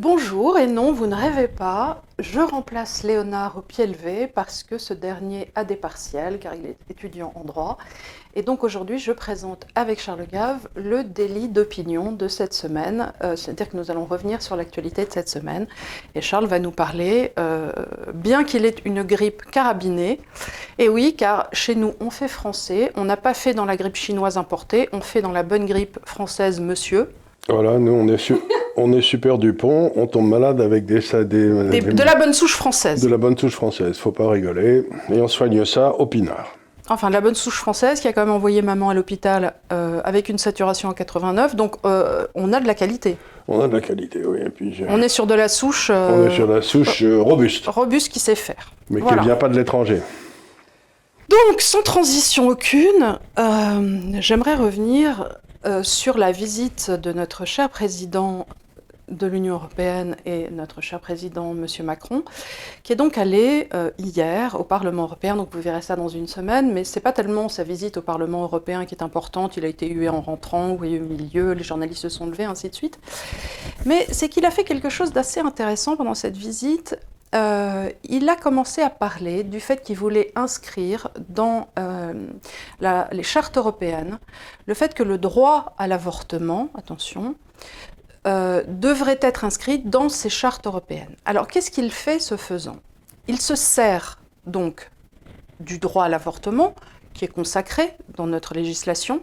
Bonjour, 0.00 0.56
et 0.58 0.68
non, 0.68 0.92
vous 0.92 1.08
ne 1.08 1.14
rêvez 1.16 1.48
pas, 1.48 2.02
je 2.20 2.38
remplace 2.38 3.02
Léonard 3.02 3.58
au 3.58 3.62
pied 3.62 3.84
levé 3.84 4.28
parce 4.28 4.62
que 4.62 4.78
ce 4.78 4.94
dernier 4.94 5.50
a 5.56 5.64
des 5.64 5.74
partiels, 5.74 6.38
car 6.38 6.54
il 6.54 6.66
est 6.66 6.76
étudiant 6.88 7.32
en 7.34 7.42
droit. 7.42 7.78
Et 8.36 8.42
donc 8.42 8.62
aujourd'hui, 8.62 9.00
je 9.00 9.10
présente 9.10 9.66
avec 9.74 10.00
Charles 10.00 10.28
Gave 10.30 10.68
le 10.76 11.02
délit 11.02 11.48
d'opinion 11.48 12.12
de 12.12 12.28
cette 12.28 12.54
semaine, 12.54 13.12
euh, 13.24 13.34
c'est-à-dire 13.34 13.70
que 13.70 13.76
nous 13.76 13.90
allons 13.90 14.04
revenir 14.04 14.40
sur 14.40 14.54
l'actualité 14.54 15.04
de 15.04 15.10
cette 15.10 15.28
semaine. 15.28 15.66
Et 16.14 16.20
Charles 16.20 16.46
va 16.46 16.60
nous 16.60 16.70
parler, 16.70 17.32
euh, 17.36 17.72
bien 18.14 18.44
qu'il 18.44 18.66
ait 18.66 18.76
une 18.84 19.02
grippe 19.02 19.42
carabinée, 19.50 20.20
et 20.78 20.88
oui, 20.88 21.16
car 21.18 21.48
chez 21.52 21.74
nous, 21.74 21.94
on 21.98 22.10
fait 22.10 22.28
français, 22.28 22.92
on 22.94 23.04
n'a 23.04 23.16
pas 23.16 23.34
fait 23.34 23.52
dans 23.52 23.64
la 23.64 23.76
grippe 23.76 23.96
chinoise 23.96 24.36
importée, 24.36 24.88
on 24.92 25.00
fait 25.00 25.22
dans 25.22 25.32
la 25.32 25.42
bonne 25.42 25.66
grippe 25.66 25.98
française, 26.04 26.60
monsieur. 26.60 27.12
Voilà, 27.48 27.78
nous, 27.78 27.92
on 27.92 28.08
est 28.08 28.18
sûr 28.18 28.38
on 28.78 28.92
est 28.92 29.02
super 29.02 29.38
Dupont, 29.38 29.92
on 29.96 30.06
tombe 30.06 30.28
malade 30.28 30.60
avec 30.60 30.86
des, 30.86 31.00
des, 31.24 31.80
de 31.80 32.02
la 32.02 32.14
bonne 32.14 32.32
souche 32.32 32.54
française. 32.54 33.02
De 33.02 33.08
la 33.08 33.16
bonne 33.16 33.36
souche 33.36 33.54
française, 33.54 33.98
faut 33.98 34.12
pas 34.12 34.28
rigoler. 34.30 34.84
Et 35.10 35.20
on 35.20 35.28
soigne 35.28 35.64
ça 35.64 35.94
au 35.94 36.06
pinard. 36.06 36.54
Enfin, 36.90 37.10
la 37.10 37.20
bonne 37.20 37.34
souche 37.34 37.58
française 37.58 38.00
qui 38.00 38.08
a 38.08 38.12
quand 38.12 38.24
même 38.24 38.34
envoyé 38.34 38.62
maman 38.62 38.88
à 38.88 38.94
l'hôpital 38.94 39.54
euh, 39.72 40.00
avec 40.04 40.30
une 40.30 40.38
saturation 40.38 40.88
à 40.88 40.94
89, 40.94 41.54
donc 41.54 41.76
euh, 41.84 42.26
on 42.34 42.52
a 42.52 42.60
de 42.60 42.66
la 42.66 42.74
qualité. 42.74 43.18
On 43.46 43.60
a 43.60 43.68
de 43.68 43.74
la 43.74 43.80
qualité, 43.80 44.24
oui. 44.24 44.38
Et 44.46 44.48
puis, 44.48 44.84
on 44.88 45.02
est 45.02 45.08
sur 45.08 45.26
de 45.26 45.34
la 45.34 45.48
souche. 45.48 45.90
on 45.90 46.26
est 46.26 46.34
sur 46.34 46.46
la 46.46 46.62
souche 46.62 47.02
euh, 47.02 47.20
robuste. 47.20 47.66
Robuste 47.66 48.10
qui 48.10 48.20
sait 48.20 48.34
faire. 48.34 48.72
Mais 48.88 49.02
qui 49.02 49.14
ne 49.14 49.20
vient 49.20 49.36
pas 49.36 49.48
de 49.48 49.56
l'étranger. 49.56 50.00
Donc, 51.28 51.60
sans 51.60 51.82
transition 51.82 52.48
aucune, 52.48 53.18
j'aimerais 54.20 54.54
revenir 54.54 55.28
sur 55.82 56.18
la 56.18 56.32
visite 56.32 56.90
de 56.90 57.12
notre 57.12 57.44
cher 57.44 57.68
président 57.68 58.46
de 59.10 59.26
l'Union 59.26 59.54
européenne 59.54 60.16
et 60.26 60.48
notre 60.50 60.80
cher 60.80 61.00
président, 61.00 61.52
M. 61.52 61.66
Macron, 61.84 62.22
qui 62.82 62.92
est 62.92 62.96
donc 62.96 63.18
allé 63.18 63.68
euh, 63.74 63.90
hier 63.98 64.58
au 64.58 64.64
Parlement 64.64 65.04
européen. 65.04 65.36
Donc 65.36 65.48
vous 65.52 65.60
verrez 65.60 65.82
ça 65.82 65.96
dans 65.96 66.08
une 66.08 66.26
semaine, 66.26 66.72
mais 66.72 66.84
ce 66.84 66.98
n'est 66.98 67.02
pas 67.02 67.12
tellement 67.12 67.48
sa 67.48 67.64
visite 67.64 67.96
au 67.96 68.02
Parlement 68.02 68.42
européen 68.42 68.84
qui 68.84 68.94
est 68.94 69.02
importante. 69.02 69.56
Il 69.56 69.64
a 69.64 69.68
été 69.68 69.88
hué 69.88 70.08
en 70.08 70.20
rentrant, 70.20 70.76
hué 70.76 71.00
au 71.00 71.04
milieu, 71.04 71.52
les 71.52 71.64
journalistes 71.64 72.02
se 72.02 72.08
sont 72.08 72.26
levés, 72.26 72.44
ainsi 72.44 72.68
de 72.68 72.74
suite. 72.74 72.98
Mais 73.86 74.06
c'est 74.10 74.28
qu'il 74.28 74.44
a 74.44 74.50
fait 74.50 74.64
quelque 74.64 74.88
chose 74.88 75.12
d'assez 75.12 75.40
intéressant 75.40 75.96
pendant 75.96 76.14
cette 76.14 76.36
visite. 76.36 76.98
Euh, 77.34 77.90
il 78.04 78.28
a 78.28 78.36
commencé 78.36 78.80
à 78.80 78.90
parler 78.90 79.44
du 79.44 79.60
fait 79.60 79.82
qu'il 79.82 79.96
voulait 79.96 80.32
inscrire 80.34 81.08
dans 81.28 81.68
euh, 81.78 82.14
les 83.12 83.22
chartes 83.22 83.58
européennes 83.58 84.18
le 84.66 84.74
fait 84.74 84.94
que 84.94 85.02
le 85.02 85.18
droit 85.18 85.74
à 85.76 85.86
l'avortement, 85.86 86.70
attention, 86.74 87.34
euh, 88.26 88.62
devrait 88.66 89.18
être 89.20 89.44
inscrit 89.44 89.78
dans 89.78 90.08
ces 90.08 90.30
chartes 90.30 90.66
européennes. 90.66 91.14
Alors 91.26 91.48
qu'est-ce 91.48 91.70
qu'il 91.70 91.90
fait 91.90 92.18
ce 92.18 92.36
faisant? 92.36 92.76
Il 93.26 93.40
se 93.40 93.54
sert 93.54 94.18
donc 94.46 94.90
du 95.60 95.78
droit 95.78 96.04
à 96.04 96.08
l'avortement, 96.08 96.74
qui 97.12 97.24
est 97.26 97.28
consacré 97.28 97.94
dans 98.16 98.26
notre 98.26 98.54
législation, 98.54 99.22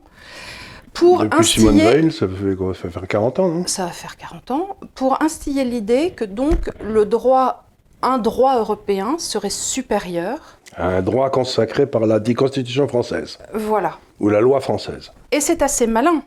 pour 0.93 1.19
Depuis 1.23 1.39
instiller... 1.39 1.67
Simone 1.67 1.77
Veil, 1.77 2.11
ça 2.11 2.27
fait, 2.27 2.55
quoi, 2.55 2.73
ça 2.73 2.83
va 2.83 2.89
faire 2.89 3.07
40 3.07 3.39
ans, 3.39 3.47
non? 3.49 3.67
Ça 3.67 3.85
va 3.85 3.91
faire 3.91 4.15
40 4.15 4.51
ans. 4.51 4.77
Pour 4.95 5.21
instiller 5.21 5.65
l'idée 5.65 6.11
que 6.11 6.23
donc 6.23 6.71
le 6.81 7.05
droit, 7.05 7.64
un 8.05 8.17
droit 8.17 8.57
européen 8.57 9.17
serait 9.17 9.49
supérieur... 9.49 10.37
Un 10.77 11.01
droit 11.01 11.29
consacré 11.29 11.85
par 11.85 12.05
la 12.05 12.19
Constitution 12.19 12.87
française. 12.87 13.37
Voilà. 13.53 13.97
Ou 14.19 14.29
la 14.29 14.41
loi 14.41 14.59
française. 14.59 15.11
Et 15.31 15.39
c'est 15.39 15.61
assez 15.61 15.87
malin, 15.87 16.21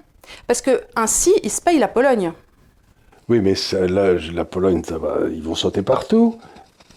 parce 0.47 0.63
que 0.63 0.83
ainsi, 0.97 1.33
il 1.43 1.51
se 1.51 1.61
paye 1.61 1.79
la 1.79 1.89
Pologne. 1.89 2.33
Oui, 3.29 3.41
mais 3.41 3.55
là, 3.89 4.15
la 4.33 4.45
Pologne, 4.45 4.83
ça 4.83 4.97
va, 4.97 5.19
ils 5.31 5.43
vont 5.43 5.55
sauter 5.55 5.83
partout. 5.83 6.39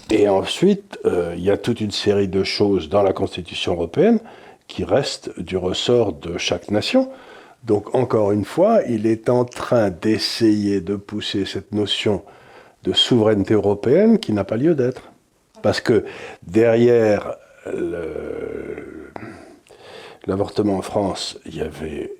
Et 0.10 0.30
ensuite, 0.30 0.98
euh, 1.06 1.34
il 1.38 1.44
y 1.44 1.52
a 1.52 1.58
toute 1.58 1.82
une 1.82 1.92
série 1.92 2.28
de 2.28 2.44
choses 2.44 2.90
dans 2.90 3.04
la 3.04 3.14
Constitution 3.14 3.74
européenne 3.74 4.20
qui 4.68 4.84
restent 4.86 5.38
du 5.40 5.58
ressort 5.58 6.14
de 6.14 6.38
chaque 6.38 6.72
nation. 6.72 7.10
Donc, 7.64 7.94
encore 7.94 8.32
une 8.32 8.46
fois, 8.46 8.82
il 8.88 9.06
est 9.06 9.30
en 9.30 9.46
train 9.46 9.90
d'essayer 9.90 10.82
de 10.82 10.96
pousser 10.96 11.46
cette 11.46 11.74
notion 11.74 12.24
de 12.84 12.94
souveraineté 12.94 13.54
européenne 13.54 14.20
qui 14.20 14.34
n'a 14.34 14.44
pas 14.44 14.58
lieu 14.58 14.76
d'être. 14.76 15.12
Parce 15.62 15.82
que 15.82 16.06
derrière 16.44 17.36
l'avortement 20.26 20.78
en 20.78 20.82
France, 20.82 21.40
il 21.46 21.54
n'y 21.56 21.62
avait, 21.62 22.14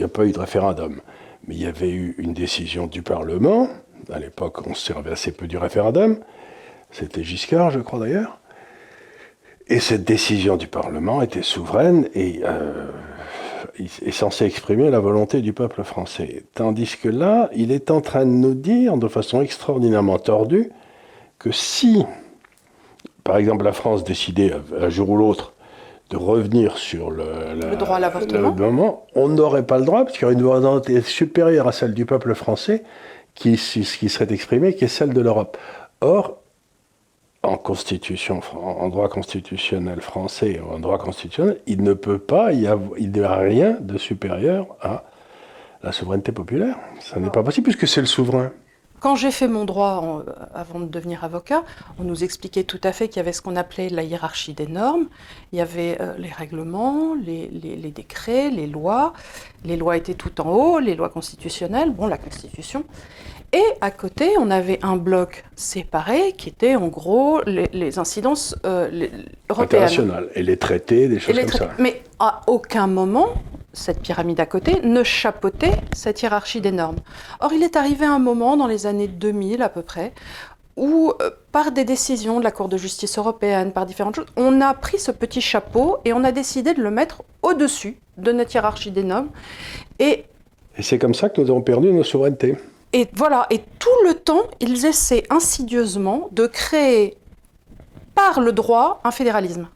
a 0.00 0.08
pas 0.08 0.24
eu 0.24 0.32
de 0.32 0.38
référendum 0.38 1.00
mais 1.46 1.54
il 1.54 1.62
y 1.62 1.66
avait 1.66 1.90
eu 1.90 2.14
une 2.18 2.34
décision 2.34 2.86
du 2.86 3.02
Parlement. 3.02 3.68
À 4.12 4.18
l'époque, 4.18 4.66
on 4.66 4.74
se 4.74 4.86
servait 4.86 5.10
assez 5.10 5.32
peu 5.32 5.46
du 5.46 5.56
référendum. 5.56 6.18
C'était 6.90 7.24
Giscard, 7.24 7.70
je 7.70 7.80
crois 7.80 7.98
d'ailleurs. 7.98 8.38
Et 9.66 9.80
cette 9.80 10.04
décision 10.04 10.56
du 10.56 10.66
Parlement 10.66 11.22
était 11.22 11.42
souveraine 11.42 12.08
et 12.14 12.42
euh, 12.44 12.90
est 13.78 14.10
censée 14.10 14.44
exprimer 14.44 14.90
la 14.90 15.00
volonté 15.00 15.40
du 15.40 15.52
peuple 15.52 15.82
français. 15.82 16.44
Tandis 16.54 16.96
que 17.00 17.08
là, 17.08 17.50
il 17.54 17.72
est 17.72 17.90
en 17.90 18.00
train 18.00 18.24
de 18.24 18.30
nous 18.30 18.54
dire, 18.54 18.96
de 18.96 19.08
façon 19.08 19.42
extraordinairement 19.42 20.18
tordue, 20.18 20.70
que 21.38 21.50
si, 21.50 22.04
par 23.24 23.36
exemple, 23.36 23.64
la 23.64 23.72
France 23.72 24.04
décidait 24.04 24.52
un 24.78 24.88
jour 24.88 25.10
ou 25.10 25.16
l'autre 25.16 25.52
de 26.10 26.16
revenir 26.16 26.76
sur 26.76 27.10
le, 27.10 27.76
droit 27.76 27.96
à 27.96 28.00
l'avortement, 28.00 29.06
on 29.14 29.28
n'aurait 29.28 29.66
pas 29.66 29.78
le 29.78 29.84
droit, 29.84 30.04
parce 30.04 30.12
qu'il 30.12 30.22
y 30.22 30.24
aurait 30.26 30.34
une 30.34 30.42
volonté 30.42 31.00
supérieure 31.00 31.66
à 31.66 31.72
celle 31.72 31.94
du 31.94 32.04
peuple 32.04 32.34
français 32.34 32.84
qui, 33.34 33.56
qui 33.56 34.08
serait 34.08 34.32
exprimée, 34.32 34.74
qui 34.74 34.84
est 34.84 34.88
celle 34.88 35.12
de 35.12 35.20
l'Europe. 35.20 35.56
Or, 36.00 36.38
en 37.44 37.56
constitution, 37.56 38.40
en 38.56 38.88
droit 38.88 39.08
constitutionnel 39.08 40.00
français, 40.00 40.60
en 40.60 40.78
droit 40.78 40.98
constitutionnel, 40.98 41.60
il 41.66 41.82
ne 41.82 41.94
peut 41.94 42.18
pas, 42.18 42.52
il 42.52 42.60
n'y 42.60 43.20
a 43.20 43.36
rien 43.36 43.76
de 43.80 43.98
supérieur 43.98 44.66
à 44.80 45.04
la 45.82 45.92
souveraineté 45.92 46.32
populaire. 46.32 46.76
Ça 47.00 47.20
n'est 47.20 47.30
pas 47.30 47.42
possible 47.42 47.64
puisque 47.64 47.86
c'est 47.86 48.00
le 48.00 48.06
souverain. 48.06 48.52
Quand 49.04 49.16
j'ai 49.16 49.32
fait 49.32 49.48
mon 49.48 49.66
droit 49.66 50.24
avant 50.54 50.80
de 50.80 50.86
devenir 50.86 51.24
avocat, 51.24 51.62
on 51.98 52.04
nous 52.04 52.24
expliquait 52.24 52.64
tout 52.64 52.80
à 52.82 52.90
fait 52.90 53.08
qu'il 53.08 53.18
y 53.18 53.20
avait 53.20 53.34
ce 53.34 53.42
qu'on 53.42 53.54
appelait 53.54 53.90
la 53.90 54.02
hiérarchie 54.02 54.54
des 54.54 54.66
normes. 54.66 55.08
Il 55.52 55.58
y 55.58 55.60
avait 55.60 55.98
euh, 56.00 56.14
les 56.16 56.30
règlements, 56.30 57.14
les, 57.14 57.92
décrets, 57.94 58.48
les 58.48 58.66
lois. 58.66 59.12
Les 59.62 59.76
lois 59.76 59.98
étaient 59.98 60.14
tout 60.14 60.40
en 60.40 60.48
haut, 60.48 60.78
les 60.78 60.94
lois 60.94 61.10
constitutionnelles, 61.10 61.90
bon, 61.90 62.06
la 62.06 62.16
Constitution. 62.16 62.82
Et 63.52 63.62
à 63.82 63.90
côté, 63.90 64.30
on 64.38 64.50
avait 64.50 64.78
un 64.82 64.96
bloc 64.96 65.44
séparé 65.54 66.32
qui 66.32 66.48
était 66.48 66.74
en 66.74 66.88
gros 66.88 67.42
les, 67.44 67.98
incidences 67.98 68.56
euh, 68.64 69.06
européennes. 69.50 69.82
Internationales 69.82 70.28
et 70.34 70.42
les 70.42 70.56
traités, 70.56 71.08
des 71.08 71.20
choses 71.20 71.38
comme 71.38 71.48
ça. 71.48 71.70
Mais 71.78 72.00
à 72.18 72.40
aucun 72.46 72.86
moment, 72.86 73.34
cette 73.74 74.00
pyramide 74.00 74.40
à 74.40 74.46
côté, 74.46 74.80
ne 74.82 75.02
chapeautait 75.02 75.76
cette 75.94 76.22
hiérarchie 76.22 76.60
des 76.60 76.72
normes. 76.72 76.96
Or, 77.40 77.52
il 77.52 77.62
est 77.62 77.76
arrivé 77.76 78.06
un 78.06 78.18
moment, 78.18 78.56
dans 78.56 78.66
les 78.66 78.86
années 78.86 79.08
2000 79.08 79.62
à 79.62 79.68
peu 79.68 79.82
près, 79.82 80.12
où, 80.76 81.12
euh, 81.20 81.30
par 81.52 81.72
des 81.72 81.84
décisions 81.84 82.38
de 82.38 82.44
la 82.44 82.50
Cour 82.50 82.68
de 82.68 82.76
justice 82.76 83.18
européenne, 83.18 83.72
par 83.72 83.86
différentes 83.86 84.16
choses, 84.16 84.26
on 84.36 84.60
a 84.60 84.74
pris 84.74 84.98
ce 84.98 85.10
petit 85.10 85.40
chapeau 85.40 85.98
et 86.04 86.12
on 86.12 86.24
a 86.24 86.32
décidé 86.32 86.74
de 86.74 86.82
le 86.82 86.90
mettre 86.90 87.22
au-dessus 87.42 87.98
de 88.16 88.32
notre 88.32 88.54
hiérarchie 88.54 88.90
des 88.90 89.04
normes. 89.04 89.28
Et, 89.98 90.24
et 90.76 90.82
c'est 90.82 90.98
comme 90.98 91.14
ça 91.14 91.28
que 91.28 91.40
nous 91.40 91.50
avons 91.50 91.62
perdu 91.62 91.92
nos 91.92 92.04
souverainetés. 92.04 92.56
Et 92.92 93.08
voilà, 93.14 93.46
et 93.50 93.60
tout 93.78 94.04
le 94.06 94.14
temps, 94.14 94.42
ils 94.60 94.86
essaient 94.86 95.24
insidieusement 95.30 96.28
de 96.32 96.46
créer 96.46 97.16
par 98.14 98.40
le 98.40 98.52
droit 98.52 99.00
un 99.04 99.10
fédéralisme 99.10 99.68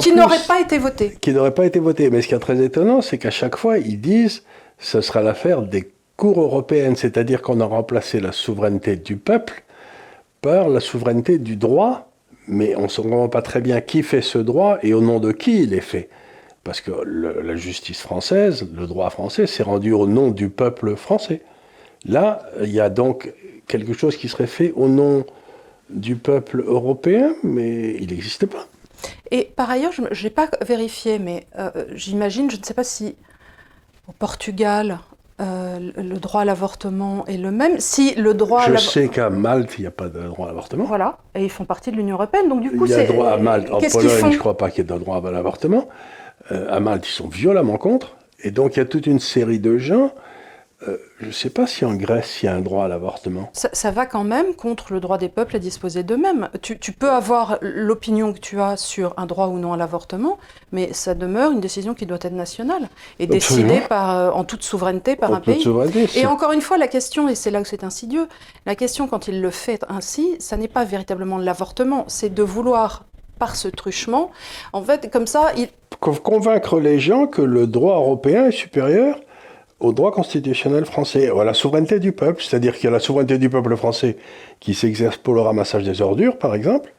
qui 0.00 0.12
n'aurait 0.12 0.46
pas 0.46 0.60
été 0.60 0.78
voté. 0.78 1.16
Qui 1.20 1.32
n'aurait 1.32 1.54
pas 1.54 1.66
été 1.66 1.78
voté. 1.78 2.10
Mais 2.10 2.22
ce 2.22 2.28
qui 2.28 2.34
est 2.34 2.38
très 2.38 2.62
étonnant, 2.62 3.02
c'est 3.02 3.18
qu'à 3.18 3.30
chaque 3.30 3.56
fois, 3.56 3.78
ils 3.78 4.00
disent 4.00 4.42
ce 4.78 5.00
sera 5.00 5.22
l'affaire 5.22 5.62
des 5.62 5.92
cours 6.16 6.40
européennes, 6.40 6.96
c'est-à-dire 6.96 7.42
qu'on 7.42 7.60
a 7.60 7.64
remplacé 7.64 8.20
la 8.20 8.32
souveraineté 8.32 8.96
du 8.96 9.16
peuple 9.16 9.64
par 10.40 10.68
la 10.68 10.80
souveraineté 10.80 11.38
du 11.38 11.56
droit, 11.56 12.10
mais 12.48 12.74
on 12.76 12.82
ne 12.82 12.88
sait 12.88 13.02
vraiment 13.02 13.28
pas 13.28 13.42
très 13.42 13.60
bien 13.60 13.80
qui 13.80 14.02
fait 14.02 14.22
ce 14.22 14.38
droit 14.38 14.78
et 14.82 14.92
au 14.92 15.00
nom 15.00 15.20
de 15.20 15.32
qui 15.32 15.62
il 15.62 15.72
est 15.72 15.80
fait. 15.80 16.08
Parce 16.64 16.80
que 16.80 16.90
la 16.90 17.56
justice 17.56 18.00
française, 18.00 18.68
le 18.74 18.86
droit 18.86 19.10
français, 19.10 19.46
s'est 19.46 19.62
rendu 19.62 19.92
au 19.92 20.06
nom 20.06 20.30
du 20.30 20.48
peuple 20.48 20.96
français. 20.96 21.42
Là, 22.04 22.42
il 22.62 22.70
y 22.70 22.80
a 22.80 22.88
donc 22.88 23.32
quelque 23.66 23.92
chose 23.92 24.16
qui 24.16 24.28
serait 24.28 24.46
fait 24.46 24.72
au 24.76 24.88
nom 24.88 25.24
du 25.90 26.16
peuple 26.16 26.62
européen, 26.66 27.34
mais 27.42 27.96
il 28.00 28.08
n'existe 28.08 28.46
pas. 28.46 28.66
Et 29.30 29.50
par 29.56 29.70
ailleurs, 29.70 29.92
je 29.92 30.22
n'ai 30.22 30.30
pas 30.30 30.48
vérifié, 30.66 31.18
mais 31.18 31.46
euh, 31.58 31.70
j'imagine, 31.94 32.50
je 32.50 32.56
ne 32.56 32.64
sais 32.64 32.74
pas 32.74 32.84
si 32.84 33.16
au 34.08 34.12
Portugal, 34.12 34.98
euh, 35.40 35.78
le 35.96 36.18
droit 36.18 36.42
à 36.42 36.44
l'avortement 36.44 37.24
est 37.26 37.36
le 37.36 37.50
même. 37.50 37.78
Si 37.78 38.14
le 38.14 38.34
droit 38.34 38.70
je 38.70 38.76
sais 38.76 39.08
qu'à 39.08 39.30
Malte, 39.30 39.74
il 39.78 39.82
n'y 39.82 39.86
a 39.86 39.92
pas 39.92 40.08
de 40.08 40.20
droit 40.20 40.46
à 40.46 40.48
l'avortement. 40.50 40.84
Voilà, 40.84 41.18
et 41.34 41.42
ils 41.42 41.50
font 41.50 41.64
partie 41.64 41.90
de 41.90 41.96
l'Union 41.96 42.16
européenne, 42.16 42.48
donc 42.48 42.60
du 42.60 42.70
coup, 42.70 42.86
il 42.86 42.92
y 42.92 42.94
a 42.94 43.04
droit 43.04 43.30
à 43.30 43.38
Malte. 43.38 43.70
En 43.70 43.78
Pologne, 43.78 44.08
je 44.20 44.26
ne 44.26 44.36
crois 44.36 44.56
pas 44.56 44.70
qu'il 44.70 44.78
y 44.78 44.80
ait 44.82 44.92
de 44.92 44.98
droit 44.98 45.26
à 45.26 45.30
l'avortement. 45.30 45.88
Euh, 46.50 46.74
à 46.74 46.80
Malte, 46.80 47.08
ils 47.08 47.12
sont 47.12 47.28
violemment 47.28 47.78
contre, 47.78 48.16
et 48.42 48.50
donc 48.50 48.76
il 48.76 48.80
y 48.80 48.82
a 48.82 48.84
toute 48.84 49.06
une 49.06 49.20
série 49.20 49.58
de 49.58 49.78
gens 49.78 50.12
euh, 50.88 50.96
je 51.20 51.26
ne 51.26 51.32
sais 51.32 51.50
pas 51.50 51.66
si 51.66 51.84
en 51.84 51.94
Grèce 51.94 52.42
il 52.42 52.46
y 52.46 52.48
a 52.48 52.54
un 52.54 52.60
droit 52.60 52.84
à 52.84 52.88
l'avortement. 52.88 53.50
Ça, 53.52 53.90
va 53.90 54.06
quand 54.06 54.24
même 54.24 54.54
contre 54.54 54.92
le 54.92 55.00
droit 55.00 55.18
des 55.18 55.28
peuples 55.28 55.56
à 55.56 55.58
disposer 55.58 56.02
d'eux-mêmes. 56.02 56.48
Tu, 56.60 56.92
peux 56.92 57.10
avoir 57.10 57.58
l'opinion 57.60 58.32
que 58.32 58.38
tu 58.38 58.60
as 58.60 58.76
sur 58.76 59.14
un 59.16 59.26
droit 59.26 59.46
ou 59.46 59.58
non 59.58 59.72
à 59.72 59.76
l'avortement, 59.76 60.38
mais 60.72 60.92
ça 60.92 61.14
demeure 61.14 61.52
une 61.52 61.60
décision 61.60 61.94
qui 61.94 62.06
doit 62.06 62.18
être 62.20 62.32
nationale 62.32 62.88
et 63.18 63.26
décidée 63.26 63.80
par, 63.88 64.16
euh, 64.16 64.30
en 64.30 64.44
toute 64.44 64.62
souveraineté 64.62 65.16
par 65.16 65.32
un 65.32 65.40
pays. 65.40 65.64
Et 66.16 66.26
encore 66.26 66.52
une 66.52 66.60
fois, 66.60 66.78
la 66.78 66.88
question, 66.88 67.28
et 67.28 67.34
c'est 67.34 67.50
là 67.50 67.60
où 67.60 67.64
c'est 67.64 67.84
insidieux, 67.84 68.28
la 68.66 68.74
question 68.74 69.06
quand 69.06 69.28
il 69.28 69.40
le 69.40 69.50
fait 69.50 69.84
ainsi, 69.88 70.36
ça 70.38 70.56
n'est 70.56 70.68
pas 70.68 70.84
véritablement 70.84 71.38
l'avortement, 71.38 72.04
c'est 72.08 72.34
de 72.34 72.42
vouloir 72.42 73.04
par 73.38 73.56
ce 73.56 73.68
truchement, 73.68 74.30
en 74.72 74.82
fait, 74.82 75.10
comme 75.12 75.26
ça, 75.26 75.52
il... 75.56 75.68
Convaincre 76.00 76.80
les 76.80 76.98
gens 76.98 77.26
que 77.26 77.42
le 77.42 77.66
droit 77.66 77.96
européen 77.96 78.46
est 78.46 78.52
supérieur 78.52 79.20
au 79.82 79.92
droit 79.92 80.12
constitutionnel 80.12 80.84
français, 80.84 81.28
à 81.28 81.44
la 81.44 81.54
souveraineté 81.54 81.98
du 81.98 82.12
peuple, 82.12 82.40
c'est-à-dire 82.42 82.74
qu'il 82.74 82.84
y 82.84 82.86
a 82.86 82.92
la 82.92 83.00
souveraineté 83.00 83.38
du 83.38 83.50
peuple 83.50 83.76
français 83.76 84.16
qui 84.60 84.74
s'exerce 84.74 85.16
pour 85.16 85.34
le 85.34 85.40
ramassage 85.40 85.82
des 85.82 86.00
ordures, 86.00 86.38
par 86.38 86.54
exemple, 86.54 86.94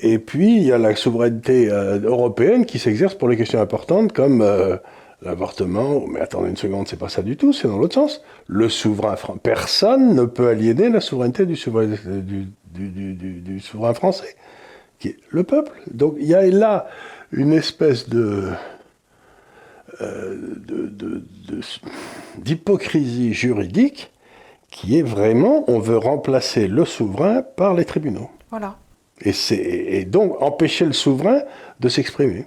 et 0.00 0.18
puis 0.18 0.56
il 0.56 0.64
y 0.64 0.72
a 0.72 0.78
la 0.78 0.96
souveraineté 0.96 1.70
euh, 1.70 2.00
européenne 2.00 2.66
qui 2.66 2.80
s'exerce 2.80 3.14
pour 3.14 3.28
les 3.28 3.36
questions 3.36 3.60
importantes 3.60 4.12
comme 4.12 4.42
euh, 4.42 4.76
l'avortement. 5.22 6.04
Mais 6.08 6.18
attendez 6.20 6.50
une 6.50 6.56
seconde, 6.56 6.88
c'est 6.88 6.98
pas 6.98 7.08
ça 7.08 7.22
du 7.22 7.36
tout, 7.36 7.52
c'est 7.52 7.68
dans 7.68 7.78
l'autre 7.78 7.94
sens. 7.94 8.22
Le 8.48 8.68
souverain 8.68 9.14
français, 9.14 9.40
personne 9.40 10.16
ne 10.16 10.24
peut 10.24 10.48
aliéner 10.48 10.88
la 10.90 11.00
souveraineté 11.00 11.46
du 11.46 11.54
souverain, 11.54 11.94
français, 13.94 14.34
qui 14.98 15.08
est 15.08 15.16
le 15.30 15.44
peuple. 15.44 15.70
Donc 15.92 16.16
il 16.18 16.26
y 16.26 16.34
a 16.34 16.44
là 16.44 16.88
une 17.30 17.52
espèce 17.52 18.08
de 18.08 18.50
d'hypocrisie 22.38 23.32
juridique 23.32 24.12
qui 24.70 24.98
est 24.98 25.02
vraiment, 25.02 25.64
on 25.68 25.78
veut 25.78 25.96
remplacer 25.96 26.66
le 26.68 26.84
souverain 26.84 27.42
par 27.42 27.74
les 27.74 27.84
tribunaux. 27.84 28.30
Voilà. 28.50 28.76
Et, 29.22 29.32
et 29.98 30.04
donc 30.04 30.40
empêcher 30.42 30.84
le 30.84 30.92
souverain 30.92 31.40
de 31.80 31.88
s'exprimer. 31.88 32.46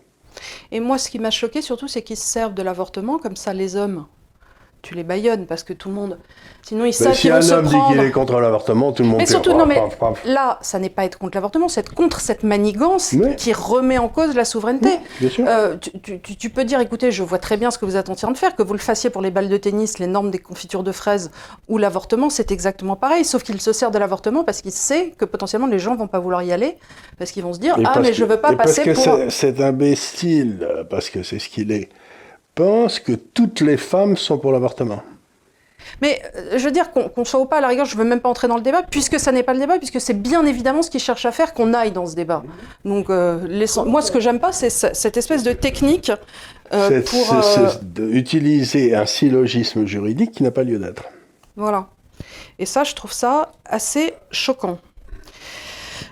Et 0.72 0.80
moi, 0.80 0.98
ce 0.98 1.10
qui 1.10 1.18
m'a 1.18 1.32
choqué 1.32 1.62
surtout, 1.62 1.88
c'est 1.88 2.04
qu'ils 2.04 2.18
se 2.18 2.28
servent 2.28 2.54
de 2.54 2.62
l'avortement, 2.62 3.18
comme 3.18 3.36
ça 3.36 3.54
les 3.54 3.76
hommes 3.76 4.06
tu 4.82 4.96
les 4.96 5.04
baillonnes 5.04 5.46
parce 5.46 5.64
que 5.64 5.74
tout 5.74 5.90
le 5.90 5.96
monde. 5.96 6.18
Sinon, 6.62 6.86
ils 6.86 6.94
savent 6.94 7.16
si 7.16 7.30
un 7.30 7.42
homme 7.52 7.66
dit 7.66 7.76
qu'il 7.88 8.00
est 8.00 8.12
contre 8.12 8.40
l'avortement, 8.40 8.92
tout 8.92 9.04
le 9.04 9.10
monde. 9.10 9.20
Mais 9.20 9.26
surtout, 9.26 9.54
non, 9.54 9.66
mais 9.66 9.82
là, 10.26 10.60
ça 10.62 10.80
n'est 10.80 10.90
pas 10.90 11.06
être 11.06 11.18
contre 11.18 11.36
l'avortement, 11.38 11.68
c'est 11.68 11.82
être 11.82 11.94
contre 11.94 12.20
cette 12.20 12.44
manigance 12.44 13.16
qui 13.38 13.54
remet 13.54 13.98
en 13.98 14.08
cause 14.08 14.36
la 14.36 14.46
souveraineté. 14.46 15.00
bien 15.20 15.30
sûr. 15.30 15.46
Euh, 15.48 15.76
tu, 15.78 16.50
peux 16.50 16.64
dire, 16.64 16.80
écoutez, 16.80 17.12
je 17.12 17.24
vois 17.24 17.40
très 17.40 17.58
bien 17.58 17.72
ce 17.72 17.78
que 17.78 17.86
vous 17.86 17.96
êtes 17.96 18.10
en 18.10 18.16
train 18.16 18.32
de 18.32 18.38
faire, 18.38 18.56
que 18.56 18.64
vous 18.64 18.74
le 18.74 18.80
fassiez 18.80 19.10
pour 19.10 19.22
les 19.22 19.32
balles 19.32 19.50
de 19.50 19.58
tennis, 19.58 20.00
les 20.00 20.08
normes 20.08 20.32
des 20.32 20.40
confitures 20.40 20.84
de 20.84 20.92
fraises 20.92 21.32
ou 21.68 21.78
l'avortement, 21.78 22.30
c'est 22.30 22.52
exactement 22.52 22.96
pareil, 22.96 23.26
sauf 23.26 23.44
qu'il 23.44 23.60
se 23.62 23.74
sert 23.74 23.92
de 23.92 23.98
l'avortement 23.98 24.44
parce 24.44 24.62
qu'il 24.62 24.72
sait 24.72 25.14
que 25.18 25.26
potentiellement 25.26 25.68
les 25.68 25.80
gens 25.80 25.96
vont 25.96 26.08
pas 26.08 26.20
vouloir 26.20 26.44
y 26.44 26.52
aller 26.52 26.78
parce 27.18 27.32
qu'ils 27.32 27.44
vont 27.44 27.54
se 27.54 27.60
dire, 27.60 27.76
ah 27.86 28.00
mais 28.02 28.14
je 28.14 28.26
veux 28.26 28.40
pas 28.40 28.54
passer 28.54 28.84
parce 28.86 29.06
que 29.06 29.30
C'est 29.30 29.62
imbécile 29.62 30.68
parce 30.90 31.10
que 31.10 31.24
c'est 31.24 31.40
ce 31.40 31.50
qu'il 31.50 31.72
est 31.72 31.90
pense 32.60 33.00
que 33.00 33.14
toutes 33.14 33.62
les 33.62 33.78
femmes 33.78 34.18
sont 34.18 34.38
pour 34.38 34.52
l'avortement. 34.52 35.02
Mais 36.02 36.22
euh, 36.36 36.58
je 36.58 36.66
veux 36.66 36.72
dire 36.72 36.92
qu'on 36.92 37.24
soit 37.24 37.48
pas 37.48 37.60
à 37.60 37.62
la 37.62 37.70
rigueur, 37.70 37.86
je 37.86 37.96
ne 37.96 38.02
veux 38.02 38.08
même 38.08 38.20
pas 38.20 38.28
entrer 38.28 38.50
dans 38.50 38.58
le 38.58 38.62
débat, 38.62 38.84
puisque 38.84 39.18
ça 39.18 39.32
n'est 39.32 39.44
pas 39.44 39.54
le 39.54 39.60
débat, 39.60 39.78
puisque 39.78 40.02
c'est 40.02 40.14
bien 40.14 40.46
évidemment 40.46 40.82
ce 40.82 40.90
qu'ils 40.92 41.00
cherchent 41.00 41.26
à 41.26 41.32
faire 41.32 41.54
qu'on 41.54 41.74
aille 41.74 41.92
dans 41.92 42.06
ce 42.06 42.16
débat. 42.16 42.44
Donc, 42.84 43.10
euh, 43.10 43.48
moi, 43.86 44.02
ce 44.02 44.12
que 44.12 44.20
j'aime 44.20 44.42
pas, 44.42 44.52
c'est 44.52 44.70
cette 44.70 45.16
espèce 45.16 45.44
de 45.44 45.54
technique 45.54 46.12
euh, 46.74 47.02
pour. 47.02 47.26
utiliser 48.12 48.94
un 48.94 49.06
syllogisme 49.06 49.86
juridique 49.86 50.32
qui 50.32 50.44
n'a 50.44 50.52
pas 50.52 50.64
lieu 50.64 50.80
d'être. 50.80 51.04
Voilà. 51.56 51.88
Et 52.60 52.66
ça, 52.66 52.84
je 52.84 52.94
trouve 52.94 53.14
ça 53.14 53.54
assez 53.64 54.14
choquant. 54.32 54.80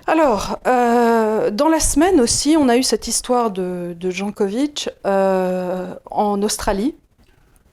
Alors, 0.08 0.58
euh, 0.66 1.52
dans 1.52 1.68
la 1.68 1.82
semaine 1.82 2.22
aussi, 2.22 2.56
on 2.58 2.70
a 2.70 2.78
eu 2.78 2.84
cette 2.84 3.10
histoire 3.10 3.52
de, 3.52 3.94
de 4.00 4.10
Jankovic 4.10 4.90
euh, 5.06 5.94
en 6.10 6.42
Australie. 6.42 6.96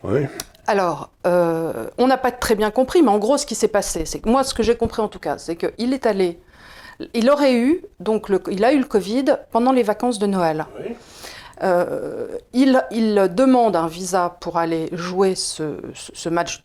Oui. 0.02 0.26
Alors, 0.66 1.10
euh, 1.28 1.86
on 1.96 2.08
n'a 2.08 2.18
pas 2.18 2.32
très 2.32 2.56
bien 2.56 2.72
compris, 2.72 3.02
mais 3.02 3.10
en 3.10 3.18
gros, 3.18 3.38
ce 3.38 3.46
qui 3.46 3.54
s'est 3.54 3.68
passé, 3.68 4.04
c'est 4.04 4.18
que 4.18 4.28
moi, 4.28 4.42
ce 4.42 4.52
que 4.52 4.64
j'ai 4.64 4.76
compris 4.76 5.00
en 5.00 5.06
tout 5.06 5.20
cas, 5.20 5.38
c'est 5.38 5.54
qu'il 5.54 5.92
est 5.92 6.06
allé, 6.06 6.40
il 7.12 7.30
aurait 7.30 7.54
eu, 7.54 7.84
donc 8.00 8.26
il 8.50 8.64
a 8.64 8.72
eu 8.72 8.78
le 8.78 8.84
Covid 8.84 9.36
pendant 9.52 9.70
les 9.70 9.84
vacances 9.84 10.18
de 10.18 10.26
Noël. 10.26 10.66
Oui. 10.80 10.96
il, 12.52 12.82
il, 12.90 13.30
demande 13.32 13.76
un 13.76 13.86
visa 13.86 14.36
pour 14.40 14.58
aller 14.58 14.88
jouer 14.92 15.36
ce, 15.36 15.76
ce 15.94 16.28
match 16.28 16.64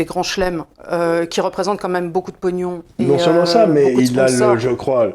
des 0.00 0.06
grands 0.06 0.22
chelems 0.22 0.64
euh, 0.90 1.26
qui 1.26 1.42
représentent 1.42 1.78
quand 1.78 1.90
même 1.90 2.10
beaucoup 2.10 2.32
de 2.32 2.36
pognon. 2.36 2.82
non 2.98 3.18
seulement 3.18 3.44
ça, 3.44 3.64
euh, 3.64 3.72
mais 3.72 3.92
il 3.92 4.18
a, 4.18 4.28
le, 4.28 4.58
je 4.58 4.70
crois, 4.70 5.12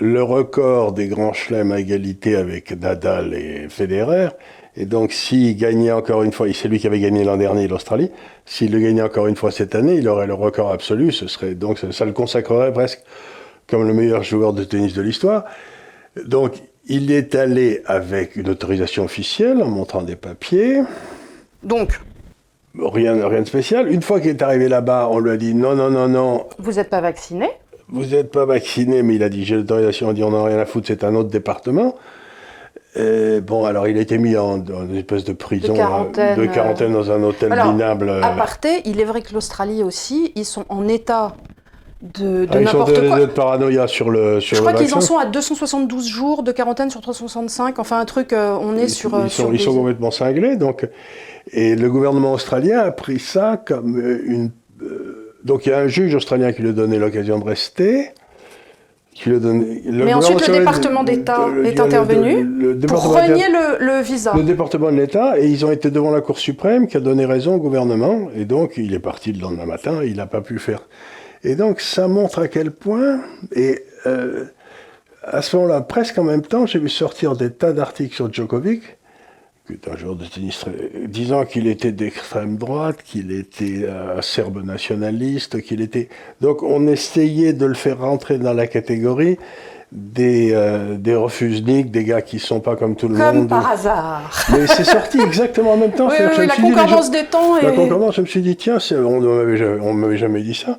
le 0.00 0.22
record 0.24 0.92
des 0.92 1.06
grands 1.06 1.32
chelems 1.32 1.70
à 1.70 1.78
égalité 1.78 2.34
avec 2.34 2.72
Nadal 2.72 3.32
et 3.32 3.68
Federer. 3.68 4.30
Et 4.76 4.86
donc, 4.86 5.12
s'il 5.12 5.56
gagnait 5.56 5.92
encore 5.92 6.24
une 6.24 6.32
fois, 6.32 6.48
c'est 6.52 6.66
lui 6.66 6.80
qui 6.80 6.88
avait 6.88 6.98
gagné 6.98 7.22
l'an 7.22 7.36
dernier 7.36 7.68
l'Australie, 7.68 8.10
s'il 8.44 8.72
le 8.72 8.80
gagnait 8.80 9.02
encore 9.02 9.28
une 9.28 9.36
fois 9.36 9.52
cette 9.52 9.76
année, 9.76 9.94
il 9.94 10.08
aurait 10.08 10.26
le 10.26 10.34
record 10.34 10.72
absolu. 10.72 11.12
Ce 11.12 11.28
serait 11.28 11.54
donc 11.54 11.78
ça, 11.78 12.04
le 12.04 12.12
consacrerait 12.12 12.72
presque 12.72 13.02
comme 13.68 13.86
le 13.86 13.94
meilleur 13.94 14.24
joueur 14.24 14.52
de 14.52 14.64
tennis 14.64 14.94
de 14.94 15.02
l'histoire. 15.02 15.44
Donc, 16.26 16.54
il 16.86 17.12
est 17.12 17.36
allé 17.36 17.82
avec 17.86 18.34
une 18.34 18.48
autorisation 18.48 19.04
officielle 19.04 19.62
en 19.62 19.68
montrant 19.68 20.02
des 20.02 20.16
papiers. 20.16 20.82
Donc, 21.62 22.00
Rien, 22.78 23.28
rien 23.28 23.42
de 23.42 23.46
spécial. 23.46 23.90
Une 23.90 24.02
fois 24.02 24.20
qu'il 24.20 24.30
est 24.30 24.42
arrivé 24.42 24.68
là-bas, 24.68 25.08
on 25.10 25.20
lui 25.20 25.30
a 25.30 25.36
dit 25.36 25.54
non, 25.54 25.74
non, 25.76 25.90
non, 25.90 26.08
non. 26.08 26.46
Vous 26.58 26.72
n'êtes 26.72 26.90
pas 26.90 27.00
vacciné? 27.00 27.48
Vous 27.88 28.06
n'êtes 28.06 28.32
pas 28.32 28.46
vacciné, 28.46 29.02
mais 29.02 29.14
il 29.14 29.22
a 29.22 29.28
dit 29.28 29.44
j'ai 29.44 29.56
l'autorisation. 29.56 30.08
On 30.08 30.12
dit 30.12 30.24
on 30.24 30.30
n'a 30.30 30.42
rien 30.42 30.58
à 30.58 30.66
foutre, 30.66 30.88
c'est 30.88 31.04
un 31.04 31.14
autre 31.14 31.30
département. 31.30 31.94
bon, 32.96 33.64
alors 33.64 33.86
il 33.86 33.96
a 33.96 34.00
été 34.00 34.18
mis 34.18 34.36
en, 34.36 34.64
une 34.64 34.96
espèce 34.96 35.24
de 35.24 35.32
prison, 35.32 35.72
de 35.72 35.78
quarantaine, 35.78 36.36
de 36.36 36.46
quarantaine 36.46 36.92
dans 36.92 37.12
un 37.12 37.22
hôtel 37.22 37.52
alors, 37.52 37.72
minable. 37.72 38.10
À 38.10 38.30
parté, 38.30 38.82
il 38.86 39.00
est 39.00 39.04
vrai 39.04 39.22
que 39.22 39.32
l'Australie 39.32 39.84
aussi, 39.84 40.32
ils 40.34 40.46
sont 40.46 40.64
en 40.68 40.88
état 40.88 41.36
de, 42.02 42.44
de 42.44 42.48
ah, 42.50 42.60
n'importe 42.60 42.92
quoi. 42.92 43.04
Ils 43.04 43.10
sont 43.10 43.18
de, 43.18 43.26
paranoïa 43.26 43.86
sur 43.86 44.10
le 44.10 44.40
sur 44.40 44.56
Je 44.56 44.60
crois 44.62 44.74
qu'ils 44.74 44.94
en 44.94 45.00
sont 45.00 45.16
à 45.16 45.26
272 45.26 46.08
jours 46.08 46.42
de 46.42 46.50
quarantaine 46.50 46.90
sur 46.90 47.00
365. 47.00 47.78
Enfin, 47.78 48.00
un 48.00 48.04
truc, 48.04 48.32
euh, 48.32 48.56
on 48.60 48.76
est 48.76 48.88
sur. 48.88 49.16
Ils, 49.24 49.30
sont, 49.30 49.52
ils 49.52 49.60
sont 49.60 49.74
complètement 49.74 50.10
cinglés, 50.10 50.56
donc. 50.56 50.88
Et 51.52 51.76
le 51.76 51.90
gouvernement 51.90 52.32
australien 52.32 52.80
a 52.80 52.90
pris 52.90 53.18
ça 53.18 53.62
comme 53.64 53.98
une. 53.98 54.50
Euh, 54.82 55.34
donc 55.44 55.66
il 55.66 55.70
y 55.70 55.72
a 55.72 55.78
un 55.78 55.88
juge 55.88 56.14
australien 56.14 56.52
qui 56.52 56.62
lui 56.62 56.70
a 56.70 56.72
donné 56.72 56.98
l'occasion 56.98 57.38
de 57.38 57.44
rester. 57.44 58.10
Qui 59.14 59.28
lui 59.28 59.36
a 59.36 59.38
donné, 59.38 59.82
le 59.86 60.04
Mais 60.04 60.14
ensuite, 60.14 60.48
le 60.48 60.58
département 60.58 61.04
d'État 61.04 61.46
est 61.64 61.78
intervenu 61.78 62.44
pour 62.88 63.14
renier 63.14 63.44
le, 63.78 64.02
visa. 64.02 64.32
Le 64.34 64.42
département 64.42 64.90
de 64.90 64.96
l'État, 64.96 65.38
et 65.38 65.46
ils 65.46 65.64
ont 65.64 65.70
été 65.70 65.92
devant 65.92 66.10
la 66.10 66.20
Cour 66.20 66.36
suprême 66.38 66.88
qui 66.88 66.96
a 66.96 67.00
donné 67.00 67.24
raison 67.24 67.54
au 67.54 67.58
gouvernement. 67.58 68.28
Et 68.34 68.44
donc, 68.44 68.72
il 68.76 68.92
est 68.92 68.98
parti 68.98 69.32
le 69.32 69.40
lendemain 69.40 69.66
matin, 69.66 70.02
il 70.02 70.16
n'a 70.16 70.26
pas 70.26 70.40
pu 70.40 70.58
faire. 70.58 70.88
Et 71.44 71.54
donc, 71.54 71.80
ça 71.80 72.08
montre 72.08 72.40
à 72.40 72.48
quel 72.48 72.72
point. 72.72 73.20
Et 73.54 73.84
euh, 74.06 74.46
à 75.22 75.42
ce 75.42 75.56
moment-là, 75.56 75.80
presque 75.82 76.18
en 76.18 76.24
même 76.24 76.42
temps, 76.42 76.66
j'ai 76.66 76.80
vu 76.80 76.88
sortir 76.88 77.36
des 77.36 77.52
tas 77.52 77.72
d'articles 77.72 78.16
sur 78.16 78.32
Djokovic 78.32 78.82
qui 79.66 79.72
est 79.72 79.88
un 79.88 79.96
joueur 79.96 80.16
de 80.16 80.26
tennis 80.26 80.64
disant 81.06 81.44
qu'il 81.44 81.66
était 81.66 81.92
d'extrême 81.92 82.56
droite, 82.56 82.98
qu'il 83.02 83.32
était 83.32 83.88
un 83.88 84.20
serbe 84.20 84.62
nationaliste, 84.64 85.62
qu'il 85.62 85.80
était. 85.80 86.08
Donc 86.40 86.62
on 86.62 86.86
essayait 86.86 87.54
de 87.54 87.64
le 87.64 87.74
faire 87.74 88.00
rentrer 88.00 88.38
dans 88.38 88.52
la 88.52 88.66
catégorie 88.66 89.38
des, 89.90 90.50
euh, 90.52 90.96
des 90.96 91.14
refusniks, 91.14 91.90
des 91.90 92.04
gars 92.04 92.20
qui 92.20 92.40
sont 92.40 92.60
pas 92.60 92.76
comme 92.76 92.96
tout 92.96 93.08
le 93.08 93.16
monde. 93.16 93.34
Comme 93.34 93.48
par 93.48 93.70
hasard. 93.70 94.30
Mais 94.50 94.66
c'est 94.66 94.84
sorti 94.84 95.20
exactement 95.20 95.74
en 95.74 95.76
même 95.76 95.92
temps. 95.92 96.08
Oui, 96.08 96.16
oui, 96.38 96.46
la 96.46 96.56
concordance 96.56 97.10
des 97.10 97.24
temps. 97.24 97.60
La 97.62 97.70
concordance, 97.70 98.16
je 98.16 98.20
me 98.20 98.26
suis 98.26 98.42
dit, 98.42 98.56
tiens, 98.56 98.78
on 98.90 99.20
ne 99.20 99.92
m'avait 99.92 100.16
jamais 100.16 100.42
dit 100.42 100.54
ça 100.54 100.78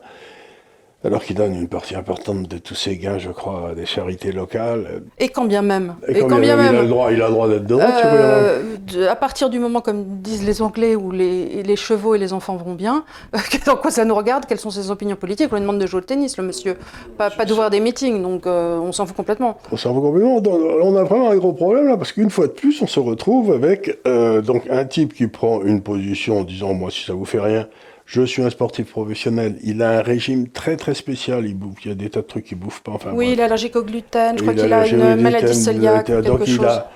alors 1.06 1.24
qu'il 1.24 1.36
donne 1.36 1.54
une 1.56 1.68
partie 1.68 1.96
importante 1.96 2.48
de 2.48 2.58
tous 2.58 2.74
ses 2.74 2.98
gains, 2.98 3.20
je 3.20 3.30
crois, 3.30 3.70
à 3.70 3.76
des 3.76 3.86
charités 3.86 4.32
locales. 4.32 5.04
Et 5.20 5.30
quand 5.30 5.46
bien 5.46 5.62
même. 5.62 5.96
Et, 6.08 6.22
quand, 6.22 6.40
bien, 6.40 6.56
même. 6.56 6.74
Il 6.74 6.78
a 6.80 6.82
le 6.82 6.88
droit, 6.88 7.12
il 7.12 7.22
a 7.22 7.28
le 7.28 7.34
droit 7.34 7.48
d'être 7.48 7.66
de 7.66 7.76
droite. 7.76 8.02
Euh, 8.06 9.10
à 9.10 9.16
partir 9.16 9.50
du 9.50 9.60
moment, 9.60 9.82
comme 9.82 10.04
disent 10.22 10.46
les 10.46 10.62
Anglais, 10.64 10.96
où 10.96 11.12
les, 11.12 11.62
les 11.62 11.76
chevaux 11.76 12.16
et 12.16 12.18
les 12.18 12.34
enfants 12.34 12.56
vont 12.56 12.74
bien, 12.74 13.04
dans 13.66 13.76
quoi 13.76 13.92
ça 13.92 14.04
nous 14.04 14.16
regarde 14.16 14.46
Quelles 14.48 14.60
sont 14.60 14.72
ses 14.72 14.90
opinions 14.90 15.16
politiques 15.16 15.50
On 15.52 15.56
lui 15.56 15.62
demande 15.62 15.80
de 15.80 15.86
jouer 15.86 16.00
au 16.00 16.04
tennis, 16.04 16.38
le 16.38 16.44
monsieur. 16.44 16.78
Pas, 17.18 17.30
pas 17.30 17.46
d'ouvrir 17.46 17.70
des 17.70 17.80
meetings, 17.80 18.22
donc 18.24 18.48
euh, 18.48 18.78
on 18.80 18.92
s'en 18.92 19.06
fout 19.06 19.16
complètement. 19.16 19.58
On 19.72 19.78
s'en 19.78 19.94
fout 19.94 20.02
complètement. 20.02 20.42
On 20.82 20.96
a 20.96 21.04
vraiment 21.04 21.30
un 21.30 21.38
gros 21.38 21.54
problème 21.54 21.88
là, 21.88 21.98
parce 21.98 22.14
qu'une 22.14 22.32
fois 22.32 22.48
de 22.48 22.54
plus, 22.54 22.82
on 22.82 22.88
se 22.88 23.00
retrouve 23.00 23.52
avec 23.52 24.00
euh, 24.08 24.42
donc 24.42 24.64
un 24.72 24.86
type 24.86 25.14
qui 25.14 25.28
prend 25.28 25.62
une 25.62 25.82
position 25.82 26.40
en 26.40 26.44
disant 26.44 26.74
Moi, 26.74 26.90
si 26.90 27.06
ça 27.06 27.14
vous 27.14 27.26
fait 27.26 27.40
rien, 27.40 27.68
je 28.06 28.22
suis 28.22 28.42
un 28.44 28.50
sportif 28.50 28.92
professionnel. 28.92 29.58
Il 29.64 29.82
a 29.82 30.00
un 30.00 30.02
régime 30.02 30.48
très 30.50 30.78
très 30.78 30.94
spécial. 30.94 31.46
Il 31.46 31.56
bouffe. 31.56 31.84
Il 31.86 31.90
y 31.90 31.92
a 31.92 31.96
des 31.96 32.10
tas 32.10 32.22
de 32.22 32.28
trucs 32.28 32.46
qu'il 32.46 32.58
bouffe 32.60 32.82
pas. 32.82 32.92
Enfin, 32.92 33.12
oui, 33.14 33.32
il 33.34 33.40
est 33.40 33.44
allergique 33.44 33.76
au 33.76 33.84
gluten. 33.84 34.38
Je 34.38 34.42
crois 34.44 34.54
qu'il 34.54 34.72
a 34.72 34.88
une 34.88 35.22
maladie 35.22 35.66
cœliaque. 35.66 36.12
Donc 36.12 36.48
il 36.48 36.64
a 36.64 36.92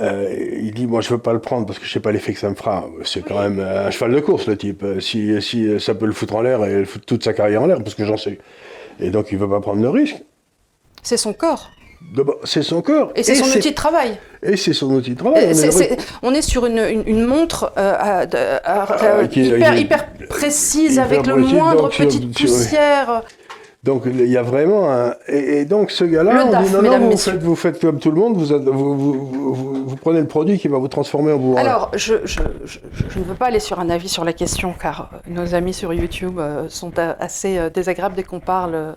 Euh, 0.00 0.58
il 0.60 0.72
dit, 0.74 0.86
moi 0.86 1.00
je 1.00 1.08
veux 1.08 1.18
pas 1.18 1.32
le 1.32 1.40
prendre 1.40 1.66
parce 1.66 1.78
que 1.78 1.84
je 1.84 1.90
sais 1.90 1.98
pas 1.98 2.12
l'effet 2.12 2.32
que 2.32 2.38
ça 2.38 2.48
me 2.48 2.54
fera. 2.54 2.86
C'est 3.04 3.24
quand 3.24 3.40
même 3.40 3.58
un 3.58 3.90
cheval 3.90 4.12
de 4.12 4.20
course 4.20 4.46
le 4.46 4.56
type. 4.56 4.82
Euh, 4.84 5.00
si, 5.00 5.40
si 5.42 5.80
ça 5.80 5.94
peut 5.94 6.06
le 6.06 6.12
foutre 6.12 6.36
en 6.36 6.42
l'air 6.42 6.64
et 6.64 6.84
foutre 6.84 7.04
toute 7.04 7.24
sa 7.24 7.32
carrière 7.32 7.62
en 7.62 7.66
l'air, 7.66 7.82
parce 7.82 7.96
que 7.96 8.04
j'en 8.04 8.16
sais. 8.16 8.38
Et 9.00 9.10
donc 9.10 9.32
il 9.32 9.38
veut 9.38 9.48
pas 9.48 9.60
prendre 9.60 9.82
le 9.82 9.88
risque. 9.88 10.22
C'est 11.02 11.16
son 11.16 11.32
corps. 11.32 11.70
C'est 12.44 12.62
son 12.62 12.82
corps. 12.82 13.12
Et 13.16 13.22
c'est 13.22 13.34
son 13.34 13.46
outil 13.46 13.70
de 13.70 13.74
travail. 13.74 14.18
Et 14.42 14.56
c'est 14.56 14.72
son 14.72 14.90
outil 14.92 15.10
de 15.10 15.18
travail. 15.18 15.52
On 16.22 16.32
est, 16.32 16.42
sur 16.42 16.66
une, 16.66 17.02
une, 17.06 17.24
montre 17.24 17.72
euh, 17.76 17.94
ah, 17.98 19.22
hyper, 19.30 19.76
hyper, 19.76 20.06
précise, 20.28 20.98
avec 20.98 21.26
le 21.26 21.36
moindre 21.36 21.88
petite 21.88 22.32
poussière. 22.34 23.22
Donc 23.88 24.02
il 24.04 24.28
y 24.28 24.36
a 24.36 24.42
vraiment 24.42 24.90
un... 24.92 25.14
Et, 25.28 25.64
donc 25.64 25.90
ce 25.90 26.04
gars-là, 26.04 26.44
on 26.44 26.62
dit 26.62 26.72
non, 26.74 26.82
non, 26.82 27.08
vous 27.08 27.16
faites, 27.16 27.42
vous 27.42 27.56
faites, 27.56 27.80
comme 27.80 27.98
tout 27.98 28.10
le 28.10 28.20
monde, 28.20 28.36
vous, 28.36 28.44
vous, 28.70 28.94
vous, 28.94 29.86
vous, 29.86 29.96
prenez 29.96 30.20
le 30.20 30.26
produit 30.26 30.58
qui 30.58 30.68
va 30.68 30.76
vous 30.76 30.88
transformer 30.88 31.32
en 31.32 31.38
bourrin. 31.38 31.62
Alors, 31.62 31.90
je, 31.94 32.16
je, 32.26 32.40
je, 32.66 32.80
je, 32.92 33.18
ne 33.18 33.24
veux 33.24 33.34
pas 33.34 33.46
aller 33.46 33.60
sur 33.60 33.80
un 33.80 33.88
avis 33.88 34.10
sur 34.10 34.26
la 34.26 34.34
question, 34.34 34.74
car 34.78 35.08
nos 35.26 35.54
amis 35.54 35.72
sur 35.72 35.94
YouTube 35.94 36.38
euh, 36.38 36.66
sont 36.68 36.98
assez 36.98 37.56
euh, 37.56 37.70
désagréables 37.70 38.14
dès 38.14 38.24
qu'on 38.24 38.40
parle 38.40 38.94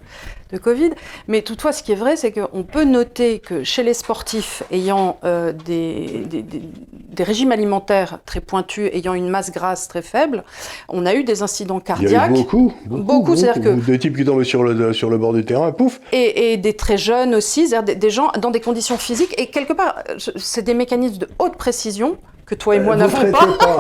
de 0.52 0.58
Covid. 0.58 0.92
Mais 1.28 1.42
toutefois, 1.42 1.72
ce 1.72 1.84
qui 1.84 1.92
est 1.92 1.96
vrai, 1.96 2.16
c'est 2.16 2.32
qu'on 2.32 2.64
peut 2.64 2.84
noter 2.84 3.40
que 3.40 3.64
chez 3.64 3.84
les 3.84 3.94
sportifs 3.94 4.64
ayant 4.72 5.18
euh, 5.24 5.54
des, 5.54 6.26
des, 6.30 6.44
des, 6.44 7.24
régimes 7.24 7.52
alimentaires 7.52 8.20
très 8.26 8.42
pointus, 8.42 8.90
ayant 8.94 9.14
une 9.14 9.30
masse 9.30 9.52
grasse 9.52 9.88
très 9.88 10.02
faible, 10.02 10.44
on 10.90 11.06
a 11.06 11.14
eu 11.14 11.24
des 11.24 11.44
incidents 11.44 11.80
cardiaques. 11.80 12.10
Il 12.10 12.36
y 12.36 12.38
a 12.38 12.40
eu 12.40 12.44
beaucoup, 12.44 12.74
beaucoup, 12.86 13.04
beaucoup, 13.04 13.36
c'est-à-dire 13.36 13.64
que 13.64 13.70
des 13.70 14.00
types 14.00 14.18
qui 14.18 14.26
tombaient 14.26 14.44
sur 14.44 14.64
le 14.64 14.74
sur 14.94 15.10
le 15.10 15.18
bord 15.18 15.34
du 15.34 15.46
terrain, 15.46 15.72
pouf. 15.72 16.00
Et, 16.12 16.54
et 16.54 16.58
des 16.58 16.74
très 16.74 16.98
jeunes 16.98 17.36
aussi, 17.36 17.68
c'est-à-dire 17.68 17.96
des, 17.96 18.10
gens 18.10 18.32
dans 18.40 18.52
des 18.52 18.62
conditions 18.62 18.98
physiques 18.98 19.34
et 19.40 19.48
quelque 19.48 19.74
part, 19.74 20.04
c'est 20.18 20.64
des 20.64 20.74
mécanismes 20.74 21.18
de 21.18 21.30
haute 21.40 21.58
précision 21.58 22.18
que 22.46 22.56
toi 22.56 22.76
et 22.76 22.80
moi 22.80 22.96
euh, 22.96 22.98
n'avons 22.98 23.32
pas. 23.32 23.48
pas. 23.58 23.80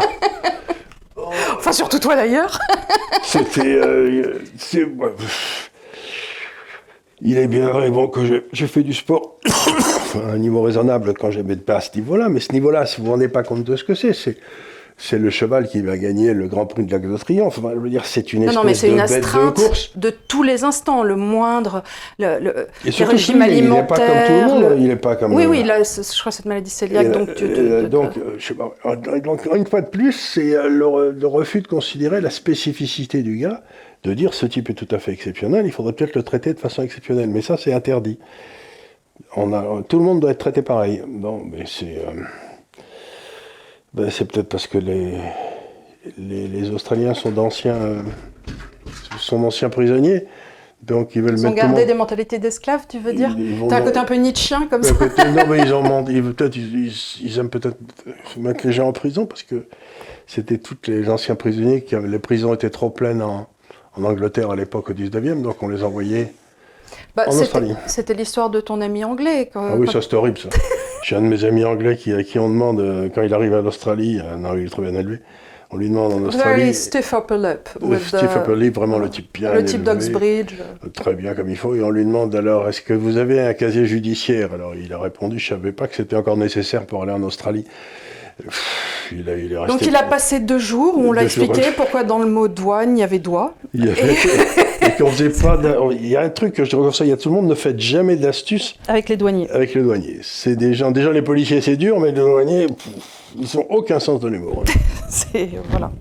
enfin, 1.58 1.72
surtout 1.72 2.00
toi 2.00 2.15
d'ailleurs. 2.15 2.60
C'était. 3.24 3.75
Euh, 3.75 4.39
il 7.24 7.38
est 7.38 7.48
bien 7.48 7.70
vrai 7.70 7.89
bon, 7.91 8.08
que 8.08 8.43
j'ai 8.51 8.67
fait 8.67 8.84
du 8.84 8.93
sport 8.93 9.38
à 10.15 10.31
un 10.31 10.38
niveau 10.38 10.62
raisonnable 10.62 11.13
quand 11.13 11.29
j'aimais 11.29 11.55
pas 11.55 11.77
à 11.77 11.81
ce 11.81 11.96
niveau-là, 11.96 12.29
mais 12.29 12.39
ce 12.39 12.51
niveau-là, 12.51 12.86
si 12.86 12.98
vous 12.98 13.05
vous 13.05 13.12
rendez 13.12 13.27
pas 13.27 13.43
compte 13.43 13.63
de 13.63 13.75
ce 13.75 13.84
que 13.84 13.93
c'est, 13.93 14.13
c'est 14.13 14.38
c'est 15.03 15.17
le 15.17 15.31
cheval 15.31 15.67
qui 15.67 15.81
va 15.81 15.98
gagner 15.98 16.31
le 16.31 16.48
Grand 16.48 16.67
Prix 16.67 16.86
de 16.86 16.91
l'Arc 16.91 17.03
de 17.03 17.17
Triomphe. 17.17 17.58
Enfin, 17.58 17.72
je 17.74 17.79
veux 17.79 17.89
dire, 17.89 18.05
c'est 18.05 18.34
une 18.34 18.43
espèce 18.43 18.55
non, 18.55 18.62
non, 18.62 18.67
mais 18.67 18.75
c'est 18.75 18.89
une 18.89 19.00
astreinte 19.00 19.60
de, 19.96 20.10
tous 20.12 20.43
les 20.43 20.63
instants, 20.63 21.01
le 21.01 21.15
moindre, 21.15 21.81
le, 22.20 22.38
le 22.39 22.67
Et 22.86 22.91
surtout, 22.91 23.13
régime 23.13 23.41
alimentaire. 23.41 23.98
Il 24.00 24.12
n'est 24.12 24.15
pas 24.15 24.15
comme 24.15 24.27
tout 24.27 24.34
le 24.34 24.70
monde, 24.70 24.77
il 24.77 24.88
n'est 24.88 24.96
pas 24.96 25.15
comme. 25.15 25.34
Oui, 25.34 25.46
oui, 25.48 25.63
là, 25.63 25.81
je 25.81 26.20
crois 26.20 26.31
cette 26.31 26.46
maladie 26.46 26.72
cœliaque. 26.79 27.12
Donc, 27.12 27.34
tu, 27.34 27.46
euh, 27.46 27.89
donc, 27.89 28.12
je 28.38 28.46
sais 28.46 28.53
pas, 28.53 28.70
donc, 28.96 29.48
une 29.55 29.65
fois 29.65 29.81
de 29.81 29.89
plus, 29.89 30.12
c'est 30.12 30.55
euh, 30.55 30.70
le, 30.70 31.12
le, 31.20 31.27
refus 31.27 31.62
de 31.62 31.67
considérer 31.67 32.22
la 32.22 32.29
spécificité 32.29 33.24
du 33.24 33.38
gars 33.38 33.63
de 34.03 34.13
dire 34.13 34.36
ce 34.36 34.46
type 34.46 34.70
est 34.70 34.75
tout 34.75 34.88
à 34.91 35.00
fait 35.00 35.13
exceptionnel, 35.13 35.65
il 35.65 35.72
faudrait 35.72 35.93
peut-être 35.93 36.15
le 36.15 36.24
traiter 36.24 36.53
de 36.53 36.60
façon 36.60 36.84
exceptionnelle. 36.84 37.29
Mais 37.29 37.41
ça, 37.41 37.58
c'est 37.58 37.74
interdit. 37.74 38.20
On 39.36 39.51
a, 39.53 39.81
tout 39.88 39.98
le 39.98 40.05
monde 40.05 40.20
doit 40.20 40.31
être 40.31 40.38
traité 40.38 40.62
pareil. 40.62 41.01
Non, 41.08 41.41
mais 41.43 41.63
c'est. 41.65 41.98
Euh, 41.98 42.22
ben, 43.93 44.10
c'est 44.10 44.25
peut-être 44.25 44.50
parce 44.50 44.67
que 44.67 44.77
les, 44.77 45.17
les, 46.17 46.71
Australiens 46.71 47.13
sont 47.13 47.31
d'anciens. 47.31 48.03
Sont 49.19 49.41
d'anciens 49.41 49.69
prisonniers. 49.69 50.25
Donc 50.81 51.15
ils 51.15 51.21
veulent 51.21 51.38
ils 51.38 51.45
ont 51.45 51.51
gardé 51.51 51.86
des 51.86 51.93
mentalités 51.93 52.39
d'esclaves, 52.39 52.86
tu 52.89 52.98
veux 52.98 53.13
dire 53.13 53.36
T'as 53.69 53.77
un 53.77 53.81
côté 53.81 54.00
un 54.00 54.03
peu 54.03 54.15
nietzschien 54.15 54.67
comme 54.67 54.81
ça 54.81 54.93
Non, 54.93 55.45
mais 55.48 55.60
ils, 55.60 55.74
ont, 55.74 56.05
ils, 56.10 56.24
peut-être, 56.24 56.55
ils, 56.55 57.38
aiment 57.38 57.51
peut-être 57.51 57.77
mettre 58.38 58.65
les 58.65 58.74
gens 58.74 58.88
en 58.88 58.91
prison 58.91 59.27
parce 59.27 59.43
que 59.43 59.67
c'était 60.25 60.57
tous 60.57 60.77
les 60.88 61.07
anciens 61.10 61.36
prisonniers 61.36 61.83
qui 61.83 61.95
les 61.95 62.17
prisons 62.17 62.55
étaient 62.55 62.71
trop 62.71 62.89
pleines 62.89 63.21
en, 63.21 63.48
en 63.95 64.03
Angleterre 64.03 64.50
à 64.50 64.55
l'époque 64.55 64.89
au 64.89 64.93
19e, 64.93 65.43
donc 65.43 65.62
on 65.62 65.67
les 65.67 65.83
envoyait 65.83 66.33
bah, 67.15 67.25
en 67.27 67.31
Australie. 67.31 67.75
C'était 67.86 68.13
l'histoire 68.13 68.50
de 68.50 68.60
ton 68.62 68.81
ami 68.81 69.03
anglais. 69.03 69.51
ah 69.53 69.75
oui, 69.77 69.88
ça 69.91 70.01
c'est 70.01 70.13
horrible 70.13 70.38
ça. 70.39 70.50
J'ai 71.03 71.15
un 71.15 71.22
de 71.22 71.27
mes 71.27 71.43
amis 71.46 71.65
anglais 71.65 71.98
qui, 71.98 72.13
à 72.13 72.24
qui 72.24 72.39
on 72.39 72.50
demande, 72.50 72.79
euh, 72.79 73.10
quand 73.13 73.22
il 73.22 73.34
arrive 73.34 73.53
à 73.53 73.62
l'Australie, 73.62 74.20
euh, 74.24 74.38
non, 74.38 74.55
il 74.55 74.65
est 74.65 74.70
très 74.70 74.81
bien 74.81 74.93
élevé, 74.93 75.20
on 75.72 75.77
lui 75.77 75.89
demande 75.89 76.13
en 76.13 76.22
Australie. 76.24 76.62
Very 76.62 76.74
stiff 76.74 77.13
upper 77.13 77.38
lip. 77.38 77.70
Le 77.81 77.98
stiff 77.98 78.36
upper 78.36 78.55
lip, 78.55 78.75
vraiment 78.75 79.00
le 79.00 79.10
type 79.10 79.34
bien. 79.34 79.53
Le 79.53 79.65
type 79.65 79.84
Dogsbridge. 79.84 80.53
Très 80.93 81.13
bien, 81.13 81.34
comme 81.34 81.50
il 81.50 81.58
faut. 81.58 81.75
Et 81.75 81.81
on 81.81 81.89
lui 81.89 82.05
demande 82.05 82.36
alors, 82.36 82.67
est-ce 82.67 82.81
que 82.81 82.93
vous 82.93 83.17
avez 83.17 83.39
un 83.41 83.53
casier 83.53 83.86
judiciaire? 83.86 84.53
Alors 84.53 84.75
il 84.75 84.91
a 84.93 85.00
répondu, 85.00 85.39
je 85.39 85.53
ne 85.53 85.60
savais 85.60 85.72
pas 85.72 85.88
que 85.88 85.96
c'était 85.96 86.15
encore 86.15 86.38
nécessaire 86.38 86.86
pour 86.86 87.03
aller 87.03 87.13
en 87.13 87.24
Australie. 87.24 87.65
Donc 89.67 89.81
il 89.81 89.96
a 89.96 90.03
passé 90.03 90.39
deux 90.39 90.58
jours 90.58 90.98
où 90.98 91.10
on 91.10 91.12
l'a 91.12 91.24
expliqué 91.24 91.63
pourquoi 91.75 92.03
dans 92.03 92.20
le 92.20 92.25
mot 92.25 92.48
douane 92.48 92.98
il 92.98 93.01
y 93.01 93.03
avait 93.03 93.20
doigt. 93.20 93.55
Il 93.74 93.86
y, 93.86 93.89
pas 94.98 95.60
il 95.91 96.07
y 96.07 96.15
a 96.15 96.21
un 96.21 96.29
truc 96.29 96.53
que 96.53 96.65
je 96.65 97.03
y 97.03 97.12
a 97.12 97.17
tout 97.17 97.29
le 97.29 97.36
monde 97.36 97.48
ne 97.48 97.55
fait 97.55 97.79
jamais 97.79 98.15
d'astuces 98.15 98.75
avec 98.88 99.10
les 99.10 99.17
douaniers. 99.17 99.50
Avec 99.50 99.74
les 99.74 99.81
douaniers, 99.81 100.19
c'est 100.21 100.55
des 100.55 100.74
gens. 100.74 100.91
Déjà 100.91 101.12
les 101.12 101.21
policiers 101.21 101.62
c'est 101.62 101.77
dur, 101.77 102.00
mais 102.00 102.07
les 102.07 102.13
douaniers, 102.13 102.67
ils 103.38 103.48
n'ont 103.55 103.67
aucun 103.69 104.00
sens 104.00 104.19
de 104.19 104.27
l'humour. 104.27 104.63
c'est 105.10 105.50
voilà. 105.69 105.91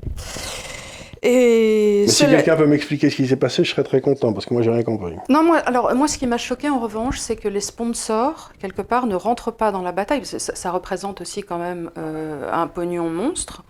Et 1.23 2.06
si 2.09 2.25
quelqu'un 2.25 2.56
peut 2.56 2.66
m'expliquer 2.66 3.11
ce 3.11 3.16
qui 3.16 3.26
s'est 3.26 3.37
passé, 3.37 3.62
je 3.62 3.70
serais 3.70 3.85
très 3.85 4.00
content 4.00 4.32
parce 4.32 4.47
que 4.47 4.54
moi 4.54 4.62
j'ai 4.62 4.70
rien 4.70 4.82
compris. 4.82 5.14
Non, 5.28 5.42
moi, 5.42 5.59
alors 5.59 5.94
moi 5.94 6.09
ce 6.09 6.16
qui 6.16 6.26
m'a 6.26 6.38
choqué 6.38 6.70
en 6.70 6.78
revanche, 6.78 7.18
c'est 7.18 7.37
que 7.37 7.49
les 7.49 7.61
sponsors 7.61 8.52
quelque 8.59 8.80
part 8.80 9.06
ne 9.06 9.14
rentrent 9.14 9.50
pas 9.50 9.70
dans 9.70 9.82
la 9.82 9.92
bataille. 9.92 10.25
Ça, 10.25 10.38
ça 10.38 10.70
représente 10.70 11.20
aussi 11.20 11.42
quand 11.42 11.59
même 11.59 11.90
euh, 11.99 12.50
un 12.50 12.66
pognon 12.66 13.11
monstre. 13.11 13.64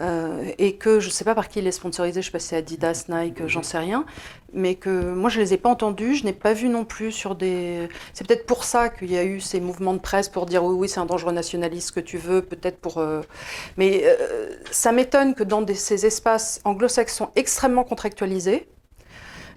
Euh, 0.00 0.50
et 0.58 0.76
que 0.76 0.98
je 0.98 1.06
ne 1.06 1.12
sais 1.12 1.24
pas 1.24 1.34
par 1.34 1.48
qui 1.48 1.60
il 1.60 1.66
est 1.66 1.72
sponsorisé, 1.72 2.20
je 2.20 2.26
sais 2.26 2.32
pas 2.32 2.40
si 2.40 2.48
c'est 2.48 2.56
Adidas, 2.56 3.04
Nike, 3.08 3.46
j'en 3.46 3.62
sais 3.62 3.78
rien, 3.78 4.04
mais 4.52 4.74
que 4.74 5.12
moi 5.12 5.30
je 5.30 5.40
les 5.40 5.54
ai 5.54 5.56
pas 5.56 5.68
entendus, 5.68 6.16
je 6.16 6.24
n'ai 6.24 6.32
pas 6.32 6.52
vu 6.52 6.68
non 6.68 6.84
plus 6.84 7.12
sur 7.12 7.34
des. 7.36 7.88
C'est 8.12 8.26
peut-être 8.26 8.46
pour 8.46 8.64
ça 8.64 8.88
qu'il 8.88 9.12
y 9.12 9.18
a 9.18 9.24
eu 9.24 9.40
ces 9.40 9.60
mouvements 9.60 9.94
de 9.94 9.98
presse 9.98 10.28
pour 10.28 10.46
dire 10.46 10.64
oui, 10.64 10.74
oui, 10.76 10.88
c'est 10.88 11.00
un 11.00 11.06
dangereux 11.06 11.32
nationaliste 11.32 11.92
que 11.92 12.00
tu 12.00 12.18
veux, 12.18 12.42
peut-être 12.42 12.78
pour. 12.78 12.98
Euh, 12.98 13.20
mais 13.76 14.02
euh, 14.04 14.56
ça 14.70 14.90
m'étonne 14.92 15.34
que 15.34 15.44
dans 15.44 15.64
ces 15.74 16.06
espaces 16.06 16.60
anglo-saxons 16.64 17.28
extrêmement 17.36 17.84
contractualisés, 17.84 18.66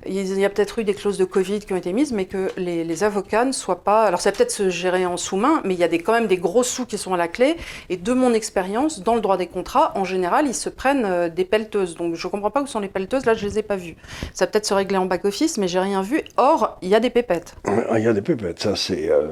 il 0.06 0.40
y 0.40 0.46
a 0.46 0.50
peut-être 0.50 0.80
eu 0.80 0.84
des 0.84 0.94
clauses 0.94 1.18
de 1.18 1.26
Covid 1.26 1.60
qui 1.60 1.74
ont 1.74 1.78
été 1.78 1.94
mises, 1.94 2.12
mais 2.12 2.26
que 2.26 2.50
les, 2.58 3.04
avocats 3.04 3.46
ne 3.46 3.52
soient 3.52 3.84
pas. 3.84 4.04
Alors, 4.04 4.22
ça 4.22 4.32
peut-être 4.32 4.52
se 4.52 4.70
gérer 4.70 5.06
en 5.06 5.18
sous-main, 5.18 5.62
mais 5.64 5.74
il 5.74 5.80
y 5.80 5.84
a 5.84 5.88
des, 5.88 6.00
quand 6.00 6.14
même 6.14 6.28
des 6.28 6.38
gros 6.38 6.64
sous 6.64 6.86
qui 6.86 6.98
sont 6.98 7.14
à 7.14 7.18
la 7.18 7.28
clé. 7.28 7.58
Et 7.90 7.98
de 7.98 8.14
mon 8.14 8.34
expérience, 8.34 9.02
dans 9.02 9.16
le 9.16 9.22
droit 9.22 9.38
des 9.38 9.48
contrats, 9.48 9.92
en 9.96 10.04
général, 10.04 10.48
ils 10.48 10.56
se 10.56 10.70
prennent 10.70 11.06
euh, 11.06 11.30
des 11.30 11.46
pelleteuses. 11.46 11.96
Donc, 11.96 12.16
je 12.16 12.28
ne 12.28 12.32
comprends 12.32 12.52
pas 12.52 12.62
où 12.62 12.68
sont 12.68 12.80
les 12.80 12.88
pelleteuses. 12.88 13.26
Là, 13.26 13.34
je 13.34 13.46
ne 13.46 13.52
les 13.52 13.60
ai 13.60 13.64
pas 13.64 13.76
vues. 13.76 13.96
Ça 14.34 14.48
peut-être 14.48 14.66
se 14.66 14.74
régler 14.74 14.98
en 14.98 15.06
back-office, 15.06 15.58
mais 15.58 15.68
j'ai 15.68 15.80
rien 15.80 16.02
vu. 16.02 16.22
Or, 16.38 16.78
il 16.82 16.90
y 16.90 16.96
a 16.96 17.00
des 17.00 17.10
pépettes. 17.10 17.56
Il 17.96 18.04
y 18.04 18.08
a 18.08 18.14
des 18.14 18.22
pépettes, 18.22 18.60
ça, 18.62 18.76
c'est. 18.76 19.10
Euh, 19.10 19.28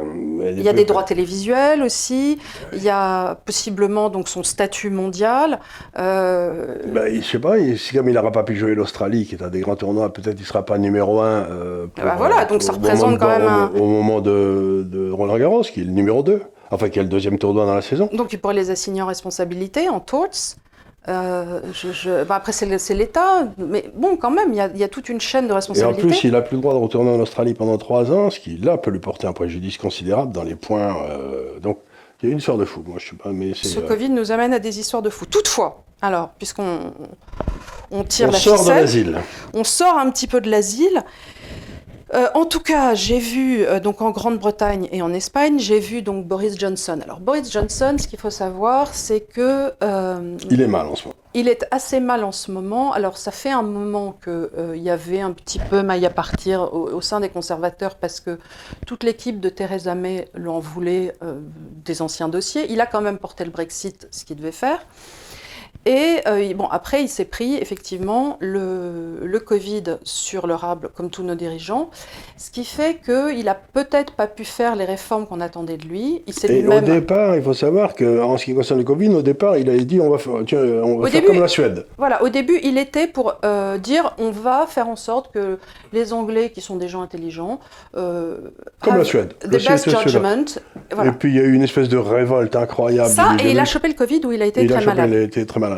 il 0.55 0.61
y 0.61 0.69
a 0.69 0.73
des 0.73 0.85
droits 0.85 1.03
télévisuels 1.03 1.81
aussi. 1.81 2.39
Il 2.73 2.83
y 2.83 2.89
a 2.89 3.35
possiblement 3.45 4.09
donc 4.09 4.27
son 4.27 4.43
statut 4.43 4.89
mondial. 4.89 5.59
Euh... 5.97 6.77
Ben, 6.87 7.13
je 7.13 7.21
sais 7.21 7.39
pas, 7.39 7.55
si 7.77 7.95
comme 7.95 8.09
il 8.09 8.15
n'aura 8.15 8.31
pas 8.31 8.43
pu 8.43 8.55
jouer 8.55 8.75
l'Australie, 8.75 9.25
qui 9.25 9.35
est 9.35 9.43
un 9.43 9.49
des 9.49 9.61
grands 9.61 9.75
tournois, 9.75 10.11
peut-être 10.11 10.39
il 10.39 10.45
sera 10.45 10.54
pas 10.61 10.77
numéro 10.77 11.21
1 11.21 11.25
euh, 11.25 11.87
ah 11.97 12.03
bah 12.03 12.15
voilà, 12.17 12.45
donc 12.45 12.61
ça 12.61 12.73
représente 12.73 13.19
quand 13.19 13.27
même 13.27 13.47
un... 13.47 13.71
au, 13.75 13.85
moment 13.85 14.21
de, 14.21 14.85
de, 14.89 15.11
Roland 15.11 15.37
Garros, 15.37 15.61
qui 15.61 15.81
est 15.81 15.83
le 15.83 15.91
numéro 15.91 16.23
2, 16.23 16.41
enfin 16.71 16.89
qui 16.89 16.99
est 16.99 17.03
le 17.03 17.09
deuxième 17.09 17.37
tournoi 17.37 17.65
dans 17.65 17.75
la 17.75 17.81
saison. 17.81 18.09
Donc 18.13 18.33
il 18.33 18.39
pourrait 18.39 18.55
les 18.55 18.71
assigner 18.71 19.01
en 19.01 19.07
responsabilité, 19.07 19.89
en 19.89 19.99
torts. 19.99 20.55
Euh, 21.07 21.61
je, 21.71 22.23
bah 22.23 22.35
après, 22.35 22.51
c'est 22.51 22.95
l'État, 22.95 23.47
mais 23.57 23.85
bon, 23.93 24.17
quand 24.17 24.31
même, 24.31 24.53
il 24.53 24.77
y, 24.77 24.83
a, 24.83 24.87
toute 24.87 25.09
une 25.09 25.21
chaîne 25.21 25.47
de 25.47 25.53
responsabilité. 25.53 26.01
Et 26.01 26.05
en 26.05 26.07
plus, 26.07 26.23
il 26.23 26.31
n'a 26.31 26.41
plus 26.41 26.55
le 26.55 26.61
droit 26.61 26.73
de 26.73 26.79
retourner 26.79 27.11
en 27.11 27.19
Australie 27.19 27.53
pendant 27.53 27.77
trois 27.77 28.11
ans, 28.11 28.31
ce 28.31 28.39
qui, 28.39 28.57
là, 28.57 28.77
peut 28.77 28.89
lui 28.89 28.99
porter 28.99 29.27
un 29.27 29.33
préjudice 29.33 29.77
considérable 29.77 30.31
dans 30.31 30.43
les 30.43 30.55
points. 30.55 30.95
Euh, 31.09 31.59
donc, 31.59 31.77
il 32.25 32.29
y 32.29 32.31
a 32.31 32.33
une 32.33 32.39
histoire 32.39 32.57
de 32.57 32.65
fou. 32.65 32.83
Moi, 32.85 32.97
je 32.99 33.09
sais 33.09 33.15
pas, 33.15 33.31
mais 33.31 33.53
Ce 33.53 33.79
Covid 33.79 34.09
nous 34.09 34.31
amène 34.31 34.53
à 34.53 34.59
des 34.59 34.79
histoires 34.79 35.01
de 35.01 35.09
fou. 35.09 35.25
Toutefois, 35.25 35.83
alors, 36.01 36.29
puisqu'on 36.37 36.93
on 37.91 38.03
tire 38.03 38.29
on 38.29 38.31
la 38.31 38.39
sort 38.39 38.65
de 38.65 38.69
l'asile. 38.69 39.17
On 39.53 39.63
sort 39.63 39.97
un 39.97 40.09
petit 40.09 40.27
peu 40.27 40.41
de 40.41 40.49
l'asile. 40.49 41.03
Euh, 42.13 42.27
en 42.33 42.45
tout 42.45 42.59
cas, 42.59 42.93
j'ai 42.93 43.19
vu 43.19 43.63
euh, 43.63 43.79
donc 43.79 44.01
en 44.01 44.11
Grande-Bretagne 44.11 44.87
et 44.91 45.01
en 45.01 45.11
Espagne, 45.13 45.59
j'ai 45.59 45.79
vu 45.79 46.01
donc 46.01 46.25
Boris 46.25 46.57
Johnson. 46.57 46.99
Alors 47.03 47.19
Boris 47.19 47.51
Johnson, 47.51 47.95
ce 47.99 48.07
qu'il 48.07 48.19
faut 48.19 48.29
savoir, 48.29 48.93
c'est 48.93 49.21
que 49.21 49.73
euh, 49.83 50.37
il 50.49 50.61
est 50.61 50.67
mal 50.67 50.85
en 50.87 50.95
ce 50.95 51.05
moment. 51.05 51.15
Il 51.37 51.49
est 51.49 51.67
assez 51.69 51.99
mal 51.99 52.23
en 52.23 52.31
ce 52.31 52.49
moment. 52.49 52.93
Alors 52.93 53.17
ça 53.17 53.31
fait 53.31 53.51
un 53.51 53.61
moment 53.61 54.17
qu'il 54.23 54.81
y 54.81 54.89
avait 54.89 55.19
un 55.19 55.33
petit 55.33 55.59
peu 55.59 55.83
maille 55.83 56.05
à 56.05 56.09
partir 56.09 56.73
au, 56.73 56.89
au, 56.89 57.01
sein 57.01 57.19
des 57.19 57.29
conservateurs 57.29 57.95
parce 57.95 58.21
que 58.21 58.39
toute 58.87 59.03
l'équipe 59.03 59.41
de 59.41 59.49
Theresa 59.49 59.95
May 59.95 60.29
l'en 60.33 60.59
voulait 60.59 61.13
des 61.83 62.01
anciens 62.01 62.29
dossiers. 62.29 62.71
Il 62.71 62.79
a 62.79 62.85
quand 62.85 63.01
même 63.01 63.17
porté 63.17 63.43
le 63.43 63.51
Brexit, 63.51 64.07
ce 64.11 64.23
qu'il 64.23 64.37
devait 64.37 64.53
faire. 64.53 64.79
Et 65.85 66.17
euh, 66.27 66.53
bon, 66.55 66.67
après, 66.67 67.03
il 67.03 67.07
s'est 67.07 67.25
pris 67.25 67.57
effectivement 67.57 68.37
le, 68.39 69.19
le 69.23 69.39
Covid 69.39 69.83
sur 70.03 70.47
le 70.47 70.55
rable, 70.55 70.89
comme 70.95 71.11
tous 71.11 71.21
nos 71.21 71.35
dirigeants, 71.35 71.91
ce 72.37 72.49
qui 72.49 72.65
fait 72.65 72.99
qu'il 73.05 73.45
n'a 73.45 73.53
peut-être 73.53 74.13
pas 74.13 74.25
pu 74.25 74.45
faire 74.45 74.75
les 74.75 74.85
réformes 74.85 75.27
qu'on 75.27 75.41
attendait 75.41 75.77
de 75.77 75.85
lui. 75.85 76.23
Il 76.25 76.33
s'est 76.33 76.51
Et 76.51 76.67
au 76.67 76.81
départ, 76.81 77.35
il 77.35 77.43
faut 77.43 77.53
savoir 77.53 77.93
qu'en 77.93 78.35
ce 78.37 78.45
qui 78.45 78.55
concerne 78.55 78.79
le 78.79 78.85
Covid, 78.85 79.09
au 79.09 79.21
départ, 79.21 79.57
il 79.57 79.69
a 79.69 79.77
dit 79.77 80.01
on 80.01 80.09
va, 80.09 80.17
faire, 80.17 80.33
tiens, 80.47 80.59
on 80.59 80.97
va 80.97 81.09
faire 81.09 81.23
comme 81.23 81.39
la 81.39 81.47
Suède. 81.47 81.85
Voilà, 81.99 82.23
au 82.23 82.29
début, 82.29 82.59
il 82.63 82.79
était 82.79 83.05
pour 83.05 83.35
euh, 83.45 83.77
dire 83.77 84.15
on 84.17 84.31
va 84.31 84.65
faire 84.67 84.89
en 84.89 84.95
sorte 84.95 85.31
que 85.31 85.59
les 85.93 86.13
Anglais, 86.13 86.49
qui 86.49 86.61
sont 86.61 86.77
des 86.77 86.87
gens 86.87 87.03
intelligents, 87.03 87.59
euh, 87.95 88.37
comme 88.81 88.97
la 88.97 89.03
Suède, 89.03 89.35
the 89.39 89.49
best 89.49 89.87
judgment. 89.87 90.45
Voilà. 90.91 91.11
Et 91.11 91.13
puis 91.13 91.29
il 91.29 91.35
y 91.35 91.39
a 91.39 91.43
eu 91.43 91.53
une 91.53 91.63
espèce 91.63 91.89
de 91.89 91.97
révolte 91.97 92.55
incroyable. 92.55 93.09
Ça, 93.09 93.35
et 93.43 93.51
il 93.51 93.59
a 93.59 93.65
chopé 93.65 93.87
le 93.87 93.93
Covid 93.93 94.21
où 94.25 94.31
il 94.31 94.41
a 94.41 94.45
été 94.47 94.65
très 94.65 94.83
malade. 94.83 95.09
Il 95.11 95.15
a 95.15 95.21
été 95.21 95.45
très 95.45 95.59
malade. 95.59 95.74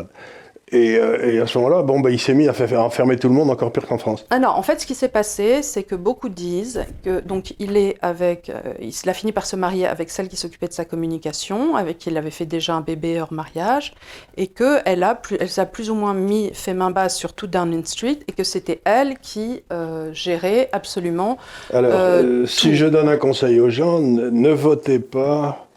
Euh, 0.74 1.32
et, 1.32 1.40
à 1.40 1.46
ce 1.46 1.58
moment-là, 1.58 1.82
bon, 1.82 2.00
bah, 2.00 2.10
il 2.10 2.18
s'est 2.18 2.34
mis 2.34 2.48
à 2.48 2.52
faire 2.52 2.82
enfermer 2.82 3.16
tout 3.16 3.28
le 3.28 3.34
monde 3.34 3.50
encore 3.50 3.72
pire 3.72 3.86
qu'en 3.86 3.98
France. 3.98 4.26
Non, 4.30 4.48
en 4.48 4.62
fait, 4.62 4.80
ce 4.80 4.86
qui 4.86 4.94
s'est 4.94 5.08
passé, 5.08 5.62
c'est 5.62 5.82
que 5.82 5.94
beaucoup 5.94 6.28
disent 6.28 6.84
que 7.04 7.20
donc 7.20 7.54
il 7.58 7.76
est 7.76 7.96
avec, 8.02 8.50
euh, 8.50 8.74
il 8.80 9.08
a 9.08 9.14
fini 9.14 9.32
par 9.32 9.46
se 9.46 9.56
marier 9.56 9.86
avec 9.86 10.10
celle 10.10 10.28
qui 10.28 10.36
s'occupait 10.36 10.68
de 10.68 10.72
sa 10.72 10.84
communication, 10.84 11.76
avec 11.76 11.98
qui 11.98 12.10
il 12.10 12.16
avait 12.16 12.30
fait 12.30 12.46
déjà 12.46 12.74
un 12.74 12.80
bébé 12.80 13.20
hors 13.20 13.32
mariage, 13.32 13.94
et 14.36 14.46
que 14.46 14.78
elle 14.84 15.02
a 15.02 15.14
plus, 15.14 15.36
elle 15.40 15.48
a 15.56 15.66
plus 15.66 15.90
ou 15.90 15.94
moins 15.94 16.14
mis 16.14 16.50
fait 16.52 16.74
main 16.74 16.90
basse 16.90 17.16
sur 17.16 17.32
tout 17.32 17.46
Downing 17.46 17.84
Street, 17.84 18.18
et 18.26 18.32
que 18.32 18.44
c'était 18.44 18.80
elle 18.84 19.18
qui 19.18 19.62
euh, 19.72 20.12
gérait 20.12 20.68
absolument. 20.72 21.38
Alors, 21.72 22.22
si 22.46 22.76
je 22.76 22.86
donne 22.86 23.08
un 23.08 23.16
conseil 23.16 23.60
aux 23.60 23.70
gens, 23.70 24.00
ne 24.00 24.50
votez 24.50 24.98
pas 24.98 25.67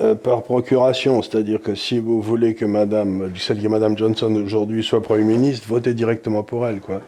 euh, 0.00 0.14
par 0.14 0.42
procuration, 0.42 1.20
c'est-à-dire 1.20 1.60
que 1.60 1.74
si 1.74 1.98
vous 1.98 2.22
voulez 2.22 2.54
que 2.54 2.64
Madame, 2.64 3.30
celle 3.36 3.58
qui 3.58 3.66
est 3.66 3.68
Madame 3.68 3.96
Johnson 3.98 4.34
aujourd'hui 4.36 4.82
soit 4.82 5.02
Premier 5.02 5.24
ministre, 5.24 5.68
votez 5.68 5.92
directement 5.92 6.42
pour 6.42 6.66
elle, 6.66 6.80
quoi. 6.80 7.02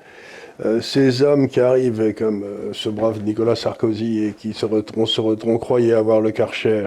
Euh, 0.64 0.81
ces 0.81 1.23
hommes 1.23 1.49
qui 1.49 1.61
arrivent 1.61 2.14
comme 2.14 2.45
euh, 2.45 2.73
ce 2.73 2.88
brave 2.88 3.23
Nicolas 3.25 3.57
Sarkozy 3.57 4.25
et 4.25 4.33
qui 4.33 4.53
se, 4.53 4.67
retrouvent, 4.67 5.09
se 5.09 5.21
retrouvent, 5.21 5.59
croyaient 5.59 5.95
avoir 5.95 6.21
le 6.21 6.31
Karcher, 6.31 6.87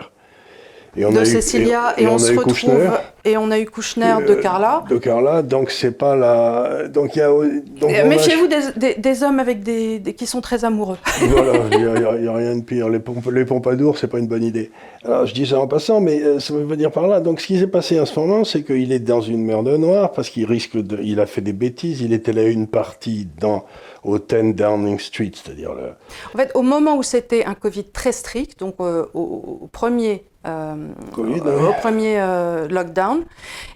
et 0.95 1.05
on 1.05 1.11
de 1.11 1.19
a 1.19 1.25
Cécilia, 1.25 1.93
eu, 1.97 2.01
et, 2.01 2.03
et, 2.03 2.07
on, 2.07 2.13
on 2.13 2.17
se 2.17 2.31
retrouve, 2.31 2.53
Kouchner, 2.53 2.89
et 3.25 3.37
on 3.37 3.51
a 3.51 3.59
eu 3.59 3.65
Kouchner 3.65 4.15
de 4.27 4.35
Carla. 4.35 4.83
De 4.89 4.97
Carla, 4.97 5.41
donc 5.41 5.69
c'est 5.69 5.91
pas 5.91 6.15
la. 6.15 6.87
Donc 6.87 7.15
il 7.15 7.19
y 7.19 7.21
a. 7.21 8.05
Méfiez-vous 8.05 8.47
des, 8.47 8.61
des, 8.75 8.95
des, 8.95 9.23
hommes 9.23 9.39
avec 9.39 9.63
des, 9.63 10.01
qui 10.17 10.25
sont 10.25 10.41
très 10.41 10.65
amoureux. 10.65 10.97
voilà, 11.19 11.53
il 11.71 11.77
n'y 11.79 11.85
a, 11.85 12.31
a, 12.31 12.35
rien 12.35 12.55
de 12.55 12.63
pire. 12.63 12.89
Les, 12.89 12.99
pomp 12.99 13.21
les 13.31 13.45
pompadours, 13.45 13.97
c'est 13.97 14.07
pas 14.07 14.19
une 14.19 14.27
bonne 14.27 14.43
idée. 14.43 14.71
Alors 15.03 15.25
je 15.25 15.33
dis 15.33 15.45
ça 15.45 15.59
en 15.59 15.67
passant, 15.67 15.99
mais 15.99 16.21
euh, 16.21 16.39
ça 16.39 16.53
veut 16.53 16.77
dire 16.77 16.91
par 16.91 17.07
là. 17.07 17.19
Donc 17.19 17.41
ce 17.41 17.47
qui 17.47 17.59
s'est 17.59 17.67
passé 17.67 17.99
en 17.99 18.05
ce 18.05 18.19
moment, 18.19 18.43
c'est 18.43 18.63
qu'il 18.63 18.91
est 18.91 18.99
dans 18.99 19.21
une 19.21 19.43
merde 19.43 19.67
noire 19.67 20.11
parce 20.11 20.29
qu'il 20.29 20.45
risque 20.45 20.77
de. 20.77 20.99
Il 21.03 21.19
a 21.19 21.25
fait 21.25 21.41
des 21.41 21.53
bêtises. 21.53 22.01
Il 22.01 22.13
était 22.13 22.33
là 22.33 22.43
une 22.43 22.67
partie 22.67 23.27
dans 23.39 23.65
au 24.03 24.17
10 24.19 24.53
Downing 24.53 24.99
Street, 24.99 25.31
c'est-à-dire 25.33 25.73
le... 25.73 25.89
En 26.33 26.37
fait, 26.37 26.51
au 26.55 26.61
moment 26.61 26.97
où 26.97 27.03
c'était 27.03 27.45
un 27.45 27.55
Covid 27.55 27.85
très 27.85 28.11
strict, 28.11 28.59
donc 28.59 28.75
euh, 28.79 29.05
au, 29.13 29.59
au, 29.63 29.67
premier 29.67 30.23
euh, 30.47 30.75
au, 31.17 31.73
premier 31.81 32.19
euh, 32.19 32.67
lockdown, 32.67 33.25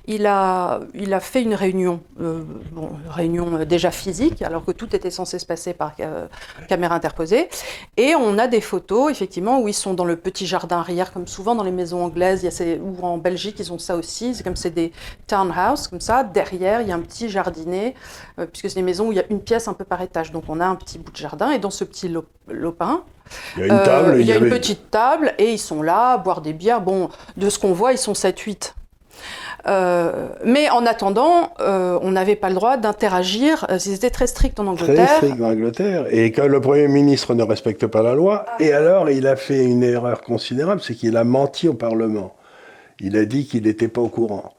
il 0.05 0.25
a, 0.25 0.79
il 0.93 1.13
a 1.13 1.19
fait 1.19 1.41
une 1.41 1.53
réunion, 1.53 2.01
euh, 2.21 2.43
bon, 2.71 2.91
réunion 3.09 3.65
déjà 3.65 3.91
physique, 3.91 4.41
alors 4.41 4.63
que 4.63 4.71
tout 4.71 4.95
était 4.95 5.11
censé 5.11 5.37
se 5.37 5.45
passer 5.45 5.73
par 5.73 5.93
caméra 6.67 6.95
interposée. 6.95 7.49
Et 7.97 8.15
on 8.15 8.37
a 8.37 8.47
des 8.47 8.61
photos, 8.61 9.11
effectivement, 9.11 9.59
où 9.59 9.67
ils 9.67 9.73
sont 9.73 9.93
dans 9.93 10.05
le 10.05 10.15
petit 10.15 10.45
jardin 10.45 10.77
arrière, 10.77 11.11
comme 11.11 11.27
souvent 11.27 11.55
dans 11.55 11.63
les 11.63 11.71
maisons 11.71 12.03
anglaises, 12.03 12.41
il 12.41 12.45
y 12.45 12.47
a 12.47 12.51
ces, 12.51 12.79
ou 12.79 12.95
en 13.03 13.17
Belgique, 13.17 13.57
ils 13.59 13.73
ont 13.73 13.79
ça 13.79 13.95
aussi. 13.95 14.33
C'est 14.33 14.43
comme 14.43 14.55
c'est 14.55 14.71
des 14.71 14.93
townhouses, 15.27 15.87
comme 15.87 16.01
ça. 16.01 16.23
Derrière, 16.23 16.81
il 16.81 16.87
y 16.87 16.91
a 16.91 16.95
un 16.95 17.01
petit 17.01 17.29
jardinet, 17.29 17.95
puisque 18.37 18.69
c'est 18.69 18.75
des 18.75 18.81
maisons 18.81 19.07
où 19.07 19.11
il 19.11 19.17
y 19.17 19.21
a 19.21 19.25
une 19.29 19.41
pièce 19.41 19.67
un 19.67 19.73
peu 19.73 19.83
par 19.83 20.01
étage. 20.01 20.31
Donc 20.31 20.45
on 20.47 20.59
a 20.59 20.65
un 20.65 20.75
petit 20.75 20.99
bout 20.99 21.11
de 21.11 21.17
jardin, 21.17 21.51
et 21.51 21.59
dans 21.59 21.69
ce 21.69 21.83
petit 21.83 22.13
lopin, 22.47 23.03
il 23.57 23.59
y 23.59 23.63
a 23.63 23.73
une 23.73 23.83
table. 23.83 24.15
il 24.19 24.25
y 24.25 24.31
a 24.31 24.37
une 24.37 24.49
petite 24.49 24.91
table 24.91 25.33
et 25.37 25.51
ils 25.51 25.59
sont 25.59 25.81
là 25.81 26.13
à 26.13 26.17
boire 26.17 26.41
des 26.41 26.53
bières. 26.53 26.81
Bon, 26.81 27.09
de 27.37 27.49
ce 27.49 27.59
qu'on 27.59 27.73
voit, 27.73 27.91
ils 27.91 27.97
sont 27.97 28.13
7-8. 28.13 28.73
Euh, 29.67 30.29
mais 30.43 30.69
en 30.69 30.85
attendant, 30.85 31.53
euh, 31.59 31.99
on 32.01 32.11
n'avait 32.11 32.35
pas 32.35 32.49
le 32.49 32.55
droit 32.55 32.77
d'interagir. 32.77 33.67
Ils 33.69 33.93
étaient 33.93 34.09
très 34.09 34.27
stricts 34.27 34.59
en 34.59 34.67
Angleterre. 34.67 35.05
Très 35.05 35.15
stricts 35.17 35.41
en 35.41 35.51
Angleterre. 35.51 36.05
Et 36.09 36.31
quand 36.31 36.47
le 36.47 36.61
Premier 36.61 36.87
ministre 36.87 37.33
ne 37.33 37.43
respecte 37.43 37.85
pas 37.87 38.01
la 38.01 38.15
loi, 38.15 38.45
ah. 38.47 38.55
et 38.59 38.73
alors 38.73 39.09
il 39.09 39.27
a 39.27 39.35
fait 39.35 39.63
une 39.63 39.83
erreur 39.83 40.21
considérable, 40.21 40.81
c'est 40.81 40.95
qu'il 40.95 41.15
a 41.17 41.23
menti 41.23 41.67
au 41.67 41.73
Parlement. 41.73 42.33
Il 42.99 43.17
a 43.17 43.25
dit 43.25 43.45
qu'il 43.45 43.63
n'était 43.63 43.87
pas 43.87 44.01
au 44.01 44.09
courant. 44.09 44.53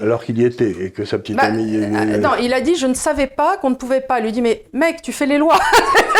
Alors 0.00 0.24
qu'il 0.24 0.38
y 0.38 0.44
était 0.44 0.70
et 0.70 0.90
que 0.90 1.04
sa 1.04 1.18
petite 1.18 1.36
bah, 1.36 1.44
amie. 1.44 1.76
Euh, 1.76 2.18
non, 2.18 2.30
il 2.40 2.52
a 2.52 2.60
dit 2.60 2.76
je 2.76 2.86
ne 2.86 2.94
savais 2.94 3.26
pas 3.26 3.56
qu'on 3.56 3.70
ne 3.70 3.74
pouvait 3.74 4.00
pas. 4.00 4.20
Il 4.20 4.24
lui 4.24 4.32
dit 4.32 4.42
mais 4.42 4.64
mec, 4.72 5.02
tu 5.02 5.12
fais 5.12 5.26
les 5.26 5.38
lois. 5.38 5.58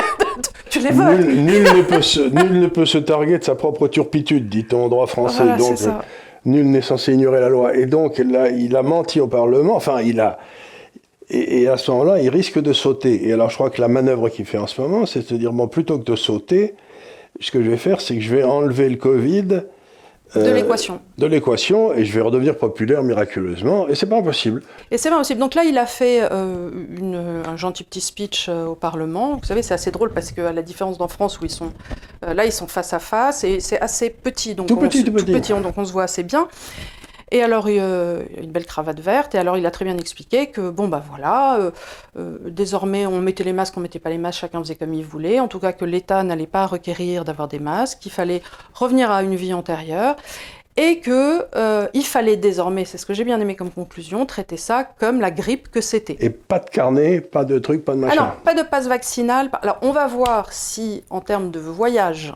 tu 0.71 0.81
les 0.81 0.91
votes. 0.91 1.19
Nul, 1.19 1.45
nul, 1.45 1.63
ne 1.63 1.83
peut 1.83 2.03
se, 2.03 2.21
nul, 2.21 2.61
ne 2.61 2.67
peut 2.67 2.87
se, 2.87 2.99
targuer 2.99 3.39
de 3.39 3.45
sa 3.45 3.55
propre 3.55 3.89
turpitude, 3.89 4.49
dit-on 4.49 4.85
en 4.85 4.89
droit 4.89 5.07
français. 5.07 5.43
Voilà, 5.43 5.57
donc, 5.57 5.79
nul 6.45 6.71
n'est 6.71 6.83
censé 6.83 7.13
ignorer 7.13 7.41
la 7.41 7.49
loi. 7.49 7.77
Et 7.77 7.87
donc, 7.87 8.19
là, 8.19 8.49
il 8.49 8.77
a 8.77 8.83
menti 8.83 9.21
au 9.21 9.29
Parlement. 9.29 9.77
Enfin, 9.77 10.01
il 10.01 10.21
a. 10.21 10.39
Et, 11.31 11.63
et 11.63 11.69
à 11.69 11.77
ce 11.77 11.91
moment-là, 11.91 12.21
il 12.21 12.31
risque 12.31 12.59
de 12.59 12.73
sauter. 12.73 13.29
Et 13.29 13.33
alors, 13.33 13.51
je 13.51 13.55
crois 13.55 13.71
que 13.71 13.81
la 13.81 13.89
manœuvre 13.89 14.29
qu'il 14.29 14.47
fait 14.47 14.59
en 14.59 14.67
ce 14.67 14.81
moment, 14.81 15.05
c'est 15.05 15.31
de 15.31 15.37
dire 15.37 15.53
bon, 15.53 15.69
plutôt 15.69 15.99
que 15.99 16.05
de 16.05 16.17
sauter, 16.17 16.75
ce 17.41 17.51
que 17.51 17.63
je 17.63 17.71
vais 17.71 17.77
faire, 17.77 18.01
c'est 18.01 18.15
que 18.15 18.23
je 18.23 18.35
vais 18.35 18.43
enlever 18.43 18.89
le 18.89 18.97
Covid 18.97 19.63
de 20.35 20.41
euh, 20.41 20.55
l'équation. 20.55 21.01
De 21.17 21.27
l'équation, 21.27 21.95
et 21.95 22.05
je 22.05 22.13
vais 22.13 22.21
redevenir 22.21 22.57
populaire 22.57 23.03
miraculeusement, 23.03 23.89
et 23.89 23.95
c'est 23.95 24.07
pas 24.07 24.19
impossible. 24.19 24.63
Et 24.91 24.99
c'est 24.99 25.09
pas 25.09 25.17
impossible. 25.17 25.41
Donc 25.41 25.55
là, 25.55 25.65
il 25.65 25.79
a 25.79 25.87
fait 25.87 26.21
euh, 26.31 26.71
une, 26.99 27.43
un 27.47 27.57
gentil 27.57 27.85
petit 27.85 28.01
speech 28.01 28.49
euh, 28.49 28.67
au 28.67 28.75
Parlement. 28.75 29.37
Vous 29.37 29.45
savez, 29.45 29.63
c'est 29.63 29.75
assez 29.75 29.91
drôle 29.91 30.11
parce 30.13 30.33
qu'à 30.33 30.53
la 30.53 30.63
différence 30.63 30.99
d'en 30.99 31.09
France 31.09 31.41
où 31.41 31.45
ils 31.45 31.51
sont, 31.51 31.73
euh, 32.25 32.35
là, 32.35 32.45
ils 32.45 32.53
sont 32.53 32.67
face 32.67 32.93
à 32.93 32.99
face, 32.99 33.45
et 33.45 33.61
c'est 33.61 33.81
assez 33.81 34.11
petit, 34.11 34.55
donc 34.55 34.69
tout 34.69 34.77
on, 34.79 34.81
petit, 34.81 35.05
tout 35.05 35.13
petit. 35.13 35.25
Tout 35.25 35.33
petit, 35.33 35.53
donc 35.53 35.77
on 35.77 35.85
se 35.85 35.93
voit 35.93 36.05
assez 36.05 36.23
bien. 36.23 36.49
Et 37.31 37.43
alors, 37.43 37.69
il 37.69 37.77
y 37.77 37.81
a 37.81 38.19
une 38.41 38.51
belle 38.51 38.67
cravate 38.67 39.01
verte. 39.01 39.35
Et 39.35 39.39
alors, 39.39 39.57
il 39.57 39.67
a 39.67 39.71
très 39.71 39.85
bien 39.85 39.99
expliqué 39.99 40.47
que, 40.47 40.71
bon, 40.71 40.89
bah 40.89 41.03
voilà, 41.07 41.59
euh, 41.59 41.71
euh, 42.19 42.39
désormais, 42.47 43.07
on 43.07 43.21
mettait 43.21 43.45
les 43.45 43.53
masques, 43.53 43.77
on 43.77 43.81
mettait 43.81 43.99
pas 43.99 44.11
les 44.11 44.19
masques, 44.19 44.41
chacun 44.41 44.61
faisait 44.61 44.77
comme 44.77 44.95
il 44.95 45.05
voulait. 45.05 45.41
En 45.41 45.49
tout 45.49 45.59
cas, 45.59 45.73
que 45.73 45.85
l'État 45.85 46.23
n'allait 46.23 46.47
pas 46.47 46.67
requérir 46.67 47.25
d'avoir 47.25 47.49
des 47.49 47.59
masques, 47.59 47.99
qu'il 48.01 48.13
fallait 48.13 48.43
revenir 48.75 49.11
à 49.11 49.23
une 49.23 49.35
vie 49.35 49.53
antérieure. 49.53 50.17
Et 50.81 51.01
que 51.01 51.45
euh, 51.57 51.89
il 51.93 52.05
fallait 52.05 52.37
désormais, 52.37 52.85
c'est 52.85 52.99
ce 52.99 53.05
que 53.05 53.13
j'ai 53.13 53.25
bien 53.25 53.41
aimé 53.41 53.57
comme 53.57 53.73
conclusion, 53.73 54.25
traiter 54.27 54.57
ça 54.57 54.85
comme 54.85 55.21
la 55.21 55.33
grippe 55.33 55.73
que 55.73 55.81
c'était. 55.81 56.17
Et 56.21 56.31
pas 56.31 56.61
de 56.61 56.71
carnet, 56.71 57.21
pas 57.21 57.45
de 57.45 57.59
truc, 57.59 57.85
pas 57.85 57.95
de 57.95 57.99
machin. 57.99 58.13
Alors, 58.13 58.37
pas 58.37 58.55
de 58.55 58.63
passe 58.63 58.87
vaccinal. 58.87 59.51
Alors, 59.61 59.79
on 59.83 59.91
va 59.91 60.07
voir 60.07 60.53
si, 60.53 61.03
en 61.11 61.21
termes 61.21 61.51
de 61.51 61.59
voyage, 61.59 62.33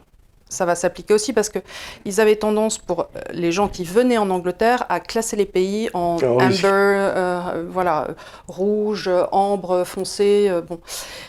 ça 0.52 0.64
va 0.64 0.74
s'appliquer 0.74 1.14
aussi 1.14 1.32
parce 1.32 1.48
qu'ils 1.48 2.20
avaient 2.20 2.36
tendance, 2.36 2.78
pour 2.78 3.00
euh, 3.00 3.04
les 3.32 3.52
gens 3.52 3.68
qui 3.68 3.84
venaient 3.84 4.18
en 4.18 4.30
Angleterre, 4.30 4.84
à 4.88 5.00
classer 5.00 5.36
les 5.36 5.46
pays 5.46 5.90
en 5.94 6.18
oh, 6.22 6.40
amber, 6.40 6.58
euh, 6.64 7.66
voilà, 7.68 8.08
rouge, 8.48 9.10
ambre, 9.32 9.84
foncé. 9.84 10.46
Euh, 10.48 10.60
bon. 10.60 10.78